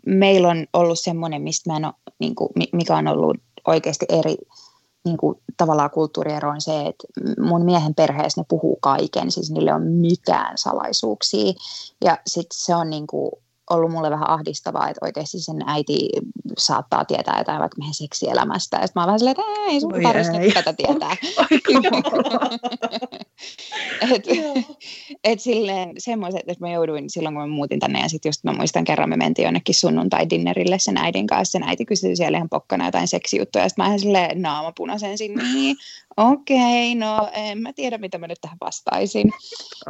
meillä 0.06 0.48
on 0.48 0.68
ollut 0.74 1.00
semmoinen, 1.00 1.42
mistä 1.42 1.70
mä 1.70 1.78
en 1.78 1.86
ole, 1.86 1.94
niin 2.20 2.36
kuin, 2.36 2.50
mikä 2.72 2.98
on 2.98 3.08
ollut 3.08 3.38
oikeasti 3.68 4.06
eri 4.10 4.36
niin 5.06 5.18
kuin, 5.18 5.42
tavallaan 5.58 5.90
kulttuuriero 5.90 6.50
on 6.50 6.62
se, 6.62 6.82
että 6.82 7.08
mun 7.42 7.66
miehen 7.66 7.96
perheessä 7.96 8.42
ne 8.42 8.46
puhuu 8.50 8.78
kaiken, 8.82 9.32
siis 9.32 9.52
niille 9.52 9.74
on 9.74 9.84
mitään 9.84 10.58
salaisuuksia. 10.58 11.54
Ja 12.06 12.18
sitten 12.28 12.58
se 12.60 12.76
on 12.76 12.90
niin 12.90 13.08
kuin, 13.08 13.32
ollut 13.70 13.92
mulle 13.92 14.10
vähän 14.10 14.30
ahdistavaa, 14.30 14.90
että 14.90 15.06
oikeasti 15.06 15.40
sen 15.40 15.64
äiti 15.68 16.10
saattaa 16.58 17.06
tietää 17.06 17.38
jotain 17.38 17.60
vaikka 17.60 17.78
meidän 17.78 17.94
seksielämästä. 17.94 18.78
Ja 18.78 18.88
sitten 18.88 19.00
mä 19.00 19.04
oon 19.04 19.08
vähän 19.08 19.20
silleen, 19.20 19.36
että 19.40 19.72
ei 19.72 19.82
sun 19.82 19.94
tarvitse 20.04 20.52
tätä 20.54 20.74
tietää. 20.74 21.16
et, 24.16 24.28
et 25.24 25.40
silleen 25.40 25.92
semmoiset, 25.98 26.42
että 26.48 26.66
mä 26.66 26.72
jouduin 26.72 27.10
silloin, 27.10 27.36
kun 27.36 27.42
mä 27.42 27.48
muutin 27.48 27.80
tänne, 27.80 28.00
ja 28.00 28.10
sitten 28.10 28.30
just 28.30 28.44
mä 28.44 28.54
muistan 28.54 28.84
kerran, 28.84 29.10
me 29.10 29.18
mentiin 29.18 29.44
jonnekin 29.44 29.76
sunnuntai-dinnerille 29.76 30.80
sen 30.80 30.98
äidin 30.98 31.28
kanssa, 31.28 31.52
sen 31.52 31.64
äiti 31.64 31.86
kysyi 31.86 32.16
siellä 32.16 32.38
ihan 32.38 32.50
pokkana 32.50 32.86
jotain 32.86 33.08
seksijuttuja, 33.08 33.66
ja 33.66 33.70
sitten 33.70 33.86
mä 33.86 33.90
oon 33.90 34.00
silleen 34.00 34.42
naama 34.42 34.72
punaisen 34.72 35.18
sinne, 35.18 35.44
niin 35.44 35.76
okei, 36.20 36.94
okay, 36.94 37.10
no 37.10 37.30
en 37.34 37.62
mä 37.62 37.74
tiedä, 37.74 37.98
mitä 37.98 38.18
mä 38.18 38.28
nyt 38.28 38.38
tähän 38.42 38.58
vastaisin. 38.62 39.32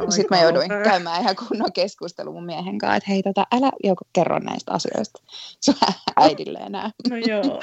Sitten 0.08 0.38
mä 0.38 0.42
jouduin 0.42 0.68
käymään 0.84 1.22
ihan 1.22 1.36
kunnon 1.36 1.72
keskustelu 1.72 2.32
mun 2.32 2.46
miehen 2.46 2.78
kanssa, 2.78 2.96
että 2.96 3.10
hei, 3.10 3.22
tota, 3.22 3.46
älä 3.52 3.72
joko 3.84 4.04
kerro 4.12 4.38
näistä 4.38 4.72
asioista 4.72 5.22
sun 5.60 5.74
äidille 6.16 6.58
enää. 6.58 6.90
No 7.10 7.16
joo. 7.16 7.60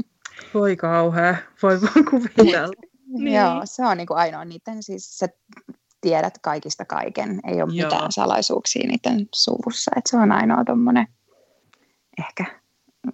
Voi 0.54 0.76
kauhea, 0.76 1.36
voi 1.62 1.80
vaan 1.80 2.04
kuvitella. 2.10 2.68
niin. 3.18 3.34
Joo, 3.34 3.60
se 3.64 3.86
on 3.86 3.96
niin 3.96 4.06
kuin 4.06 4.18
ainoa 4.18 4.44
niiden, 4.44 4.82
siis 4.82 5.18
sä 5.18 5.28
tiedät 6.00 6.38
kaikista 6.42 6.84
kaiken, 6.84 7.40
ei 7.46 7.62
ole 7.62 7.72
joo. 7.72 7.86
mitään 7.90 8.12
salaisuuksia 8.12 8.88
niiden 8.88 9.28
suvussa, 9.34 9.90
että 9.96 10.10
se 10.10 10.16
on 10.16 10.32
ainoa 10.32 10.64
tommonen 10.64 11.06
ehkä, 12.18 12.60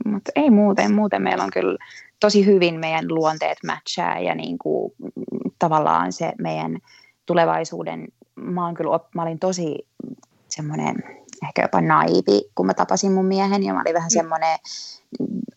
mutta 0.04 0.32
ei 0.34 0.50
muuten, 0.50 0.92
muuten 0.92 1.22
meillä 1.22 1.44
on 1.44 1.50
kyllä 1.50 1.78
tosi 2.20 2.46
hyvin 2.46 2.80
meidän 2.80 3.08
luonteet 3.08 3.58
matchaa 3.66 4.18
ja 4.18 4.34
niin 4.34 4.58
kuin, 4.58 4.92
tavallaan 5.58 6.12
se 6.12 6.32
meidän 6.38 6.78
tulevaisuuden, 7.26 8.08
mä, 8.34 8.64
oon 8.64 8.74
kyllä, 8.74 9.00
mä 9.14 9.22
olin 9.22 9.38
tosi 9.38 9.88
semmoinen 10.48 10.96
ehkä 11.48 11.62
jopa 11.62 11.80
naivi, 11.80 12.50
kun 12.54 12.66
mä 12.66 12.74
tapasin 12.74 13.12
mun 13.12 13.26
miehen 13.26 13.62
ja 13.62 13.74
mä 13.74 13.80
olin 13.80 13.94
vähän 13.94 14.10
mm. 14.12 14.18
semmoinen, 14.18 14.58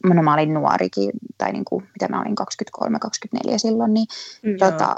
no 0.04 0.24
mä 0.24 0.34
olin 0.34 0.54
nuorikin, 0.54 1.12
tai 1.38 1.52
niin 1.52 1.66
kuin, 1.66 1.84
mitä 1.94 2.08
mä 2.08 2.22
olin 2.22 2.36
23-24 3.48 3.54
silloin, 3.58 3.94
niin 3.94 4.08
mm, 4.44 4.58
tota, 4.58 4.96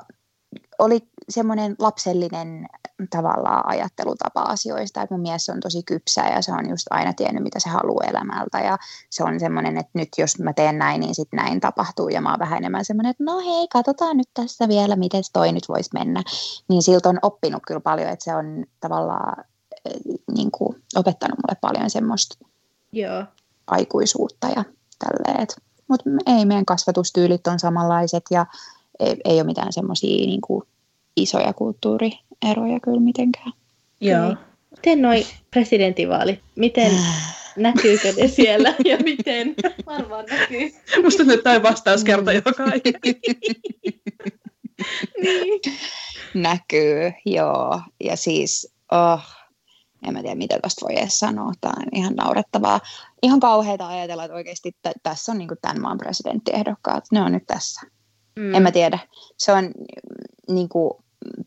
oli 0.80 1.00
semmoinen 1.30 1.76
lapsellinen 1.80 2.68
tavallaan 3.10 3.70
ajattelutapa 3.70 4.42
asioista, 4.42 5.02
että 5.02 5.16
mun 5.16 5.22
mies 5.22 5.50
on 5.50 5.60
tosi 5.60 5.84
kypsä 5.84 6.22
ja 6.22 6.42
se 6.42 6.52
on 6.52 6.70
just 6.70 6.88
aina 6.90 7.14
tiennyt, 7.14 7.44
mitä 7.44 7.60
se 7.60 7.70
haluaa 7.70 8.06
elämältä 8.08 8.60
ja 8.60 8.78
se 9.10 9.24
on 9.24 9.40
semmoinen, 9.40 9.78
että 9.78 9.92
nyt 9.94 10.10
jos 10.18 10.40
mä 10.40 10.54
teen 10.54 10.78
näin, 10.78 11.02
niin 11.02 11.16
sitten 11.16 11.38
näin 11.38 11.60
tapahtuu 11.60 12.10
ja 12.10 12.22
mä 12.22 12.30
oon 12.30 12.40
vähän 12.40 12.58
enemmän 12.58 12.86
semmoinen, 12.86 13.10
että 13.10 13.24
no 13.24 13.40
hei, 13.40 13.68
katsotaan 13.68 14.18
nyt 14.18 14.30
tässä 14.34 14.68
vielä, 14.68 14.96
miten 14.96 15.24
toi 15.34 15.52
nyt 15.52 15.70
voisi 15.70 15.90
mennä. 15.94 16.24
Niin 16.70 16.82
siltä 16.82 17.10
on 17.10 17.20
oppinut 17.22 17.64
kyllä 17.68 17.82
paljon, 17.82 18.10
että 18.10 18.26
se 18.26 18.36
on 18.36 18.66
tavallaan 18.80 19.46
eh, 19.86 20.02
niin 20.36 20.52
kuin, 20.52 20.84
opettanut 20.96 21.38
mulle 21.38 21.58
paljon 21.62 21.90
semmoista 21.90 22.46
Joo. 22.92 23.24
aikuisuutta 23.68 24.48
ja 24.48 24.64
tälleen. 25.00 25.48
Mutta 25.88 26.10
ei, 26.26 26.46
meidän 26.46 26.66
kasvatustyylit 26.66 27.48
on 27.48 27.60
samanlaiset 27.60 28.24
ja 28.32 28.46
ei, 29.00 29.16
ei 29.26 29.36
ole 29.36 29.44
mitään 29.44 29.74
semmoisia 29.74 30.26
niin 30.26 30.42
isoja 31.16 31.54
kulttuurieroja 31.54 32.80
kyllä 32.84 33.00
mitenkään. 33.00 33.52
Joo. 34.02 34.36
Miten 34.72 35.02
noi 35.02 35.26
presidentinvaalit, 35.52 36.40
miten 36.56 36.92
näkyykö 37.56 38.14
ne 38.18 38.28
siellä 38.28 38.76
ja 38.86 38.98
miten? 38.98 39.56
Varmaan 39.86 40.26
näkyy. 40.26 40.72
Musta 41.04 41.24
nyt 41.24 41.44
tämä 41.44 41.64
vastaus 41.64 42.04
kertoo 42.04 42.34
joka 42.34 42.66
niin. 45.24 45.62
Näkyy, 46.34 47.14
joo. 47.26 47.82
Ja 48.04 48.16
siis, 48.16 48.74
oh, 48.92 49.22
en 50.08 50.14
mä 50.14 50.22
tiedä 50.22 50.36
mitä 50.36 50.60
tästä 50.62 50.86
voi 50.86 51.00
edes 51.00 51.20
sanoa, 51.20 51.52
tämä 51.62 51.74
on 51.78 51.88
ihan 51.94 52.16
naurettavaa. 52.16 52.80
Ihan 53.24 53.40
kauheita 53.40 53.88
ajatella, 53.88 54.24
että 54.24 54.36
oikeasti 54.36 54.72
t- 54.72 55.04
tässä 55.04 55.32
on 55.32 55.38
niin 55.38 55.50
tämän 55.62 55.82
maan 55.82 55.98
presidenttiehdokkaat, 55.98 57.04
ne 57.12 57.22
on 57.22 57.32
nyt 57.32 57.48
tässä. 57.48 57.82
Mm. 58.36 58.56
En 58.56 58.64
mä 58.64 58.72
tiedä. 58.72 59.00
Se 59.38 59.52
on 59.54 59.72
niin 60.50 60.70
kuin, 60.70 60.94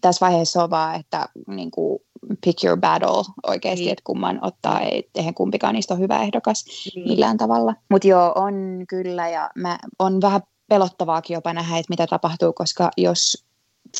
tässä 0.01 0.27
vaiheessa 0.27 0.65
on 0.65 0.71
vaan, 0.71 1.01
että 1.01 1.29
niin 1.47 1.71
kuin, 1.71 1.99
pick 2.45 2.65
your 2.65 2.79
battle 2.79 3.25
oikeasti, 3.47 3.85
niin. 3.85 3.93
että 3.93 4.03
kumman 4.05 4.39
ottaa, 4.43 4.81
ei, 4.81 5.11
eihän 5.15 5.35
kumpikaan 5.35 5.75
niistä 5.75 5.95
ole 5.95 6.01
hyvä 6.01 6.23
ehdokas 6.23 6.65
niin. 6.95 7.09
millään 7.09 7.37
tavalla. 7.37 7.75
Mutta 7.89 8.09
joo, 8.09 8.33
on 8.35 8.85
kyllä, 8.89 9.29
ja 9.29 9.51
mä, 9.55 9.79
on 9.99 10.21
vähän 10.21 10.41
pelottavaakin 10.69 11.35
jopa 11.35 11.53
nähdä, 11.53 11.79
että 11.79 11.91
mitä 11.91 12.07
tapahtuu, 12.07 12.53
koska 12.53 12.91
jos 12.97 13.45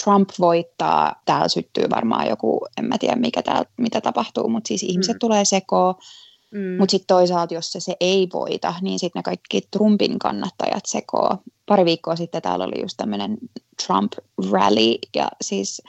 Trump 0.05 0.31
voittaa, 0.41 1.15
täällä 1.25 1.49
syttyy 1.49 1.91
varmaan 1.91 2.29
joku, 2.29 2.67
en 2.79 2.85
mä 2.85 2.99
tiedä 2.99 3.17
mikä 3.17 3.43
täällä, 3.43 3.65
mitä 3.79 4.01
tapahtuu, 4.01 4.49
mutta 4.49 4.69
siis 4.69 4.83
ihmiset 4.83 5.15
mm. 5.15 5.19
tulee 5.19 5.45
sekoon, 5.45 5.95
mm. 6.53 6.77
mutta 6.79 6.91
sitten 6.91 7.17
toisaalta, 7.17 7.55
jos 7.55 7.73
se, 7.73 7.81
se 7.81 7.97
ei 8.01 8.29
voita, 8.33 8.75
niin 8.81 8.99
sitten 8.99 9.21
ne 9.21 9.23
kaikki 9.23 9.61
Trumpin 9.71 10.19
kannattajat 10.19 10.87
sekoo. 10.87 11.37
Pari 11.67 11.85
viikkoa 11.85 12.17
sitten 12.17 12.43
täällä 12.43 12.65
oli 12.65 12.81
just 12.81 12.97
tämmöinen 12.97 13.39
Trump 13.87 14.13
rally, 14.51 14.95
ja 15.15 15.29
siis 15.41 15.83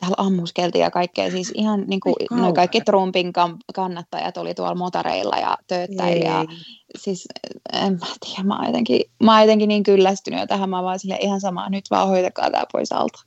täällä 0.00 0.14
ammuskeltiin 0.18 0.82
ja 0.82 0.90
kaikkea. 0.90 1.30
Siis 1.30 1.52
ihan 1.54 1.84
niin 1.86 2.00
kuin, 2.00 2.14
no 2.30 2.52
kaikki 2.52 2.80
Trumpin 2.80 3.32
kannattajat 3.74 4.36
oli 4.36 4.54
tuolla 4.54 4.74
motareilla 4.74 5.36
ja 5.36 5.56
tööttäili. 5.66 6.24
Ja, 6.24 6.44
siis 6.98 7.28
en 7.72 7.92
mä 7.92 8.06
tiedä, 8.26 8.42
mä 8.42 8.56
oon 8.56 8.66
jotenkin, 8.66 9.00
mä 9.22 9.32
oon 9.32 9.40
jotenkin 9.40 9.68
niin 9.68 9.82
kyllästynyt 9.82 10.40
jo 10.40 10.46
tähän. 10.46 10.70
Mä 10.70 10.76
oon 10.76 10.84
vaan 10.84 10.98
sille 10.98 11.18
ihan 11.20 11.40
sama, 11.40 11.68
nyt 11.68 11.84
vaan 11.90 12.08
hoitakaa 12.08 12.50
tää 12.50 12.64
pois 12.72 12.92
alta. 12.92 13.18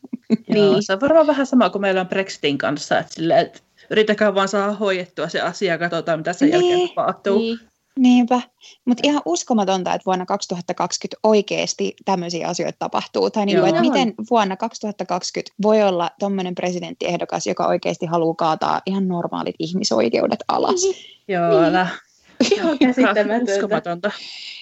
niin. 0.48 0.84
se 0.84 0.94
on 0.94 1.02
varmaan 1.02 1.28
vähän 1.28 1.48
sama 1.48 1.70
kuin 1.70 1.82
meillä 1.82 2.02
on 2.02 2.08
Brexitin 2.08 2.58
kanssa, 2.58 3.00
että, 3.00 3.14
sille, 3.14 3.40
että 3.40 3.60
yritäkää 3.90 4.36
vaan 4.36 4.48
saada 4.48 4.74
hoidettua 4.74 5.30
se 5.30 5.42
asia 5.42 5.72
ja 5.74 5.78
katsotaan, 5.78 6.20
mitä 6.20 6.34
sen 6.34 6.50
niin, 6.50 6.70
jälkeen 6.70 6.90
tapahtuu. 6.90 7.38
Niin. 7.38 7.60
Niinpä, 8.00 8.42
mutta 8.86 9.02
ihan 9.04 9.22
uskomatonta, 9.26 9.94
että 9.94 10.06
vuonna 10.06 10.26
2020 10.26 11.20
oikeasti 11.24 11.96
tämmöisiä 12.06 12.48
asioita 12.48 12.76
tapahtuu. 12.80 13.30
Tai 13.30 13.46
niin 13.46 13.60
kuin, 13.60 13.70
että 13.70 13.82
miten 13.82 14.14
vuonna 14.30 14.58
2020 14.58 15.56
voi 15.62 15.84
olla 15.84 16.12
tuommoinen 16.20 16.56
presidenttiehdokas, 16.56 17.48
joka 17.48 17.68
oikeasti 17.68 18.06
haluaa 18.06 18.36
kaataa 18.36 18.82
ihan 18.86 19.08
normaalit 19.08 19.56
ihmisoikeudet 19.60 20.40
alas. 20.48 20.82
Joo, 21.28 21.62
niin. 21.62 21.88
Ihan 22.52 22.80
käsittämätöntä. 22.80 23.54
Uskomatonta. 23.54 24.12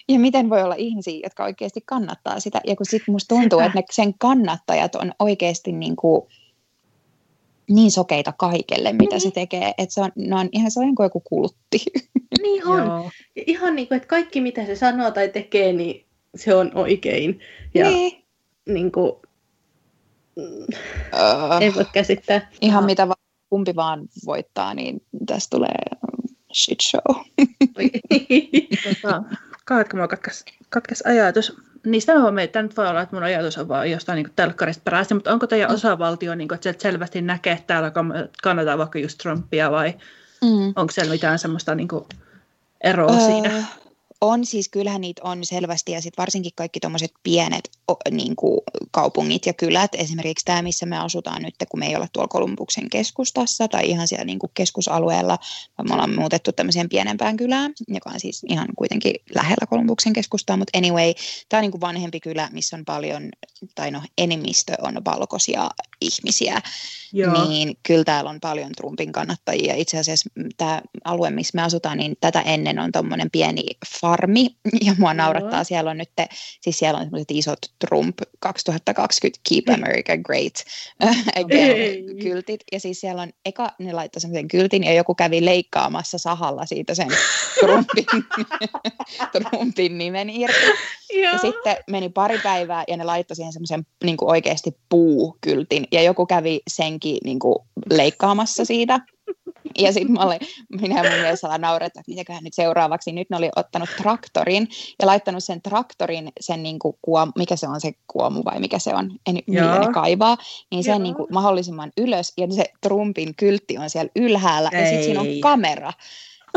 Ja 0.10 0.20
miten 0.20 0.50
voi 0.50 0.64
olla 0.64 0.76
ihmisiä, 0.76 1.20
jotka 1.24 1.44
oikeasti 1.44 1.82
kannattaa 1.86 2.40
sitä. 2.40 2.62
Ja 2.68 2.76
kun 2.76 2.86
sitten 2.86 3.12
musta 3.12 3.36
tuntuu, 3.36 3.60
että 3.60 3.80
ne 3.80 3.84
sen 3.92 4.14
kannattajat 4.20 4.96
on 4.96 5.12
oikeasti 5.20 5.72
niin 5.72 5.96
kuin, 5.96 6.22
niin 7.70 7.92
sokeita 7.92 8.34
kaikelle, 8.38 8.94
mitä 8.94 9.16
niin. 9.16 9.22
se 9.22 9.32
tekee, 9.32 9.74
että 9.78 9.94
se 9.94 10.02
on, 10.02 10.12
ne 10.16 10.36
on 10.36 10.50
ihan 10.52 10.72
sellainen 10.72 10.96
kuin 10.96 11.06
joku 11.06 11.20
kultti. 11.20 11.86
Niin 12.42 12.68
on. 12.68 12.88
Joo. 12.88 13.12
Ihan 13.36 13.76
niin 13.76 13.88
kuin, 13.88 13.96
että 13.96 14.08
kaikki 14.08 14.42
mitä 14.42 14.66
se 14.66 14.76
sanoo 14.76 15.12
tai 15.12 15.30
tekee, 15.30 15.74
niin 15.74 16.06
se 16.36 16.56
on 16.56 16.72
oikein. 16.76 17.40
Ja 17.74 17.90
niin. 17.90 18.24
niin 18.66 18.92
kuin, 18.92 19.12
uh, 20.36 21.62
ei 21.62 21.76
voi 21.76 21.86
käsittää. 21.94 22.50
Ihan 22.62 22.86
mitä 22.86 23.08
va- 23.08 23.16
kumpi 23.50 23.76
vaan 23.76 24.08
voittaa, 24.26 24.74
niin 24.74 25.02
tästä 25.26 25.58
tulee 25.58 25.84
shit 26.54 26.80
show. 26.82 27.26
tota, 28.84 29.24
kaatko 29.66 29.98
mua 29.98 30.08
katkes, 30.08 30.46
katkes 30.70 31.02
ajatus 31.02 31.58
niistä 31.86 32.14
mä 32.14 32.48
tämä 32.48 32.64
nyt 32.64 32.78
voi 32.78 32.88
olla, 32.88 33.02
että 33.02 33.16
mun 33.16 33.24
ajatus 33.24 33.58
on 33.58 33.68
vaan 33.68 33.92
jostain 33.92 34.16
niin 34.16 34.34
telkkarista 34.36 34.82
peräisin, 34.84 35.18
mutta 35.18 35.34
onko 35.34 35.48
teidän 35.48 35.70
mm. 35.70 35.76
osavaltio, 35.76 36.36
niin 36.36 36.48
kuin, 36.48 36.56
että 36.56 36.84
selvästi 36.84 37.22
näkee, 37.22 37.54
että 37.54 37.68
täällä 37.68 37.92
kannattaa 38.44 38.78
vaikka 38.78 39.00
just 39.00 39.18
Trumpia 39.18 39.72
vai 39.72 39.94
mm. 40.44 40.74
onko 40.76 40.92
siellä 40.92 41.12
mitään 41.12 41.40
semmoista 41.40 41.76
niin 41.76 41.88
kuin, 41.88 42.06
eroa 42.84 43.14
öö, 43.14 43.20
siinä? 43.20 43.64
On 44.22 44.46
siis, 44.46 44.70
kyllähän 44.70 45.02
niitä 45.02 45.22
on 45.24 45.46
selvästi 45.46 45.92
ja 45.92 46.02
sitten 46.02 46.22
varsinkin 46.22 46.52
kaikki 46.56 46.80
tuommoiset 46.80 47.12
pienet 47.24 47.70
o, 47.92 47.96
niin 48.12 48.36
kuin 48.36 48.60
kaupungit 48.92 49.46
ja 49.46 49.54
kylät, 49.54 49.96
esimerkiksi 49.96 50.46
tämä, 50.46 50.62
missä 50.62 50.86
me 50.86 50.98
asutaan 50.98 51.42
nyt, 51.42 51.56
kun 51.70 51.80
me 51.80 51.88
ei 51.88 51.96
olla 51.96 52.08
tuolla 52.14 52.28
Kolumbuksen 52.28 52.90
keskustassa 52.90 53.68
tai 53.68 53.90
ihan 53.90 54.08
siellä 54.08 54.26
niin 54.26 54.40
kuin 54.40 54.52
keskusalueella, 54.54 55.38
vaan 55.78 55.88
me 55.88 55.94
ollaan 55.94 56.16
muutettu 56.16 56.52
tämmöiseen 56.52 56.90
pienempään 56.90 57.38
kylään, 57.38 57.74
joka 57.88 58.10
on 58.10 58.20
siis 58.20 58.44
ihan 58.50 58.68
kuitenkin 58.78 59.16
lähellä 59.36 59.66
Kolumbuksen 59.70 60.14
keskustaa, 60.14 60.58
mutta 60.58 60.78
anyway, 60.78 61.14
tämä 61.50 61.60
on 61.60 61.62
niin 61.62 61.72
kuin 61.72 61.82
vanhempi 61.82 62.20
kylä, 62.20 62.50
missä 62.52 62.78
on 62.78 62.86
paljon, 62.86 63.30
tai 63.76 63.92
no 63.92 64.02
enemmistö 64.18 64.74
on 64.82 65.06
valkoisia 65.06 65.70
ihmisiä, 66.02 66.62
Joo. 67.14 67.48
niin 67.48 67.78
kyllä 67.84 68.04
täällä 68.04 68.30
on 68.30 68.40
paljon 68.40 68.72
Trumpin 68.72 69.12
kannattajia. 69.12 69.76
Itse 69.76 70.00
asiassa 70.00 70.30
tämä 70.58 70.82
alue, 71.06 71.30
missä 71.30 71.56
me 71.56 71.62
asutaan, 71.62 71.98
niin 71.98 72.16
tätä 72.20 72.42
ennen 72.42 72.80
on 72.80 72.92
tuommoinen 72.92 73.32
pieni 73.32 73.64
farmi, 74.12 74.48
ja 74.88 74.96
mua 74.98 75.14
naurattaa, 75.14 75.60
Joo. 75.60 75.64
siellä 75.64 75.90
on 75.92 75.98
nyt, 75.98 76.10
siis 76.62 76.80
siellä 76.80 76.98
on 76.98 77.06
sellaiset 77.06 77.32
isot 77.32 77.60
Trump 77.80 78.18
2020 78.40 79.42
Keep 79.50 79.80
America 79.80 80.18
Great 80.18 80.54
kyltit, 82.24 82.62
ja 82.72 82.80
siis 82.80 83.02
siellä 83.02 83.22
on, 83.22 83.30
eka 83.46 83.72
ne 83.80 83.94
laittoi 83.94 84.22
sen 84.22 84.48
kyltin, 84.48 84.84
ja 84.84 84.94
joku 84.94 85.16
kävi 85.16 85.46
leikkaamassa 85.46 86.18
sahalla 86.18 86.66
siitä 86.66 86.96
sen 86.96 87.08
Trumpin, 87.60 88.06
Trumpin 89.32 89.98
nimen 89.98 90.30
irti. 90.30 90.56
Joo. 91.14 91.34
Ja 91.34 91.38
sitten 91.38 91.78
meni 91.90 92.10
pari 92.10 92.40
päivää, 92.44 92.84
ja 92.88 92.98
ne 92.98 93.04
laittoi 93.04 93.36
siihen 93.36 93.54
semmoisen 93.54 93.86
niin 94.04 94.18
oikeasti 94.22 94.78
puukyltin, 94.90 95.88
ja 95.92 96.02
joku 96.02 96.26
kävi 96.26 96.62
senkin 96.68 97.18
niin 97.24 97.40
kuin, 97.40 97.56
leikkaamassa 97.90 98.66
siitä. 98.66 99.00
Ja 99.80 99.94
sitten 99.94 100.12
mä 100.12 100.20
olin, 100.20 100.40
minä 100.82 101.04
ja 101.04 101.10
mun 101.10 101.22
mies 101.22 101.42
naurettu, 101.58 102.00
että 102.00 102.12
mitäköhän 102.12 102.44
nyt 102.44 102.54
seuraavaksi. 102.54 103.12
Nyt 103.12 103.30
ne 103.30 103.38
oli 103.38 103.50
ottanut 103.56 103.90
traktorin 103.98 104.68
ja 105.00 105.08
laittanut 105.08 105.44
sen 105.44 105.62
traktorin, 105.62 106.32
sen 106.40 106.64
niin 106.64 106.80
kuin 106.80 106.98
kuom, 107.02 107.32
mikä 107.36 107.56
se 107.56 107.68
on 107.68 107.82
se 107.82 107.92
kuomu 108.08 108.42
vai 108.46 108.60
mikä 108.60 108.80
se 108.80 108.96
on, 108.96 109.12
en, 109.28 109.40
millä 109.48 109.80
ne 109.80 109.94
kaivaa, 109.94 110.38
niin 110.72 110.84
sen 110.84 111.04
niin 111.04 111.16
kuin 111.16 111.28
mahdollisimman 111.32 111.92
ylös. 111.98 112.34
Ja 112.38 112.48
se 112.54 112.66
Trumpin 112.82 113.36
kyltti 113.36 113.78
on 113.78 113.90
siellä 113.90 114.12
ylhäällä 114.16 114.70
Ei. 114.74 114.80
ja 114.82 114.86
sitten 114.86 115.04
siinä 115.04 115.20
on 115.22 115.28
kamera 115.42 115.94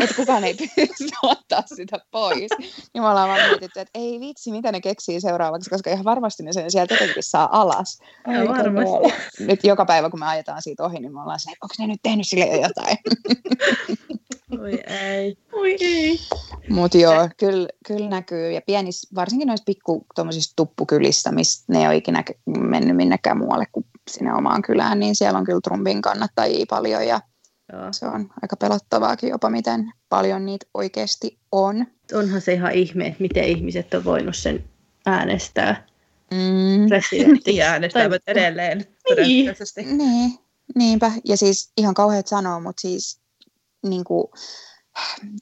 että 0.02 0.16
kukaan 0.16 0.44
ei 0.44 0.54
pysty 0.76 1.04
ottaa 1.22 1.62
sitä 1.66 1.98
pois. 2.10 2.50
Niin 2.58 3.02
me 3.02 3.08
ollaan 3.08 3.28
vaan 3.28 3.40
mietitty, 3.40 3.80
että 3.80 3.98
ei 3.98 4.20
vitsi, 4.20 4.50
mitä 4.50 4.72
ne 4.72 4.80
keksii 4.80 5.20
seuraavaksi, 5.20 5.70
koska 5.70 5.90
ihan 5.90 6.04
varmasti 6.04 6.42
ne 6.42 6.52
sen 6.52 6.70
sieltä 6.70 6.94
jotenkin 6.94 7.22
saa 7.22 7.60
alas. 7.60 7.98
Ja 8.26 8.48
varmasti. 8.48 9.44
Nyt 9.44 9.64
joka 9.64 9.84
päivä, 9.84 10.10
kun 10.10 10.20
me 10.20 10.26
ajetaan 10.26 10.62
siitä 10.62 10.84
ohi, 10.84 11.00
niin 11.00 11.14
me 11.14 11.22
ollaan 11.22 11.40
se, 11.40 11.50
onko 11.50 11.74
ne 11.78 11.86
nyt 11.86 12.00
tehnyt 12.02 12.28
sille 12.28 12.46
jo 12.46 12.62
jotain? 12.62 12.96
Oi 14.60 14.80
ei. 14.86 15.36
Oi 15.52 15.76
ei. 15.80 16.18
Mutta 16.68 16.98
joo, 16.98 17.28
kyllä, 17.36 17.68
kyllä 17.86 18.08
näkyy. 18.08 18.52
Ja 18.52 18.60
pienis, 18.66 19.06
varsinkin 19.14 19.48
noissa 19.48 19.64
pikku 19.64 20.06
tuppukylissä, 20.56 21.32
missä 21.32 21.64
ne 21.68 21.80
ei 21.80 21.86
ole 21.86 21.96
ikinä 21.96 22.24
mennyt 22.46 22.96
minnekään 22.96 23.38
muualle 23.38 23.66
kuin 23.72 23.86
sinne 24.10 24.34
omaan 24.34 24.62
kylään, 24.62 25.00
niin 25.00 25.16
siellä 25.16 25.38
on 25.38 25.44
kyllä 25.44 25.60
Trumpin 25.64 26.02
kannattajia 26.02 26.66
paljon 26.70 27.06
ja 27.06 27.20
Joo. 27.72 27.92
Se 27.92 28.06
on 28.06 28.30
aika 28.42 28.56
pelottavaakin 28.56 29.30
jopa, 29.30 29.50
miten 29.50 29.92
paljon 30.08 30.46
niitä 30.46 30.66
oikeasti 30.74 31.38
on. 31.52 31.86
Onhan 32.12 32.40
se 32.40 32.52
ihan 32.52 32.72
ihme, 32.72 33.06
että 33.06 33.22
miten 33.22 33.44
ihmiset 33.44 33.94
on 33.94 34.04
voinut 34.04 34.36
sen 34.36 34.64
äänestää. 35.06 35.86
Mm. 36.30 36.88
Niin 37.46 37.62
äänestävät 37.62 38.22
tai... 38.24 38.32
edelleen 38.32 38.78
niin. 38.78 38.96
todennäköisesti. 39.08 39.84
Niin. 39.84 40.38
Niinpä, 40.74 41.12
ja 41.24 41.36
siis 41.36 41.72
ihan 41.76 41.94
kauheat 41.94 42.26
sanoa, 42.26 42.60
mutta 42.60 42.80
siis 42.80 43.20
niin 43.82 44.04
kuin, 44.04 44.26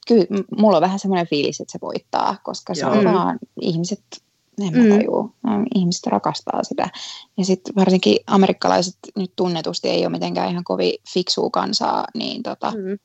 kyllä 0.08 0.26
mulla 0.58 0.76
on 0.76 0.82
vähän 0.82 0.98
semmoinen 0.98 1.26
fiilis, 1.26 1.60
että 1.60 1.72
se 1.72 1.78
voittaa, 1.82 2.36
koska 2.44 2.74
se 2.74 2.80
Joo. 2.80 2.90
on 2.90 3.04
vaan 3.04 3.38
ihmiset, 3.60 4.02
en 4.60 4.72
mä 4.72 4.82
mm. 4.82 4.90
Tajua, 5.52 5.66
ihmiset 5.74 6.06
rakastaa 6.06 6.64
sitä. 6.64 6.88
Ja 7.38 7.44
sitten 7.44 7.74
varsinkin 7.74 8.16
amerikkalaiset 8.26 8.96
nyt 9.16 9.32
tunnetusti 9.36 9.88
ei 9.88 10.02
ole 10.02 10.12
mitenkään 10.12 10.50
ihan 10.50 10.64
kovin 10.64 10.94
fiksua 11.14 11.50
kansaa, 11.50 12.04
niin, 12.14 12.42
tota, 12.42 12.70
mm. 12.70 12.98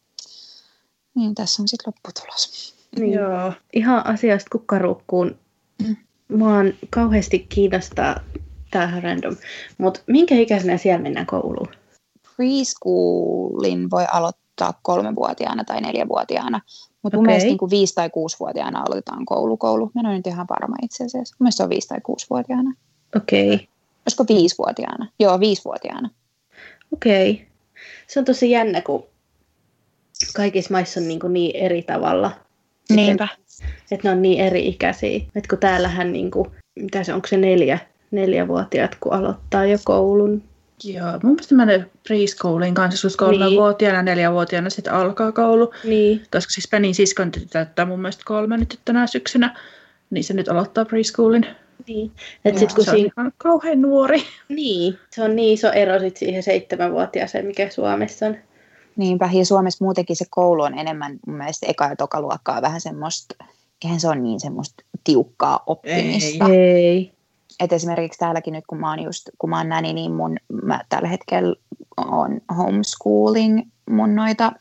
niin 1.15 1.35
tässä 1.35 1.61
on 1.61 1.67
sitten 1.67 1.93
lopputulos. 1.93 2.73
Niin. 2.99 3.13
Joo. 3.13 3.53
Ihan 3.73 4.07
asiasta 4.07 4.49
kukkarukkuun. 4.51 5.35
Mm. 5.87 5.95
Mua 6.37 6.53
on 6.53 6.73
kauheasti 6.89 7.39
kiinnostaa 7.39 8.19
tämähän 8.71 9.03
random, 9.03 9.35
mutta 9.77 9.99
minkä 10.07 10.35
ikäisenä 10.35 10.77
siellä 10.77 11.03
mennään 11.03 11.25
kouluun? 11.25 11.67
Preschoolin 12.35 13.91
voi 13.91 14.05
aloittaa 14.11 14.46
kolmevuotiaana 14.81 15.63
tai 15.63 15.81
neljävuotiaana, 15.81 16.61
mutta 17.03 17.17
okay. 17.17 17.17
mun 17.17 17.25
mielestä 17.25 17.47
niin 17.47 17.57
kuin 17.57 17.69
viisi- 17.69 17.95
tai 17.95 18.09
kuusivuotiaana 18.09 18.79
aloitetaan 18.79 19.25
koulu. 19.25 19.57
koulu. 19.57 19.91
Mä 19.95 20.01
en 20.01 20.05
ole 20.05 20.15
nyt 20.15 20.27
ihan 20.27 20.47
varma 20.49 20.75
itse 20.81 21.03
asiassa. 21.05 21.35
Mun 21.39 21.45
mielestä 21.45 21.57
se 21.57 21.63
on 21.63 21.69
viisi- 21.69 21.87
tai 21.87 22.01
kuusivuotiaana. 22.01 22.73
Okei. 23.15 23.53
Okay. 23.53 23.67
Olisiko 24.05 24.25
viisivuotiaana? 24.29 25.07
Joo, 25.19 25.39
viisivuotiaana. 25.39 26.09
Okei. 26.93 27.31
Okay. 27.31 27.45
Se 28.07 28.19
on 28.19 28.25
tosi 28.25 28.51
jännä, 28.51 28.81
kun 28.81 29.03
kaikissa 30.35 30.73
maissa 30.73 30.99
on 30.99 31.07
niin, 31.07 31.19
kuin 31.19 31.33
niin 31.33 31.55
eri 31.55 31.81
tavalla. 31.81 32.31
Niinpä. 32.89 33.27
Että 33.91 34.07
ne 34.07 34.11
on 34.11 34.21
niin 34.21 34.39
eri 34.39 34.67
ikäisiä. 34.67 35.17
Että 35.35 35.49
kun 35.49 35.57
täällähän, 35.57 36.13
niin 36.13 36.31
kuin, 36.31 36.51
mitä 36.79 37.03
se, 37.03 37.13
onko 37.13 37.27
se 37.27 37.37
neljä, 37.37 37.79
neljävuotiaat, 38.11 38.95
kun 38.99 39.13
aloittaa 39.13 39.65
jo 39.65 39.77
koulun. 39.83 40.43
Joo, 40.83 41.11
mun 41.23 41.31
mielestä 41.33 41.55
menee 41.55 41.85
preschooliin 42.07 42.73
kanssa, 42.73 43.07
koska 43.07 43.31
niin. 43.31 43.59
vuotiaana 43.59 44.01
neljävuotiaana 44.01 44.69
sitten 44.69 44.93
alkaa 44.93 45.31
koulu. 45.31 45.73
Niin. 45.83 46.23
Koska 46.31 46.51
siis 46.51 46.67
Penin 46.67 46.95
siskon 46.95 47.31
täyttää 47.49 47.85
mun 47.85 48.01
mielestä 48.01 48.23
kolme 48.25 48.57
nyt 48.57 48.79
tänä 48.85 49.07
syksynä, 49.07 49.59
niin 50.09 50.23
se 50.23 50.33
nyt 50.33 50.49
aloittaa 50.49 50.85
preschoolin. 50.85 51.45
Niin. 51.87 52.11
Et 52.45 52.57
sit, 52.57 52.73
kun 52.73 52.85
se 52.85 52.91
siinä... 52.91 53.11
on 53.17 53.31
kauhean 53.37 53.81
nuori. 53.81 54.23
Niin, 54.49 54.97
se 55.11 55.23
on 55.23 55.35
niin 55.35 55.53
iso 55.53 55.71
ero 55.71 55.99
sit 55.99 56.17
siihen 56.17 56.43
seitsemänvuotiaaseen, 56.43 57.45
mikä 57.45 57.69
Suomessa 57.69 58.25
on. 58.25 58.37
Niinpä, 58.95 59.29
ja 59.33 59.45
Suomessa 59.45 59.85
muutenkin 59.85 60.15
se 60.15 60.25
koulu 60.29 60.61
on 60.61 60.79
enemmän 60.79 61.19
mun 61.27 61.37
mielestä 61.37 61.67
eka- 61.67 61.89
ja 61.89 61.95
tokaluokkaa 61.95 62.61
vähän 62.61 62.81
semmoista, 62.81 63.35
eihän 63.83 63.99
se 63.99 64.07
on 64.07 64.23
niin 64.23 64.39
semmoista 64.39 64.83
tiukkaa 65.03 65.63
oppimista. 65.65 66.45
Ei. 66.45 66.57
Ei. 66.57 67.16
Et 67.59 67.73
esimerkiksi 67.73 68.19
täälläkin 68.19 68.53
nyt, 68.53 68.65
kun 68.67 68.79
mä 68.79 68.89
oon, 68.89 69.03
just, 69.03 69.29
kun 69.37 69.49
mä 69.49 69.57
oon 69.57 69.69
näni, 69.69 69.93
niin 69.93 70.11
mun, 70.11 70.37
mä 70.63 70.81
tällä 70.89 71.07
hetkellä 71.07 71.55
on 71.97 72.41
homeschooling 72.57 73.61
mun 73.89 74.15
noita 74.15 74.51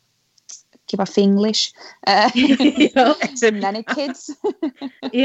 kiva 0.86 1.04
finglish, 1.14 1.74
nanny 3.62 3.82
kids, 3.94 4.32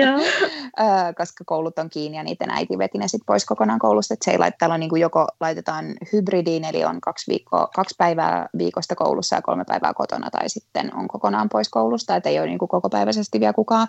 koska 1.18 1.44
koulut 1.46 1.80
on 1.80 1.90
kiinni 1.90 2.18
ja 2.18 2.24
niiden 2.24 2.50
äiti 2.50 2.78
veti 2.78 2.98
ne 2.98 3.08
sit 3.08 3.22
pois 3.26 3.46
kokonaan 3.46 3.80
koulusta. 3.80 4.14
Et 4.14 4.22
se 4.22 4.32
ei 4.32 4.38
on 4.74 4.80
niin 4.80 4.90
kuin 4.90 5.02
joko 5.02 5.28
laitetaan 5.40 5.86
hybridiin, 6.14 6.66
eli 6.66 6.86
on 6.86 7.02
kaksi, 7.02 7.32
viikkoa, 7.32 7.68
kaksi 7.76 7.96
päivää 7.98 8.50
viikosta 8.58 8.96
koulussa 8.96 9.36
ja 9.36 9.42
kolme 9.42 9.64
päivää 9.68 9.94
kotona, 9.94 10.30
tai 10.30 10.50
sitten 10.50 10.96
on 10.96 11.08
kokonaan 11.08 11.50
pois 11.50 11.70
koulusta, 11.70 12.16
että 12.16 12.30
ei 12.30 12.40
ole 12.40 12.48
niin 12.48 12.60
kuin 12.60 12.70
kokopäiväisesti 12.70 13.40
vielä 13.40 13.54
kukaan 13.54 13.88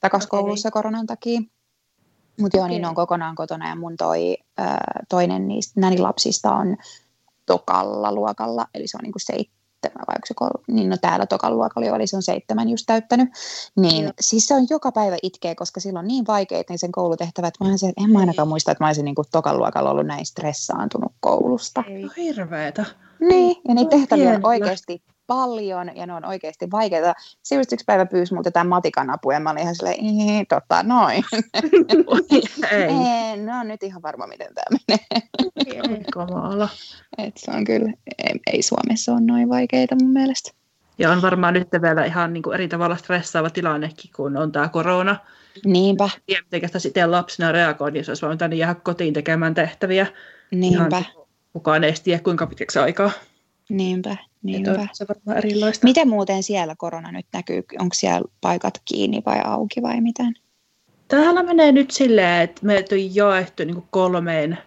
takaisin 0.00 0.28
okay. 0.28 0.40
koulussa 0.40 0.70
koronan 0.70 1.06
takia. 1.06 1.40
Mutta 2.40 2.56
joo, 2.56 2.64
okay. 2.64 2.76
niin 2.76 2.86
on 2.86 2.94
kokonaan 2.94 3.34
kotona 3.34 3.68
ja 3.68 3.76
mun 3.76 3.96
toi, 3.96 4.36
äh, 4.60 4.76
toinen 5.08 5.48
niistä 5.48 5.80
lapsista 5.98 6.54
on 6.54 6.76
tokalla 7.46 8.12
luokalla, 8.12 8.66
eli 8.74 8.86
se 8.86 8.96
on 8.96 9.02
niinku 9.02 9.18
seitsemän 9.18 10.04
vai 10.06 10.14
onko 10.14 10.26
se 10.26 10.34
kolme, 10.34 10.64
niin 10.68 10.90
no 10.90 10.96
täällä 11.00 11.26
tokalla 11.26 11.56
luokalla 11.56 11.96
eli 11.96 12.06
se 12.06 12.16
on 12.16 12.22
seitsemän 12.22 12.68
just 12.68 12.84
täyttänyt. 12.86 13.28
Niin 13.76 14.04
Joo. 14.04 14.12
siis 14.20 14.46
se 14.46 14.54
on 14.54 14.66
joka 14.70 14.92
päivä 14.92 15.16
itkeä, 15.22 15.54
koska 15.54 15.80
sillä 15.80 15.98
on 15.98 16.06
niin 16.06 16.26
vaikeita 16.26 16.72
niin 16.72 16.78
sen 16.78 16.92
koulutehtävät. 16.92 17.54
Mä 17.60 17.76
se, 17.76 17.92
en 18.04 18.10
mä 18.10 18.18
ainakaan 18.18 18.48
muista, 18.48 18.72
että 18.72 18.84
mä 18.84 18.88
olisin 18.88 19.04
niinku 19.04 19.24
tokan 19.32 19.58
luokalla 19.58 19.90
ollut 19.90 20.06
näin 20.06 20.26
stressaantunut 20.26 21.12
koulusta. 21.20 21.84
Ei. 21.88 22.08
Hirveetä. 22.16 22.84
Niin, 23.20 23.56
ja 23.68 23.74
niitä 23.74 23.90
tehtäviä 23.90 24.30
on 24.30 24.46
oikeasti 24.46 25.02
paljon 25.26 25.96
ja 25.96 26.06
ne 26.06 26.14
on 26.14 26.24
oikeasti 26.24 26.70
vaikeita. 26.70 27.14
Se 27.42 27.54
just 27.54 27.72
yksi 27.72 27.84
päivä 27.84 28.06
pyysi 28.06 28.34
multa 28.34 28.50
tämän 28.50 28.68
matikan 28.68 29.10
apua 29.10 29.32
ja 29.34 29.40
mä 29.40 29.50
olin 29.50 29.62
ihan 29.62 29.74
silleen, 29.74 30.46
tota 30.48 30.82
noin. 30.82 31.24
ei. 32.72 32.88
no 33.46 33.62
nyt 33.62 33.82
ihan 33.82 34.02
varma, 34.02 34.26
miten 34.26 34.54
tämä 34.54 34.78
menee. 34.88 36.04
Kamala. 36.12 36.68
Et 37.18 37.36
se 37.36 37.50
on 37.50 37.64
kyllä, 37.64 37.92
ei, 38.18 38.40
ei 38.52 38.62
Suomessa 38.62 39.12
ole 39.12 39.20
noin 39.20 39.48
vaikeita 39.48 39.96
mun 40.02 40.12
mielestä. 40.12 40.50
Ja 40.98 41.10
on 41.10 41.22
varmaan 41.22 41.54
nyt 41.54 41.68
vielä 41.82 42.04
ihan 42.04 42.32
niin 42.32 42.42
kuin 42.42 42.54
eri 42.54 42.68
tavalla 42.68 42.96
stressaava 42.96 43.50
tilannekin, 43.50 44.10
kun 44.16 44.36
on 44.36 44.52
tämä 44.52 44.68
korona. 44.68 45.16
Niinpä. 45.64 46.10
Ja 46.28 46.38
miten 46.52 46.68
sitä 46.68 46.78
sitten 46.78 47.10
lapsena 47.10 47.52
reagoi, 47.52 47.90
niin 47.90 48.00
jos 48.00 48.08
olisi 48.08 48.26
voinut 48.26 48.58
jäädä 48.58 48.74
kotiin 48.74 49.14
tekemään 49.14 49.54
tehtäviä. 49.54 50.06
Niinpä. 50.50 50.98
Ihan, 50.98 51.04
kukaan 51.52 51.84
ei 51.84 51.94
tiedä, 52.04 52.22
kuinka 52.22 52.46
pitkäksi 52.46 52.78
aikaa. 52.78 53.10
Niinpä, 53.68 54.16
niinpä. 54.44 54.86
Se 54.92 55.06
varmaan 55.08 55.38
erilaista. 55.38 55.86
Miten 55.86 56.08
muuten 56.08 56.42
siellä 56.42 56.74
korona 56.78 57.12
nyt 57.12 57.26
näkyy? 57.32 57.62
Onko 57.78 57.94
siellä 57.94 58.28
paikat 58.40 58.80
kiinni 58.84 59.22
vai 59.26 59.40
auki 59.44 59.82
vai 59.82 60.00
miten? 60.00 60.34
Täällä 61.08 61.42
menee 61.42 61.72
nyt 61.72 61.90
silleen, 61.90 62.42
että 62.42 62.66
meitä 62.66 62.94
on 62.94 63.14
jaettu 63.14 63.64
niin 63.64 63.74
kuin 63.74 63.86
kolmeen 63.90 64.58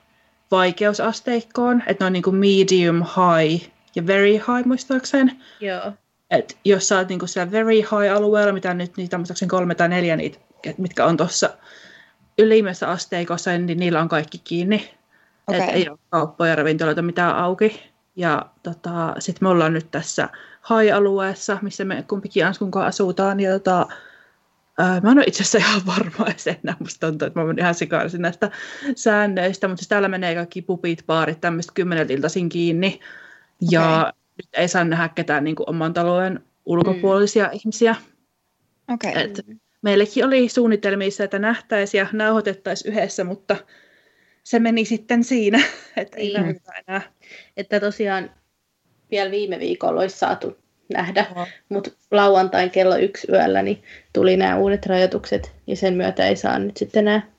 vaikeusasteikkoon. 0.52 1.84
Että 1.88 2.04
ne 2.04 2.08
on 2.08 2.14
niin 2.14 2.24
kuin 2.24 2.36
medium, 2.36 2.96
high 3.04 3.70
ja 3.96 4.08
very 4.08 4.32
high 4.32 4.66
muistaakseni. 4.66 5.32
Joo. 5.60 5.92
Et 6.30 6.58
jos 6.66 6.88
sä 6.88 6.98
oot 6.98 7.10
niin 7.10 7.20
kuin 7.20 7.30
siellä 7.30 7.52
very 7.52 7.76
high-alueella, 7.76 8.54
mitä 8.54 8.74
nyt 8.74 8.98
niitä 8.98 9.18
muistaakseni 9.18 9.50
kolme 9.50 9.76
tai 9.76 9.90
neljä 9.90 10.16
niitä, 10.16 10.40
mitkä 10.78 11.06
on 11.06 11.18
tuossa 11.18 11.50
ylimmässä 12.38 12.90
asteikossa, 12.90 13.58
niin 13.58 13.80
niillä 13.80 14.02
on 14.02 14.10
kaikki 14.10 14.38
kiinni. 14.38 14.90
Okay. 15.48 15.62
Et 15.62 15.70
ei 15.70 15.90
ole 15.90 15.98
kauppoja 16.10 16.50
ja 16.50 16.56
ravintoloita 16.56 17.02
mitään 17.02 17.36
auki. 17.36 17.82
Ja 18.18 18.46
tota, 18.64 19.16
sitten 19.20 19.46
me 19.46 19.50
ollaan 19.50 19.74
nyt 19.74 19.92
tässä 19.92 20.30
hai-alueessa, 20.62 21.58
missä 21.62 21.86
me 21.86 22.06
kumpikin 22.10 22.46
Anskun 22.46 22.72
asutaan. 22.86 23.40
Ja 23.40 23.52
tota, 23.52 23.88
ää, 24.78 25.02
mä 25.02 25.12
en 25.12 25.18
ole 25.18 25.26
itse 25.28 25.44
asiassa 25.44 25.58
ihan 25.58 25.82
varma 25.86 26.26
edes 26.32 26.48
enää. 26.48 26.76
Musta 26.80 27.08
tuntuu, 27.08 27.26
että 27.26 27.40
mä 27.40 27.46
olen 27.46 27.60
ihan 27.60 27.76
sekaisin 27.76 28.22
näistä 28.22 28.52
säännöistä. 28.96 29.68
Mutta 29.68 29.80
siis 29.80 29.88
täällä 29.88 30.08
menee 30.08 30.36
kaikki 30.36 30.62
pupit, 30.62 31.04
baarit, 31.08 31.42
tämmöistä 31.42 31.72
kymmeneltä 31.76 32.14
iltaisin 32.14 32.50
kiinni. 32.50 33.00
Ja 33.72 34.00
okay. 34.00 34.12
nyt 34.38 34.50
ei 34.54 34.68
saa 34.68 34.84
nähdä 34.84 35.10
ketään 35.10 35.44
niin 35.44 35.56
kuin 35.56 35.70
oman 35.70 35.94
talouden 35.94 36.44
ulkopuolisia 36.66 37.46
mm. 37.46 37.54
ihmisiä. 37.54 37.96
Okay. 38.94 39.12
Et 39.16 39.46
meillekin 39.82 40.26
oli 40.26 40.50
suunnitelmissa, 40.50 41.24
että 41.24 41.40
nähtäisiin 41.40 42.00
ja 42.00 42.08
nauhoitettaisiin 42.12 42.94
yhdessä, 42.94 43.24
mutta 43.24 43.56
se 44.48 44.60
meni 44.60 44.86
sitten 44.86 45.24
siinä, 45.24 45.60
että 45.98 46.18
ei 46.18 46.34
niin. 46.34 46.62
enää. 46.88 47.02
Että 47.58 47.80
tosiaan 47.80 48.32
vielä 49.12 49.32
viime 49.32 49.60
viikolla 49.60 50.02
olisi 50.02 50.18
saatu 50.18 50.58
nähdä, 50.94 51.26
no. 51.36 51.48
mutta 51.70 51.92
lauantain 52.12 52.72
kello 52.72 52.98
yksi 52.98 53.28
yöllä 53.32 53.62
niin 53.62 53.84
tuli 54.14 54.38
nämä 54.38 54.58
uudet 54.58 54.86
rajoitukset 54.86 55.56
ja 55.68 55.76
sen 55.76 55.94
myötä 55.94 56.28
ei 56.28 56.36
saa 56.36 56.60
nyt 56.60 56.78
sitten 56.78 57.08
enää 57.08 57.32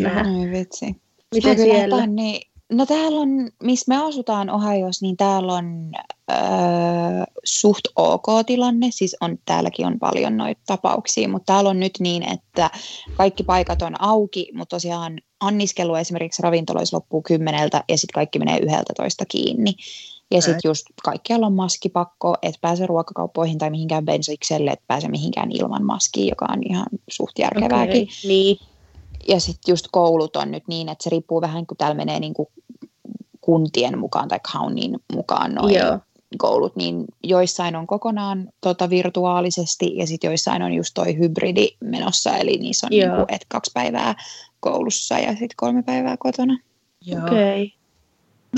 nähdä. 0.00 0.20
Joo, 0.20 0.52
vitsi. 0.52 0.96
Miten 1.34 1.56
siellä? 1.56 2.06
Niin, 2.06 2.50
no 2.72 2.86
täällä 2.86 3.20
on, 3.20 3.28
missä 3.62 3.84
me 3.88 4.06
asutaan 4.06 4.50
Ohiossa, 4.50 5.06
niin 5.06 5.16
täällä 5.16 5.52
on 5.52 5.92
öö, 6.30 6.36
suht 7.44 7.84
ok 7.96 8.26
tilanne. 8.46 8.86
Siis 8.90 9.16
on, 9.20 9.38
täälläkin 9.44 9.86
on 9.86 9.98
paljon 9.98 10.36
noita 10.36 10.60
tapauksia, 10.66 11.28
mutta 11.28 11.52
täällä 11.52 11.70
on 11.70 11.80
nyt 11.80 11.92
niin, 12.00 12.22
että 12.22 12.70
kaikki 13.16 13.42
paikat 13.42 13.82
on 13.82 14.02
auki, 14.02 14.48
mutta 14.54 14.76
tosiaan 14.76 15.18
anniskelu 15.40 15.94
esimerkiksi 15.94 16.42
ravintoloissa 16.42 16.96
loppuu 16.96 17.22
kymmeneltä 17.22 17.84
ja 17.88 17.98
sitten 17.98 18.14
kaikki 18.14 18.38
menee 18.38 18.58
yhdeltä 18.58 18.92
toista 18.96 19.24
kiinni. 19.26 19.74
Ja 20.30 20.40
sitten 20.40 20.60
just 20.64 20.86
kaikkialla 21.04 21.46
on 21.46 21.52
maskipakko, 21.52 22.36
että 22.42 22.58
pääse 22.60 22.86
ruokakauppoihin 22.86 23.58
tai 23.58 23.70
mihinkään 23.70 24.04
bensikselle, 24.04 24.70
että 24.70 24.84
pääse 24.88 25.08
mihinkään 25.08 25.52
ilman 25.52 25.84
maskia, 25.84 26.28
joka 26.28 26.46
on 26.52 26.60
ihan 26.68 26.86
suht 27.10 27.38
järkevääkin. 27.38 28.02
Okay, 28.02 28.14
niin. 28.24 28.58
Ja 29.28 29.40
sitten 29.40 29.72
just 29.72 29.86
koulut 29.92 30.36
on 30.36 30.50
nyt 30.50 30.68
niin, 30.68 30.88
että 30.88 31.04
se 31.04 31.10
riippuu 31.10 31.40
vähän, 31.40 31.66
kun 31.66 31.76
täällä 31.76 31.94
menee 31.94 32.20
niin 32.20 32.34
kuin 32.34 32.48
kuntien 33.40 33.98
mukaan 33.98 34.28
tai 34.28 34.40
countin 34.40 34.98
mukaan 35.12 35.54
noin 35.54 35.74
Joo. 35.74 35.98
koulut, 36.38 36.76
niin 36.76 37.04
joissain 37.22 37.76
on 37.76 37.86
kokonaan 37.86 38.48
tota, 38.60 38.90
virtuaalisesti 38.90 39.96
ja 39.96 40.06
sitten 40.06 40.28
joissain 40.28 40.62
on 40.62 40.72
just 40.72 40.90
toi 40.94 41.18
hybridi 41.18 41.68
menossa, 41.80 42.36
eli 42.36 42.56
niissä 42.56 42.86
on 42.86 42.90
niin 42.90 43.10
kuin, 43.10 43.24
et 43.28 43.46
kaksi 43.48 43.70
päivää 43.74 44.14
koulussa 44.60 45.18
ja 45.18 45.30
sitten 45.30 45.48
kolme 45.56 45.82
päivää 45.82 46.16
kotona. 46.18 46.58
Joo. 47.06 47.24
Okay. 47.24 47.68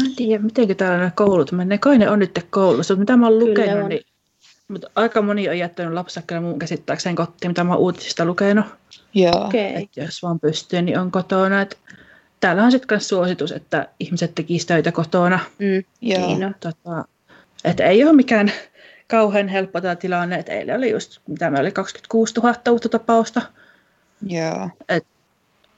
Mä 0.02 0.08
en 0.08 0.16
tiedä, 0.16 0.42
miten 0.42 0.76
täällä 0.76 0.96
nämä 0.96 1.10
koulut 1.10 1.52
menee. 1.52 1.78
Kai 1.78 1.98
ne 1.98 2.10
on 2.10 2.18
nyt 2.18 2.46
koulussa, 2.50 2.94
mutta 2.94 3.00
mitä 3.00 3.16
mä 3.16 3.26
oon 3.26 3.38
lukenut, 3.38 3.88
niin 3.88 4.00
mutta 4.68 4.90
aika 4.94 5.22
moni 5.22 5.48
on 5.48 5.58
jättänyt 5.58 5.94
lapsakkeella 5.94 6.48
mun 6.48 6.58
käsittääkseen 6.58 7.16
kotiin, 7.16 7.50
mitä 7.50 7.64
mä 7.64 7.72
oon 7.72 7.82
uutisista 7.82 8.24
lukenut. 8.24 8.66
Joo. 9.14 9.46
Okay. 9.46 9.60
Et 9.60 9.96
jos 9.96 10.22
vaan 10.22 10.40
pystyy, 10.40 10.82
niin 10.82 10.98
on 10.98 11.10
kotona. 11.10 11.62
Et 11.62 11.78
täällä 12.40 12.64
on 12.64 12.70
sitten 12.70 12.96
myös 12.96 13.08
suositus, 13.08 13.52
että 13.52 13.88
ihmiset 14.00 14.34
tekisivät 14.34 14.68
töitä 14.68 14.92
kotona. 14.92 15.38
Mm, 15.58 15.84
joo. 16.00 16.26
Niin, 16.26 16.40
no. 16.40 16.52
tota, 16.60 17.04
et 17.64 17.80
ei 17.80 18.04
ole 18.04 18.12
mikään 18.12 18.52
kauhean 19.08 19.48
helppo 19.48 19.80
tämä 19.80 19.96
tilanne. 19.96 20.36
Et 20.36 20.48
eilen 20.48 20.76
oli 20.76 20.90
just, 20.90 21.20
mitä 21.26 21.50
me 21.50 21.60
oli, 21.60 21.72
26 21.72 22.34
000 22.40 22.54
uutta 22.70 22.88
tapausta. 22.88 23.42
Joo. 24.26 24.70
Et 24.88 25.06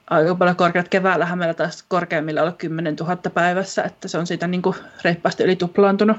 aika 0.09 0.35
paljon 0.35 0.55
korkeat. 0.55 0.89
Keväällähän 0.89 1.37
meillä 1.37 1.53
taas 1.53 1.85
korkeimmilla 1.87 2.41
olla 2.41 2.51
10 2.51 2.95
000 2.95 3.17
päivässä, 3.33 3.83
että 3.83 4.07
se 4.07 4.17
on 4.17 4.27
siitä 4.27 4.47
niin 4.47 4.61
kuin 4.61 4.75
reippaasti 5.03 5.43
yli 5.43 5.55
tuplaantunut. 5.55 6.17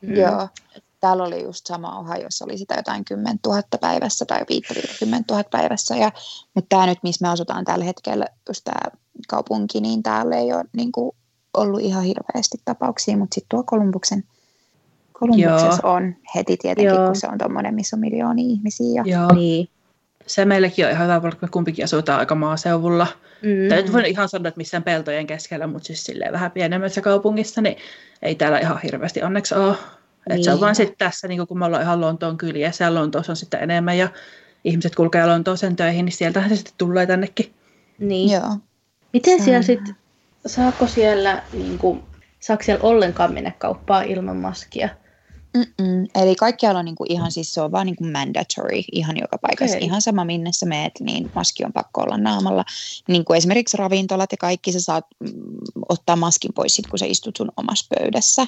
Mm. 0.00 0.14
Joo. 1.02 1.10
Täällä 1.10 1.24
oli 1.24 1.42
just 1.42 1.66
sama 1.66 2.16
jossa 2.22 2.44
oli 2.44 2.58
sitä 2.58 2.74
jotain 2.74 3.04
10 3.04 3.38
000 3.46 3.62
päivässä 3.80 4.24
tai 4.24 4.40
50 4.48 5.34
000 5.34 5.44
päivässä. 5.50 5.96
Ja, 5.96 6.12
mutta 6.54 6.68
tämä 6.68 6.86
nyt, 6.86 6.98
missä 7.02 7.26
me 7.26 7.32
asutaan 7.32 7.64
tällä 7.64 7.84
hetkellä, 7.84 8.26
just 8.48 8.64
tämä 8.64 8.98
kaupunki, 9.28 9.80
niin 9.80 10.02
täällä 10.02 10.36
ei 10.36 10.52
ole 10.52 10.64
niin 10.76 10.92
kuin, 10.92 11.16
ollut 11.54 11.80
ihan 11.80 12.04
hirveästi 12.04 12.58
tapauksia, 12.64 13.16
mutta 13.16 13.34
sitten 13.34 13.48
tuo 13.48 13.62
Kolumbuksen 13.66 14.24
Kolumbuksessa 15.12 15.88
on 15.88 16.14
heti 16.34 16.56
tietenkin, 16.56 16.94
Joo. 16.94 17.06
kun 17.06 17.16
se 17.16 17.26
on 17.26 17.38
tuommoinen, 17.38 17.74
missä 17.74 17.96
on 17.96 18.00
miljoonia 18.00 18.46
ihmisiä. 18.48 19.02
Ja... 19.04 19.18
Joo. 19.18 19.34
Niin. 19.34 19.68
Se 20.26 20.44
meillekin 20.44 20.86
on 20.86 20.90
ihan 20.90 21.04
hyvä, 21.04 21.20
kun 21.20 21.32
me 21.42 21.48
kumpikin 21.48 21.84
asutaan 21.84 22.18
aika 22.18 22.34
maaseuvulla. 22.34 23.06
Mm. 23.42 23.68
Tai 23.68 23.92
voi 23.92 24.10
ihan 24.10 24.28
sanoa, 24.28 24.48
että 24.48 24.58
missään 24.58 24.82
peltojen 24.82 25.26
keskellä, 25.26 25.66
mutta 25.66 25.86
siis 25.86 26.04
silleen 26.04 26.32
vähän 26.32 26.50
pienemmässä 26.50 27.00
kaupungissa, 27.00 27.60
niin 27.60 27.76
ei 28.22 28.34
täällä 28.34 28.58
ihan 28.58 28.80
hirveästi 28.82 29.22
onneksi 29.22 29.54
ole. 29.54 29.76
Niin. 30.28 30.38
Et 30.38 30.44
se 30.44 30.50
on 30.50 30.54
niin. 30.54 30.60
vaan 30.60 30.74
sitten 30.74 30.98
tässä, 30.98 31.28
niin 31.28 31.46
kun 31.46 31.58
me 31.58 31.64
ollaan 31.64 31.82
ihan 31.82 32.00
Lontoon 32.00 32.38
kyljessä 32.38 32.84
ja 32.84 32.94
Lontoossa 32.94 33.32
on 33.32 33.36
sitten 33.36 33.62
enemmän 33.62 33.98
ja 33.98 34.08
ihmiset 34.64 34.94
kulkee 34.94 35.26
Lontooseen 35.26 35.76
töihin, 35.76 36.04
niin 36.04 36.12
sieltähän 36.12 36.50
se 36.50 36.56
sitten 36.56 36.74
tulee 36.78 37.06
tännekin. 37.06 37.54
Niin. 37.98 38.32
Joo. 38.32 38.56
Miten 39.12 39.42
siellä 39.42 39.62
sitten, 39.62 39.96
saako 40.46 40.86
siellä, 40.86 41.42
niin 41.52 41.78
kuin, 41.78 42.02
saako 42.40 42.62
siellä 42.62 42.82
ollenkaan 42.82 43.34
mennä 43.34 43.52
kauppaa 43.58 44.02
ilman 44.02 44.36
maskia? 44.36 44.88
Mm-mm. 45.56 46.06
Eli 46.14 46.34
kaikkialla 46.34 46.78
on 46.78 46.84
niinku 46.84 47.04
ihan 47.08 47.32
siis 47.32 47.54
se 47.54 47.60
on 47.60 47.72
vaan 47.72 47.86
niinku 47.86 48.04
mandatory 48.04 48.82
ihan 48.92 49.16
joka 49.20 49.38
paikassa. 49.38 49.76
Okay. 49.76 49.86
Ihan 49.86 50.02
sama 50.02 50.24
minne 50.24 50.52
sä 50.52 50.66
meet, 50.66 50.92
niin 51.00 51.30
maski 51.34 51.64
on 51.64 51.72
pakko 51.72 52.00
olla 52.00 52.16
naamalla. 52.16 52.64
Niin 53.08 53.24
kuin 53.24 53.36
esimerkiksi 53.36 53.76
ravintolat 53.76 54.32
ja 54.32 54.38
kaikki, 54.38 54.72
sä 54.72 54.80
saat 54.80 55.06
mm, 55.20 55.30
ottaa 55.88 56.16
maskin 56.16 56.52
pois 56.54 56.76
sit, 56.76 56.86
kun 56.86 56.98
sä 56.98 57.06
istut 57.06 57.36
sun 57.36 57.52
omassa 57.56 57.86
pöydässä. 57.98 58.46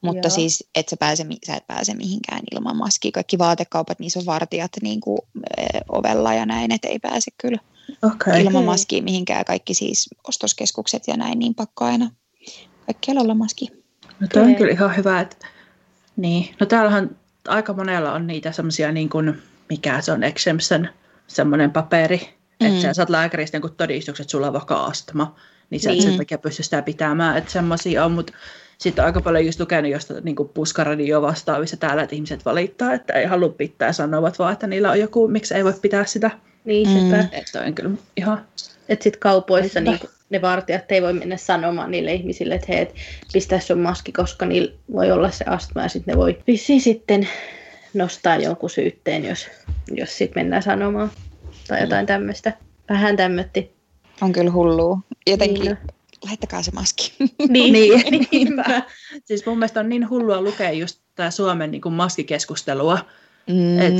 Mutta 0.00 0.28
Joo. 0.28 0.34
siis 0.34 0.64
et 0.74 0.88
sä, 0.88 0.96
pääse, 0.96 1.26
sä 1.46 1.56
et 1.56 1.66
pääse 1.66 1.94
mihinkään 1.94 2.40
ilman 2.52 2.76
maskia. 2.76 3.12
Kaikki 3.12 3.38
vaatekaupat, 3.38 3.98
niissä 3.98 4.18
on 4.18 4.26
vartijat 4.26 4.72
niinku, 4.82 5.18
e, 5.56 5.64
ovella 5.88 6.34
ja 6.34 6.46
näin, 6.46 6.72
että 6.72 6.88
ei 6.88 6.98
pääse 6.98 7.30
kyllä 7.38 7.58
okay. 8.02 8.40
ilman 8.40 8.64
maskia 8.64 9.02
mihinkään. 9.02 9.44
Kaikki 9.44 9.74
siis 9.74 10.08
ostoskeskukset 10.28 11.08
ja 11.08 11.16
näin, 11.16 11.38
niin 11.38 11.54
pakko 11.54 11.84
aina 11.84 12.10
kaikkialla 12.86 13.22
olla 13.22 13.34
maski. 13.34 13.68
No 14.20 14.26
toi 14.32 14.42
on 14.42 14.54
kyllä 14.54 14.72
ihan 14.72 14.96
hyvä, 14.96 15.20
että 15.20 15.36
niin, 16.16 16.54
no 16.60 16.66
täällähän 16.66 17.16
aika 17.48 17.72
monella 17.72 18.12
on 18.12 18.26
niitä 18.26 18.52
semmoisia, 18.52 18.92
niin 18.92 19.08
kuin, 19.08 19.42
mikä 19.68 20.00
se 20.00 20.12
on, 20.12 20.24
exemption, 20.24 20.88
semmoinen 21.26 21.70
paperi, 21.70 22.28
mm. 22.60 22.66
että 22.66 22.80
sä 22.82 22.94
saat 22.94 23.10
lääkäristä 23.10 23.58
niin 23.58 23.76
todistukset, 23.76 24.24
että 24.24 24.30
sulla 24.30 24.46
on 24.46 24.52
vaikka 24.52 24.84
astma, 24.84 25.36
niin 25.70 25.80
sä 25.80 25.90
niin. 25.90 26.02
et 26.02 26.08
sen 26.08 26.18
takia 26.18 26.38
pysty 26.38 26.62
sitä 26.62 26.82
pitämään, 26.82 27.36
että 27.36 27.52
semmoisia 27.52 28.04
on, 28.04 28.12
mutta 28.12 28.32
sitten 28.78 29.04
aika 29.04 29.20
paljon 29.20 29.46
just 29.46 29.60
lukenut 29.60 29.90
josta 29.90 30.14
niin 30.20 30.36
puskaradio 30.54 31.22
vastaavissa 31.22 31.76
täällä, 31.76 32.02
että 32.02 32.14
ihmiset 32.14 32.44
valittaa, 32.44 32.94
että 32.94 33.12
ei 33.12 33.26
halua 33.26 33.48
pitää 33.48 33.86
ja 33.88 33.92
sanovat 33.92 34.38
vaan, 34.38 34.52
että 34.52 34.66
niillä 34.66 34.90
on 34.90 35.00
joku, 35.00 35.28
miksi 35.28 35.54
ei 35.54 35.64
voi 35.64 35.74
pitää 35.82 36.04
sitä. 36.04 36.30
Niin. 36.64 36.88
Mm. 36.88 37.14
Että 37.32 37.60
on 37.60 37.74
kyllä 37.74 37.90
ihan... 38.16 38.46
Että 38.88 39.02
sitten 39.02 39.20
kaupoissa 39.20 39.80
niin 39.80 40.00
ne 40.32 40.42
vartijat 40.42 40.92
ei 40.92 41.02
voi 41.02 41.12
mennä 41.12 41.36
sanomaan 41.36 41.90
niille 41.90 42.12
ihmisille, 42.12 42.54
että 42.54 42.66
hei, 42.68 42.80
et 42.80 42.94
pistää 43.32 43.60
sun 43.60 43.78
maski, 43.78 44.12
koska 44.12 44.46
niillä 44.46 44.72
voi 44.92 45.12
olla 45.12 45.30
se 45.30 45.44
astma 45.48 45.82
ja 45.82 45.88
sitten 45.88 46.12
ne 46.12 46.18
voi 46.18 46.38
vissiin 46.46 46.80
sitten 46.80 47.28
nostaa 47.94 48.36
jonkun 48.36 48.70
syytteen, 48.70 49.24
jos, 49.24 49.46
jos 49.90 50.18
sitten 50.18 50.42
mennään 50.42 50.62
sanomaan 50.62 51.10
tai 51.68 51.78
mm. 51.78 51.84
jotain 51.84 52.06
tämmöistä. 52.06 52.52
Vähän 52.90 53.16
tämmötti. 53.16 53.72
On 54.20 54.32
kyllä 54.32 54.50
hullua. 54.50 54.98
Jotenkin 55.26 55.64
niin. 55.64 55.78
laittakaa 56.26 56.62
se 56.62 56.70
maski. 56.70 57.12
Niin, 57.48 57.72
niin. 57.72 58.28
niinpä. 58.32 58.82
Siis 59.24 59.46
mun 59.46 59.58
mielestä 59.58 59.80
on 59.80 59.88
niin 59.88 60.10
hullua 60.10 60.40
lukea 60.40 60.70
just 60.70 61.00
tämä 61.14 61.30
Suomen 61.30 61.70
niin 61.70 61.82
kuin 61.82 61.92
maskikeskustelua. 61.94 62.98
Mm. 63.46 63.80
Et, 63.80 63.94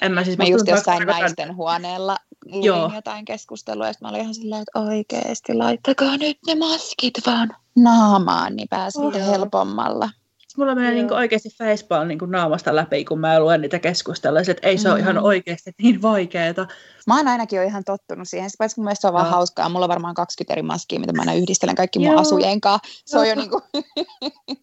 en 0.00 0.12
mä 0.12 0.24
siis... 0.24 0.38
Mä 0.38 0.44
just 0.44 0.68
jossain 0.68 1.06
naisten 1.06 1.56
huoneella 1.56 2.16
luin 2.46 2.64
Joo. 2.64 2.90
jotain 2.94 3.24
keskustelua, 3.24 3.86
ja 3.86 3.92
mä 4.00 4.08
olin 4.08 4.20
ihan 4.20 4.34
silleen, 4.34 4.62
että 4.62 4.80
oikeesti 4.80 5.54
laittakaa 5.54 6.16
nyt 6.16 6.38
ne 6.46 6.54
maskit 6.54 7.14
vaan 7.26 7.50
naamaan, 7.76 8.56
niin 8.56 8.68
pääsee 8.68 9.04
oh. 9.04 9.14
helpommalla. 9.14 10.10
Mulla 10.56 10.74
menee 10.74 10.92
niin 10.92 11.12
oikeasti 11.12 11.48
facepalm 11.58 12.08
niin 12.08 12.18
naamasta 12.26 12.76
läpi, 12.76 13.04
kun 13.04 13.20
mä 13.20 13.40
luen 13.40 13.60
niitä 13.60 13.78
keskusteluja, 13.78 14.44
että 14.48 14.68
ei 14.68 14.78
se 14.78 14.88
mm. 14.88 14.92
ole 14.92 15.00
ihan 15.00 15.18
oikeasti 15.18 15.72
niin 15.82 16.02
vaikeeta. 16.02 16.66
Mä 17.06 17.16
oon 17.16 17.28
ainakin 17.28 17.56
jo 17.56 17.62
ihan 17.62 17.84
tottunut 17.84 18.28
siihen, 18.28 18.50
paitsi 18.58 18.78
mun 18.78 18.84
mielestä 18.84 19.00
se 19.00 19.06
on 19.06 19.12
vaan 19.12 19.30
hauskaa. 19.30 19.68
Mulla 19.68 19.84
on 19.84 19.88
varmaan 19.88 20.14
20 20.14 20.54
eri 20.54 20.62
maskia, 20.62 21.00
mitä 21.00 21.12
mä 21.12 21.22
aina 21.22 21.34
yhdistelen 21.34 21.74
kaikki 21.74 21.98
mun 21.98 22.08
Joo. 22.08 22.20
asujen 22.20 22.60
kanssa. 22.60 22.88
Se 23.04 23.18
on 23.18 23.28
jo 23.28 23.34
niin 23.34 23.50
kuin... 23.50 23.62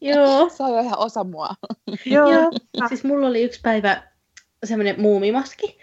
Joo. 0.01 0.49
se 0.57 0.63
on 0.63 0.73
jo 0.73 0.79
ihan 0.79 0.99
osa 0.99 1.23
mua. 1.23 1.49
Joo. 2.05 2.31
Joo. 2.31 2.51
Siis 2.87 3.03
mulla 3.03 3.27
oli 3.27 3.43
yksi 3.43 3.59
päivä 3.63 4.03
semmoinen 4.63 5.01
muumimaski, 5.01 5.77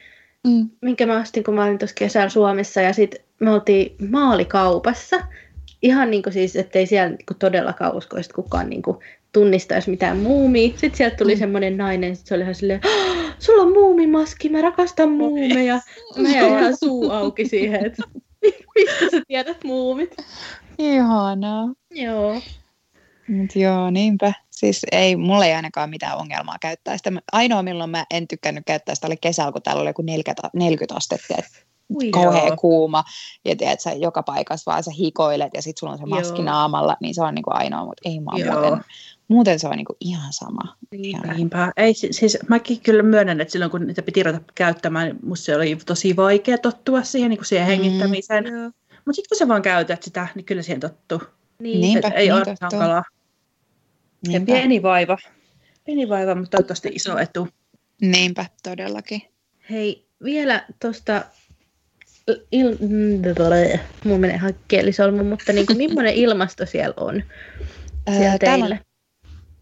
mm. 0.47 0.70
minkä 0.81 1.07
mä 1.07 1.20
ostin, 1.20 1.45
kun 1.45 1.55
mä 1.55 1.64
olin 1.64 1.79
tuossa 1.79 1.95
kesällä 1.95 2.29
Suomessa. 2.29 2.81
Ja 2.81 2.93
sitten 2.93 3.20
me 3.41 3.51
oltiin 3.51 3.97
maalikaupassa. 4.11 5.16
Ihan 5.83 6.11
niin 6.11 6.22
kuin 6.22 6.33
siis, 6.33 6.57
ettei 6.57 6.87
siellä 6.87 7.09
niin 7.09 7.27
kuin 7.29 7.39
todellakaan 7.39 7.97
uskoisi, 7.97 8.31
kukaan 8.31 8.70
niin 8.70 8.83
kuin 8.83 8.97
tunnistaisi 9.33 9.91
mitään 9.91 10.16
muumia. 10.16 10.68
Sitten 10.68 10.95
sieltä 10.95 11.16
tuli 11.16 11.35
mm. 11.35 11.39
semmoinen 11.39 11.77
nainen, 11.77 12.16
sit 12.16 12.27
se 12.27 12.35
oli 12.35 12.43
ihan 12.43 12.55
silleen, 12.55 12.81
sulla 13.39 13.62
on 13.62 13.72
muumimaski, 13.72 14.49
mä 14.49 14.62
rakastan 14.62 15.11
muumeja. 15.11 15.81
Mä 16.16 16.29
jäin 16.29 16.59
ihan 16.59 16.77
suu 16.77 17.11
auki 17.11 17.49
siihen, 17.49 17.87
että 17.87 18.03
mistä 18.75 19.11
sä 19.11 19.22
tiedät 19.29 19.64
muumit. 19.64 20.16
Ihanaa. 20.79 21.72
Joo. 21.91 22.41
Mut 23.29 23.57
joo, 23.57 23.91
niinpä. 23.91 24.33
Siis 24.51 24.83
ei, 24.93 25.16
mulla 25.16 25.47
ei 25.47 25.53
ainakaan 25.53 25.91
mitään 25.91 26.18
ongelmaa 26.18 26.57
käyttää 26.61 26.97
sitä. 26.97 27.12
Ainoa, 27.33 27.62
milloin 27.62 27.91
mä 27.91 28.05
en 28.11 28.29
tykkännyt 28.29 28.64
käyttää 28.66 28.95
sitä 28.95 29.07
oli 29.07 29.16
kesällä, 29.16 29.53
kun 29.53 29.62
täällä 29.62 29.81
oli 29.81 29.91
joku 29.91 30.03
40, 30.03 30.51
40 30.55 30.95
astetta. 30.95 31.35
Ui 31.95 32.11
kauhean 32.11 32.47
joo. 32.47 32.57
kuuma. 32.57 33.05
Ja 33.45 33.57
tiedät, 33.57 33.81
sä 33.81 33.93
joka 33.93 34.22
paikassa 34.22 34.70
vaan 34.70 34.83
sä 34.83 34.91
hikoilet 34.99 35.51
ja 35.55 35.62
sit 35.62 35.79
sulla 35.79 35.93
on 35.93 35.99
se 35.99 36.07
maski 36.07 36.39
joo. 36.39 36.45
naamalla, 36.45 36.97
niin 37.01 37.14
se 37.14 37.22
on 37.22 37.35
niinku 37.35 37.51
ainoa, 37.53 37.85
mutta 37.85 38.09
ei 38.09 38.20
mua 38.20 38.33
muuten. 38.33 38.85
Muuten 39.29 39.59
se 39.59 39.68
on 39.68 39.77
niinku 39.77 39.97
ihan 40.01 40.33
sama. 40.33 40.77
Niinpä. 40.91 41.35
Niinpä. 41.35 41.72
Ei, 41.77 41.95
siis 41.95 42.39
mäkin 42.49 42.81
kyllä 42.81 43.03
myönnän, 43.03 43.41
että 43.41 43.53
silloin 43.53 43.70
kun 43.70 43.87
niitä 43.87 44.03
piti 44.03 44.22
ruveta 44.22 44.45
käyttämään, 44.55 45.16
musta 45.22 45.45
se 45.45 45.57
oli 45.57 45.77
tosi 45.87 46.16
vaikea 46.16 46.59
tottua 46.59 47.03
siihen, 47.03 47.31
niin 47.31 47.39
kuin 47.39 47.47
siihen 47.47 47.66
mm. 47.66 47.70
hengittämiseen. 47.70 48.45
Mutta 49.05 49.12
sitten 49.12 49.29
kun 49.29 49.39
sä 49.39 49.49
vaan 49.49 49.62
käytät 49.62 50.03
sitä, 50.03 50.29
niin 50.35 50.45
kyllä 50.45 50.62
siihen 50.62 50.81
tottuu. 50.81 51.22
Niin. 51.59 51.81
Niinpä, 51.81 52.09
ei 52.09 52.27
niin 52.27 52.35
ole 52.35 52.45
hankalaa. 52.61 53.05
Ja 54.29 54.41
pieni 54.41 54.83
vaiva. 54.83 55.18
Pieni 55.85 56.09
vaiva, 56.09 56.35
mutta 56.35 56.51
toivottavasti 56.51 56.89
iso 56.89 57.18
etu. 57.18 57.49
Niinpä, 58.01 58.47
todellakin. 58.62 59.22
Hei, 59.70 60.07
vielä 60.25 60.64
tuosta 60.81 61.25
il... 62.53 62.77
mun 64.05 64.20
menee 64.20 64.37
ihan 64.37 64.55
kielisolmu, 64.68 65.25
mutta 65.25 65.53
niin 65.53 65.66
kuin, 65.66 65.79
millainen 65.89 66.14
ilmasto 66.14 66.66
siellä 66.66 66.95
on? 66.97 67.22
Siellä 68.11 68.39
teillä? 68.39 68.64
On, 68.64 68.79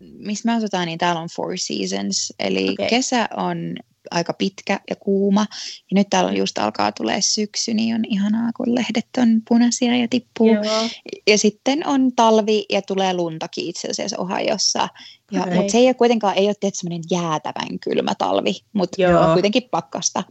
missä 0.01 0.49
me 0.49 0.57
asutaan, 0.57 0.87
niin 0.87 0.99
täällä 0.99 1.21
on 1.21 1.29
Four 1.37 1.53
Seasons. 1.57 2.33
Eli 2.39 2.71
okay. 2.71 2.89
kesä 2.89 3.29
on 3.37 3.77
aika 4.11 4.33
pitkä 4.33 4.81
ja 4.91 4.97
kuuma. 4.97 5.47
Ja 5.91 5.95
nyt 5.95 6.07
täällä 6.11 6.31
on 6.31 6.37
just 6.37 6.59
alkaa 6.59 6.93
tulee 6.93 7.21
syksy, 7.21 7.75
niin 7.75 7.95
on 7.95 8.05
ihanaa, 8.05 8.51
kun 8.57 8.75
lehdet 8.75 9.07
on 9.19 9.43
punaisia 9.49 9.97
ja 9.97 10.09
tippuu. 10.09 10.55
Joo. 10.55 10.89
Ja 11.27 11.39
sitten 11.39 11.87
on 11.87 12.13
talvi 12.17 12.65
ja 12.71 12.83
tulee 12.83 13.15
luntakin 13.15 13.67
itse 13.67 13.89
asiassa 13.89 14.19
Ohiossa. 14.19 14.89
Ja, 15.33 15.43
okay. 15.43 15.55
Mutta 15.55 15.73
se 15.73 15.79
ei 15.79 15.87
ole 15.87 15.95
kuitenkaan, 15.95 16.39
ei 16.39 16.47
ole 16.47 16.73
semmoinen 16.73 17.05
jäätävän 17.11 17.79
kylmä 17.81 18.15
talvi, 18.19 18.55
mutta 18.73 19.21
on 19.21 19.33
kuitenkin 19.33 19.63
pakkasta 19.71 20.25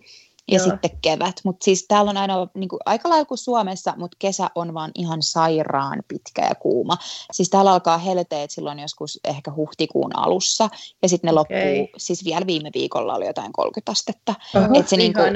ja 0.51 0.57
Joo. 0.57 0.69
sitten 0.69 0.91
kevät. 1.01 1.35
Mutta 1.43 1.63
siis 1.63 1.85
täällä 1.87 2.09
on 2.09 2.17
aina 2.17 2.47
niin 2.53 2.69
kuin, 2.69 2.79
aika 2.85 3.09
lailla 3.09 3.25
kuin 3.25 3.37
Suomessa, 3.37 3.93
mutta 3.97 4.17
kesä 4.19 4.49
on 4.55 4.73
vaan 4.73 4.91
ihan 4.95 5.23
sairaan 5.23 6.03
pitkä 6.07 6.41
ja 6.41 6.55
kuuma. 6.55 6.97
Siis 7.31 7.49
täällä 7.49 7.71
alkaa 7.71 7.97
helteet 7.97 8.51
silloin 8.51 8.79
joskus 8.79 9.19
ehkä 9.23 9.51
huhtikuun 9.55 10.17
alussa 10.17 10.69
ja 11.01 11.09
sitten 11.09 11.27
ne 11.27 11.39
okay. 11.39 11.57
loppuu, 11.57 11.89
siis 11.97 12.25
vielä 12.25 12.47
viime 12.47 12.69
viikolla 12.73 13.15
oli 13.15 13.25
jotain 13.25 13.53
30 13.53 13.91
astetta. 13.91 14.35
Oho, 14.55 14.79
Et 14.79 14.87
se, 14.87 14.97
niin 14.97 15.13
kuin, 15.13 15.33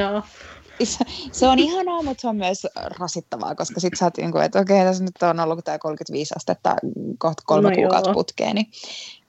se 1.32 1.47
on 1.47 1.59
ihanaa, 1.59 2.03
mutta 2.03 2.22
se 2.22 2.28
on 2.28 2.36
myös 2.36 2.68
rasittavaa, 2.99 3.55
koska 3.55 3.80
sitten 3.80 3.97
sä 3.97 4.05
oot, 4.05 4.18
niin 4.18 4.32
kuin, 4.32 4.43
että 4.43 4.59
okei, 4.59 4.76
okay, 4.76 4.88
tässä 4.88 5.03
nyt 5.03 5.24
on 5.24 5.39
ollut 5.39 5.66
tämä 5.66 5.80
35 5.80 6.34
astetta 6.38 6.76
kohta 7.18 7.43
kolme 7.45 7.70
no 7.70 7.76
kuukautta 7.76 8.13
putkeen. 8.13 8.55
Niin. 8.55 8.68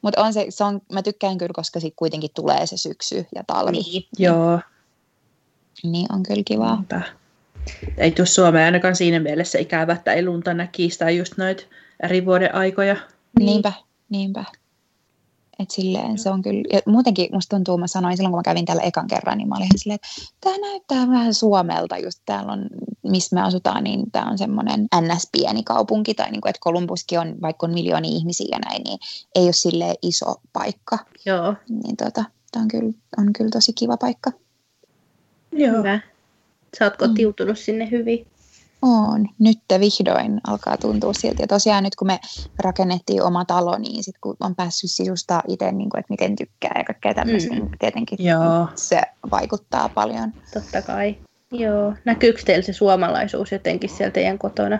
Mutta 0.03 0.23
on 0.23 0.33
se, 0.33 0.47
se 0.49 0.65
on, 0.65 0.81
mä 0.93 1.03
tykkään 1.03 1.39
kyllä, 1.39 1.53
koska 1.55 1.81
sitten 1.81 1.97
kuitenkin 1.97 2.31
tulee 2.35 2.67
se 2.67 2.77
syksy 2.77 3.27
ja 3.35 3.45
talvi. 3.47 3.73
Niin, 3.73 3.93
niin. 3.93 4.09
Joo. 4.19 4.61
Niin 5.83 6.07
on 6.13 6.23
kyllä 6.23 6.43
kivaa. 6.45 6.77
Niinpä. 6.77 7.03
Ei 7.99 8.11
tule 8.11 8.27
Suomeen 8.27 8.65
ainakaan 8.65 8.97
siinä 8.97 9.21
mielessä 9.21 9.59
ikävä, 9.59 9.93
että 9.93 10.13
ei 10.13 10.25
lunta 10.25 10.55
näkisi 10.55 10.99
tai 10.99 11.17
just 11.17 11.37
noita 11.37 11.63
eri 12.03 12.27
vuoden 12.27 12.55
aikoja. 12.55 12.97
Niinpä, 13.39 13.73
niinpä. 14.09 14.45
Et 15.59 15.71
silleen 15.71 16.19
se 16.19 16.31
on 16.31 16.43
kyllä, 16.43 16.63
ja 16.73 16.81
muutenkin 16.87 17.29
musta 17.33 17.57
tuntuu, 17.57 17.79
mä 17.79 17.87
sanoin 17.87 18.17
silloin 18.17 18.33
kun 18.33 18.39
mä 18.39 18.43
kävin 18.43 18.65
täällä 18.65 18.83
ekan 18.83 19.07
kerran, 19.07 19.39
niin 19.39 19.49
mä 19.49 19.57
olin 19.57 19.69
silleen, 19.77 19.95
että 19.95 20.09
tämä 20.41 20.57
näyttää 20.59 21.09
vähän 21.09 21.35
Suomelta, 21.35 21.99
just 21.99 22.23
täällä 22.27 22.53
on 22.53 22.67
missä 23.03 23.37
me 23.37 23.43
asutaan, 23.43 23.85
niin 23.85 24.11
tämä 24.11 24.31
on 24.31 24.39
semmoinen 24.39 24.87
ns-pieni 25.01 25.63
kaupunki, 25.63 26.15
tai 26.15 26.31
niin 26.31 26.41
kuin, 26.41 26.51
että 26.51 26.61
Kolumbuskin 26.63 27.21
on, 27.21 27.35
vaikka 27.43 27.67
on 27.67 27.75
miljoonia 27.75 28.17
ihmisiä 28.17 28.49
ja 28.51 28.59
näin, 28.59 28.83
niin 28.83 28.99
ei 29.35 29.45
ole 29.45 29.53
sille 29.53 29.95
iso 30.03 30.35
paikka. 30.53 30.99
Joo. 31.27 31.55
Niin 31.69 31.97
tota, 31.97 32.25
tämä 32.53 32.63
on 32.63 32.69
kyllä, 32.69 32.93
on 33.19 33.33
kyllä 33.33 33.51
tosi 33.51 33.73
kiva 33.73 33.97
paikka. 33.97 34.31
Joo. 35.57 35.79
Hyvä. 35.79 36.01
Sä 36.79 36.85
oot 36.85 36.97
kotiutunut 36.97 37.57
mm. 37.57 37.61
sinne 37.61 37.91
hyvin. 37.91 38.27
On. 38.83 39.27
Nyt 39.39 39.59
vihdoin 39.81 40.41
alkaa 40.47 40.77
tuntua 40.77 41.13
siltä. 41.13 41.43
Ja 41.43 41.47
tosiaan 41.47 41.85
nyt 41.85 41.97
kun 41.97 42.07
me 42.07 42.19
rakennettiin 42.59 43.23
oma 43.23 43.45
talo, 43.45 43.79
niin 43.79 44.05
sit 44.05 44.15
kun 44.21 44.37
on 44.41 44.55
päässyt 44.55 44.91
sisustaa 44.91 45.43
itse, 45.49 45.73
niin 45.73 45.91
kuin, 45.91 46.01
että 46.01 46.13
miten 46.13 46.37
tykkää 46.37 46.75
ja 46.77 46.85
kaikkea 46.85 47.15
tämmöistä, 47.15 47.55
mm. 47.55 47.61
niin 47.61 47.71
tietenkin 47.79 48.19
Joo. 48.25 48.69
se 48.75 49.01
vaikuttaa 49.31 49.89
paljon. 49.89 50.33
Totta 50.55 50.83
kai. 50.83 51.17
Joo. 51.53 51.95
Näkyykö 52.05 52.43
teillä 52.45 52.63
se 52.63 52.73
suomalaisuus 52.73 53.53
jotenkin 53.53 53.91
sieltä 53.91 54.15
teidän 54.15 54.39
kotona? 54.39 54.79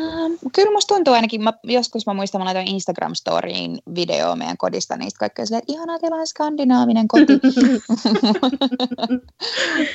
Ähm, 0.00 0.32
kyllä 0.54 0.72
musta 0.72 0.94
tuntuu 0.94 1.14
ainakin, 1.14 1.42
mä, 1.42 1.52
joskus 1.64 2.06
mä 2.06 2.14
muistan, 2.14 2.40
mä 2.40 2.44
laitoin 2.44 2.66
Instagram-storiin 2.66 3.78
video 3.94 4.36
meidän 4.36 4.56
kodista 4.56 4.96
niistä 4.96 5.18
kaikkea 5.18 5.46
silleen, 5.46 5.62
että 5.68 5.98
teillä 6.00 6.16
on 6.16 6.26
skandinaavinen 6.26 7.08
koti. 7.08 7.32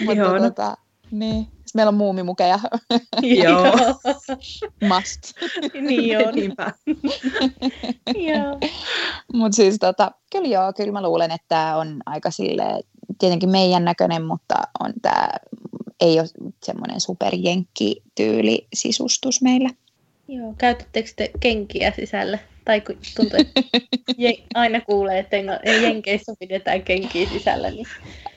Mutta 0.06 0.40
tota, 0.50 0.78
niin. 1.12 1.44
Sitten 1.44 1.72
meillä 1.74 1.90
on 1.90 1.96
muumimukeja. 1.96 2.60
Joo. 3.22 3.64
Must. 4.90 5.34
niin 5.82 6.28
on. 6.28 6.36
Niinpä. 6.36 6.74
joo. 8.16 8.60
Mutta 9.34 9.56
siis 9.56 9.78
tota, 9.80 10.12
kyllä 10.32 10.48
joo, 10.48 10.74
kyllä 10.74 10.92
mä 10.92 11.02
luulen, 11.02 11.32
että 11.32 11.46
tämä 11.48 11.78
on 11.78 12.02
aika 12.06 12.32
sille 12.32 12.84
tietenkin 13.20 13.50
meidän 13.50 13.86
näköinen, 13.86 14.24
mutta 14.24 14.56
on 14.80 14.94
tämä 15.02 15.30
ei 16.00 16.20
ole 16.20 16.30
semmoinen 16.64 17.02
superjenkki-tyyli 17.02 18.68
sisustus 18.74 19.42
meillä. 19.42 19.70
Joo, 20.28 20.54
käytättekö 20.58 21.10
te 21.16 21.32
kenkiä 21.40 21.92
sisällä? 21.92 22.40
Tai 22.68 22.82
kun 22.82 22.98
tuntuu, 23.16 23.40
että 23.40 23.62
aina 24.62 24.82
kuulee, 24.82 25.20
että 25.20 25.38
Jenkeissä 25.82 26.34
pidetään 26.40 26.84
kenkiä 26.84 27.30
sisällä. 27.30 27.70
Niin... 27.70 27.88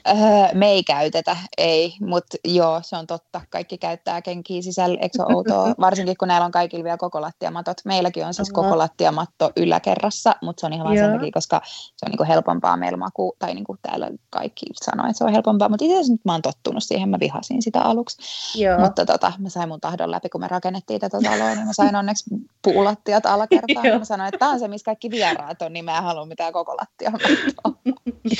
Öö, 0.07 0.15
me 0.53 0.67
ei 0.67 0.83
käytetä, 0.83 1.37
ei, 1.57 1.93
mutta 2.01 2.37
joo, 2.45 2.79
se 2.83 2.97
on 2.97 3.07
totta. 3.07 3.41
Kaikki 3.49 3.77
käyttää 3.77 4.21
kenkiä 4.21 4.61
sisällä, 4.61 4.97
eikö 5.01 5.17
se 5.17 5.23
outoa? 5.35 5.75
Varsinkin 5.79 6.15
kun 6.19 6.27
näillä 6.27 6.45
on 6.45 6.51
kaikilla 6.51 6.83
vielä 6.83 6.97
koko 6.97 7.21
lattiamatot. 7.21 7.77
Meilläkin 7.85 8.25
on 8.25 8.33
siis 8.33 8.49
Aha. 8.49 8.63
koko 8.63 8.77
lattiamatto 8.77 9.51
yläkerrassa, 9.57 10.35
mutta 10.41 10.61
se 10.61 10.65
on 10.65 10.73
ihan 10.73 10.85
vaan 10.85 10.97
sen 10.97 11.11
takia, 11.11 11.31
koska 11.33 11.61
se 11.65 12.05
on 12.05 12.09
niinku 12.09 12.23
helpompaa 12.27 12.77
meillä 12.77 12.97
maku, 12.97 13.35
tai 13.39 13.53
niinku 13.53 13.77
täällä 13.81 14.09
kaikki 14.29 14.65
sanoo, 14.73 15.05
että 15.05 15.17
se 15.17 15.23
on 15.23 15.31
helpompaa, 15.31 15.69
mutta 15.69 15.85
itse 15.85 15.95
asiassa 15.95 16.13
nyt 16.13 16.25
mä 16.25 16.31
oon 16.31 16.41
tottunut 16.41 16.83
siihen, 16.83 17.09
mä 17.09 17.19
vihasin 17.19 17.61
sitä 17.61 17.81
aluksi. 17.81 18.17
Joo. 18.61 18.79
Mutta 18.79 19.05
tota, 19.05 19.33
mä 19.39 19.49
sain 19.49 19.69
mun 19.69 19.81
tahdon 19.81 20.11
läpi, 20.11 20.29
kun 20.29 20.41
me 20.41 20.47
rakennettiin 20.47 20.99
tätä 20.99 21.17
taloa, 21.23 21.55
niin 21.55 21.67
mä 21.67 21.73
sain 21.73 21.95
onneksi 21.95 22.25
puulattiat 22.61 23.25
alakertaan. 23.25 23.87
mä 23.99 24.05
sanoin, 24.21 24.33
että 24.33 24.39
tämä 24.39 24.51
on 24.51 24.59
se, 24.59 24.67
missä 24.67 24.85
kaikki 24.85 25.11
vieraat 25.11 25.61
on, 25.61 25.73
niin 25.73 25.85
mä 25.85 25.97
en 25.97 26.03
halua 26.03 26.25
mitään 26.25 26.53
koko 26.53 26.77
lattiamattoa. 26.77 27.93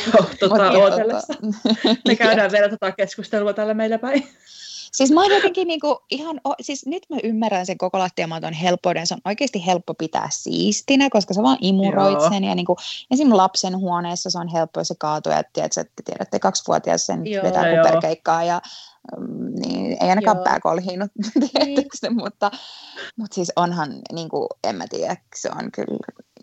Joo, 0.05 0.25
tota, 0.39 0.71
ootellessa. 0.71 1.33
Me 2.07 2.15
käydään 2.15 2.51
vielä 2.51 2.69
tota 2.69 2.91
keskustelua 2.91 3.53
tällä 3.53 3.73
meillä 3.73 3.99
päin. 3.99 4.27
Siis 4.91 5.11
mä 5.11 5.21
oon 5.21 5.31
jotenkin 5.31 5.67
niinku 5.67 5.99
ihan, 6.09 6.41
siis 6.61 6.85
nyt 6.85 7.03
mä 7.09 7.17
ymmärrän 7.23 7.65
sen 7.65 7.77
koko 7.77 7.99
lattiamaton 7.99 8.53
helppouden. 8.53 9.07
Se 9.07 9.13
on 9.13 9.21
oikeasti 9.25 9.65
helppo 9.65 9.93
pitää 9.93 10.27
siistinä, 10.31 11.09
koska 11.09 11.33
sä 11.33 11.43
vaan 11.43 11.57
imuroit 11.61 12.19
Joo. 12.19 12.29
sen. 12.29 12.43
Ja 12.43 12.55
niinku, 12.55 12.77
esim. 13.11 13.27
lapsen 13.31 13.77
huoneessa 13.77 14.29
se 14.29 14.39
on 14.39 14.47
helppo, 14.47 14.83
se 14.83 14.95
kaatuu. 14.99 15.31
Ja 15.31 15.43
tiedät, 15.53 15.77
että 15.77 16.03
tiedätte, 16.05 16.39
kaksivuotias 16.39 17.05
sen 17.05 17.27
Joo, 17.27 17.43
vetää 17.43 17.75
kuperkeikkaa 17.75 18.43
ja 18.43 18.61
niin 19.65 19.97
ei 20.01 20.09
ainakaan 20.09 20.37
Joo. 20.37 20.43
pääkolhiinut, 20.43 21.11
niin. 21.65 21.85
mutta, 22.11 22.51
mutta 23.17 23.35
siis 23.35 23.51
onhan, 23.55 23.89
niin 24.13 24.29
kuin, 24.29 24.47
en 24.63 24.75
mä 24.75 24.85
tiedä, 24.89 25.15
se 25.35 25.49
on 25.49 25.71
kyllä, 25.71 25.97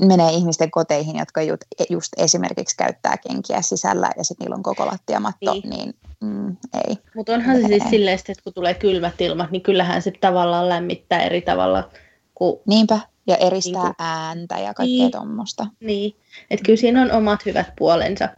menee 0.06 0.30
ihmisten 0.30 0.70
koteihin, 0.70 1.16
jotka 1.16 1.42
just, 1.42 1.62
just 1.90 2.12
esimerkiksi 2.16 2.76
käyttää 2.76 3.16
kenkiä 3.28 3.62
sisällä 3.62 4.10
ja 4.16 4.24
sitten 4.24 4.44
niillä 4.44 4.56
on 4.56 4.62
koko 4.62 4.86
lattiamatto, 4.86 5.52
niin, 5.52 5.70
niin 5.70 5.94
mm, 6.20 6.56
ei. 6.86 6.96
Mutta 7.16 7.32
onhan 7.32 7.60
se 7.60 7.66
siis 7.66 7.84
silleen, 7.90 8.18
että 8.28 8.42
kun 8.44 8.54
tulee 8.54 8.74
kylmät 8.74 9.20
ilmat, 9.20 9.50
niin 9.50 9.62
kyllähän 9.62 10.02
se 10.02 10.12
tavallaan 10.20 10.68
lämmittää 10.68 11.22
eri 11.22 11.40
tavalla. 11.40 11.90
Kuin... 12.34 12.60
Niinpä, 12.66 13.00
ja 13.26 13.36
eristää 13.36 13.82
niin 13.82 13.94
kuin... 13.96 14.06
ääntä 14.06 14.58
ja 14.58 14.74
kaikkea 14.74 14.98
niin. 14.98 15.10
tuommoista. 15.10 15.66
Niin, 15.80 16.16
että 16.50 16.64
kyllä 16.64 16.76
siinä 16.76 17.02
on 17.02 17.12
omat 17.12 17.46
hyvät 17.46 17.72
puolensa. 17.78 18.28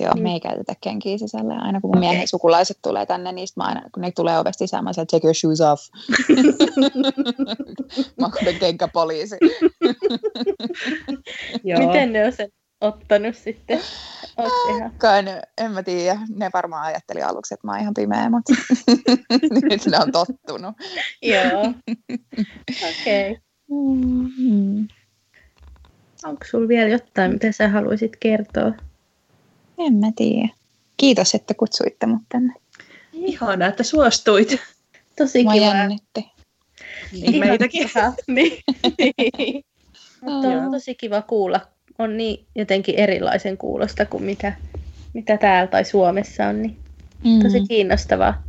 Joo, 0.00 0.14
mm. 0.14 0.22
me 0.22 0.32
ei 0.32 0.40
käytetä 0.40 0.74
kenkiä 0.80 1.18
sisällä. 1.18 1.54
Aina 1.54 1.80
kun 1.80 1.90
mun 1.90 1.98
okay. 1.98 2.10
miehen 2.10 2.28
sukulaiset 2.28 2.78
tulee 2.82 3.06
tänne, 3.06 3.32
niin 3.32 3.48
mä 3.56 3.64
aina, 3.64 3.82
kun 3.94 4.00
ne 4.00 4.10
tulee 4.10 4.38
ovesta 4.38 4.58
sisään, 4.58 4.84
mä 4.84 4.92
sanon, 4.92 5.06
take 5.06 5.26
your 5.26 5.34
shoes 5.34 5.60
off. 5.60 5.82
mä 8.20 8.26
oon 8.26 8.54
kenkäpoliisi. 8.60 9.36
Miten 11.86 12.12
ne 12.12 12.26
on 12.26 12.32
sen 12.32 12.48
ottanut 12.80 13.36
sitten? 13.36 13.80
Äh, 14.40 14.92
kai 14.98 15.22
ne, 15.22 15.42
en 15.58 15.70
mä 15.70 15.82
tiedä. 15.82 16.18
Ne 16.36 16.50
varmaan 16.54 16.84
ajatteli 16.84 17.22
aluksi, 17.22 17.54
että 17.54 17.66
mä 17.66 17.72
oon 17.72 17.80
ihan 17.80 17.94
pimeä, 17.94 18.30
mutta 18.30 18.52
nyt 19.70 19.86
ne 19.86 19.98
on 19.98 20.12
tottunut. 20.12 20.74
Joo. 21.22 21.74
Okei. 22.90 23.30
Okay. 23.30 23.42
Mm-hmm. 23.70 24.88
Onko 26.24 26.44
sulla 26.50 26.68
vielä 26.68 26.88
jotain, 26.88 27.32
mitä 27.32 27.52
sä 27.52 27.68
haluaisit 27.68 28.16
kertoa? 28.20 28.72
En 29.86 29.94
mä 29.94 30.12
tiedä. 30.16 30.48
Kiitos, 30.96 31.34
että 31.34 31.54
kutsuitte 31.54 32.06
mut 32.06 32.22
tänne. 32.28 32.54
Ihanaa, 33.12 33.68
että 33.68 33.82
suostuit. 33.82 34.60
Tosi 35.18 35.42
Mua 35.42 35.52
kiva. 35.52 35.64
jännitti. 35.64 36.32
Niin, 37.12 37.40
meitäkin. 37.40 37.90
niin. 38.26 38.62
niin. 39.38 39.64
Mutta 40.20 40.48
on 40.48 40.70
tosi 40.70 40.94
kiva 40.94 41.22
kuulla. 41.22 41.60
On 41.98 42.16
niin 42.16 42.46
jotenkin 42.54 42.94
erilaisen 42.94 43.56
kuulosta 43.58 44.06
kuin 44.06 44.22
mitä, 44.22 44.52
mitä 45.12 45.38
täällä 45.38 45.66
tai 45.66 45.84
Suomessa 45.84 46.46
on. 46.46 46.62
Niin 46.62 46.76
mm. 47.24 47.42
Tosi 47.42 47.60
kiinnostavaa. 47.68 48.42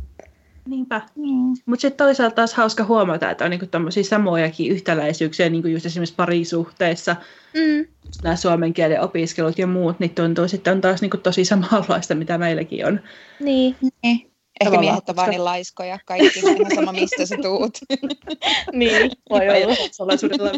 Niinpä. 0.68 1.00
Mm. 1.16 1.54
Mutta 1.66 1.80
sitten 1.80 2.06
toisaalta 2.06 2.34
taas 2.34 2.54
hauska 2.54 2.84
huomata, 2.84 3.30
että 3.30 3.44
on 3.44 3.50
niinku 3.50 3.66
tämmöisiä 3.66 4.02
samojakin 4.02 4.72
yhtäläisyyksiä 4.72 5.48
niinku 5.48 5.68
just 5.68 5.86
esimerkiksi 5.86 6.14
parisuhteissa. 6.14 7.16
Mm. 7.54 7.86
Nämä 8.22 8.36
suomen 8.36 8.74
kielen 8.74 9.00
opiskelut 9.00 9.58
ja 9.58 9.66
muut, 9.66 10.00
niin 10.00 10.14
tuntuu 10.14 10.48
sitten 10.48 10.72
on 10.72 10.80
taas 10.80 11.00
niinku 11.00 11.16
tosi 11.16 11.44
samanlaista, 11.44 12.14
mitä 12.14 12.38
meilläkin 12.38 12.86
on. 12.86 13.00
Niin. 13.40 13.76
niin. 14.02 14.30
Ehkä 14.60 14.78
miehet 14.78 15.08
on 15.08 15.16
vaan 15.16 15.30
niin 15.30 15.44
laiskoja, 15.44 15.98
kaikki 16.04 16.38
ihan 16.38 16.56
sama 16.74 16.92
mistä 16.92 17.26
sä 17.26 17.36
tuut. 17.42 17.78
niin, 18.72 19.10
voi 19.30 19.64
olla. 19.64 19.74
Salaisuudella 19.90 20.50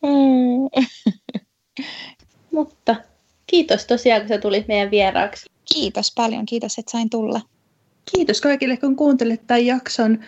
Mutta 2.52 2.96
kiitos 3.46 3.86
tosiaan, 3.86 4.20
kun 4.20 4.28
sä 4.28 4.38
tulit 4.38 4.68
meidän 4.68 4.90
vieraaksi. 4.90 5.46
Kiitos 5.74 6.12
paljon, 6.16 6.46
kiitos, 6.46 6.78
että 6.78 6.90
sain 6.90 7.10
tulla. 7.10 7.40
Kiitos 8.16 8.40
kaikille, 8.40 8.76
kun 8.76 8.96
kuuntelit 8.96 9.46
tämän 9.46 9.66
jakson. 9.66 10.18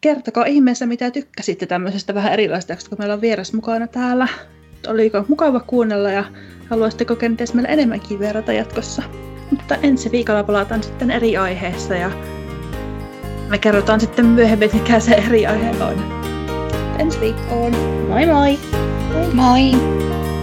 Kertokaa 0.00 0.44
ihmeessä, 0.44 0.86
mitä 0.86 1.10
tykkäsitte 1.10 1.66
tämmöisestä 1.66 2.14
vähän 2.14 2.32
erilaisesta 2.32 2.72
jaksosta, 2.72 2.88
kun 2.88 2.98
meillä 2.98 3.14
on 3.14 3.20
vieras 3.20 3.52
mukana 3.52 3.86
täällä. 3.86 4.28
Oliko 4.88 5.24
mukava 5.28 5.60
kuunnella 5.60 6.10
ja 6.10 6.24
haluaisitteko 6.70 7.16
kenties 7.16 7.54
meillä 7.54 7.68
enemmänkin 7.68 8.18
vierata 8.18 8.52
jatkossa? 8.52 9.02
Mutta 9.50 9.74
ensi 9.74 10.12
viikolla 10.12 10.44
palataan 10.44 10.82
sitten 10.82 11.10
eri 11.10 11.36
aiheessa 11.36 11.94
ja 11.94 12.10
me 13.48 13.58
kerrotaan 13.58 14.00
sitten 14.00 14.26
myöhemmin, 14.26 14.70
mikä 14.72 15.00
se 15.00 15.14
eri 15.14 15.46
aihe 15.46 15.70
on. 15.70 16.26
Ensi 16.98 17.20
viikkoon. 17.20 17.72
Moi 18.08 18.26
moi! 18.26 18.58
Moi! 19.34 19.70
moi. 19.72 20.35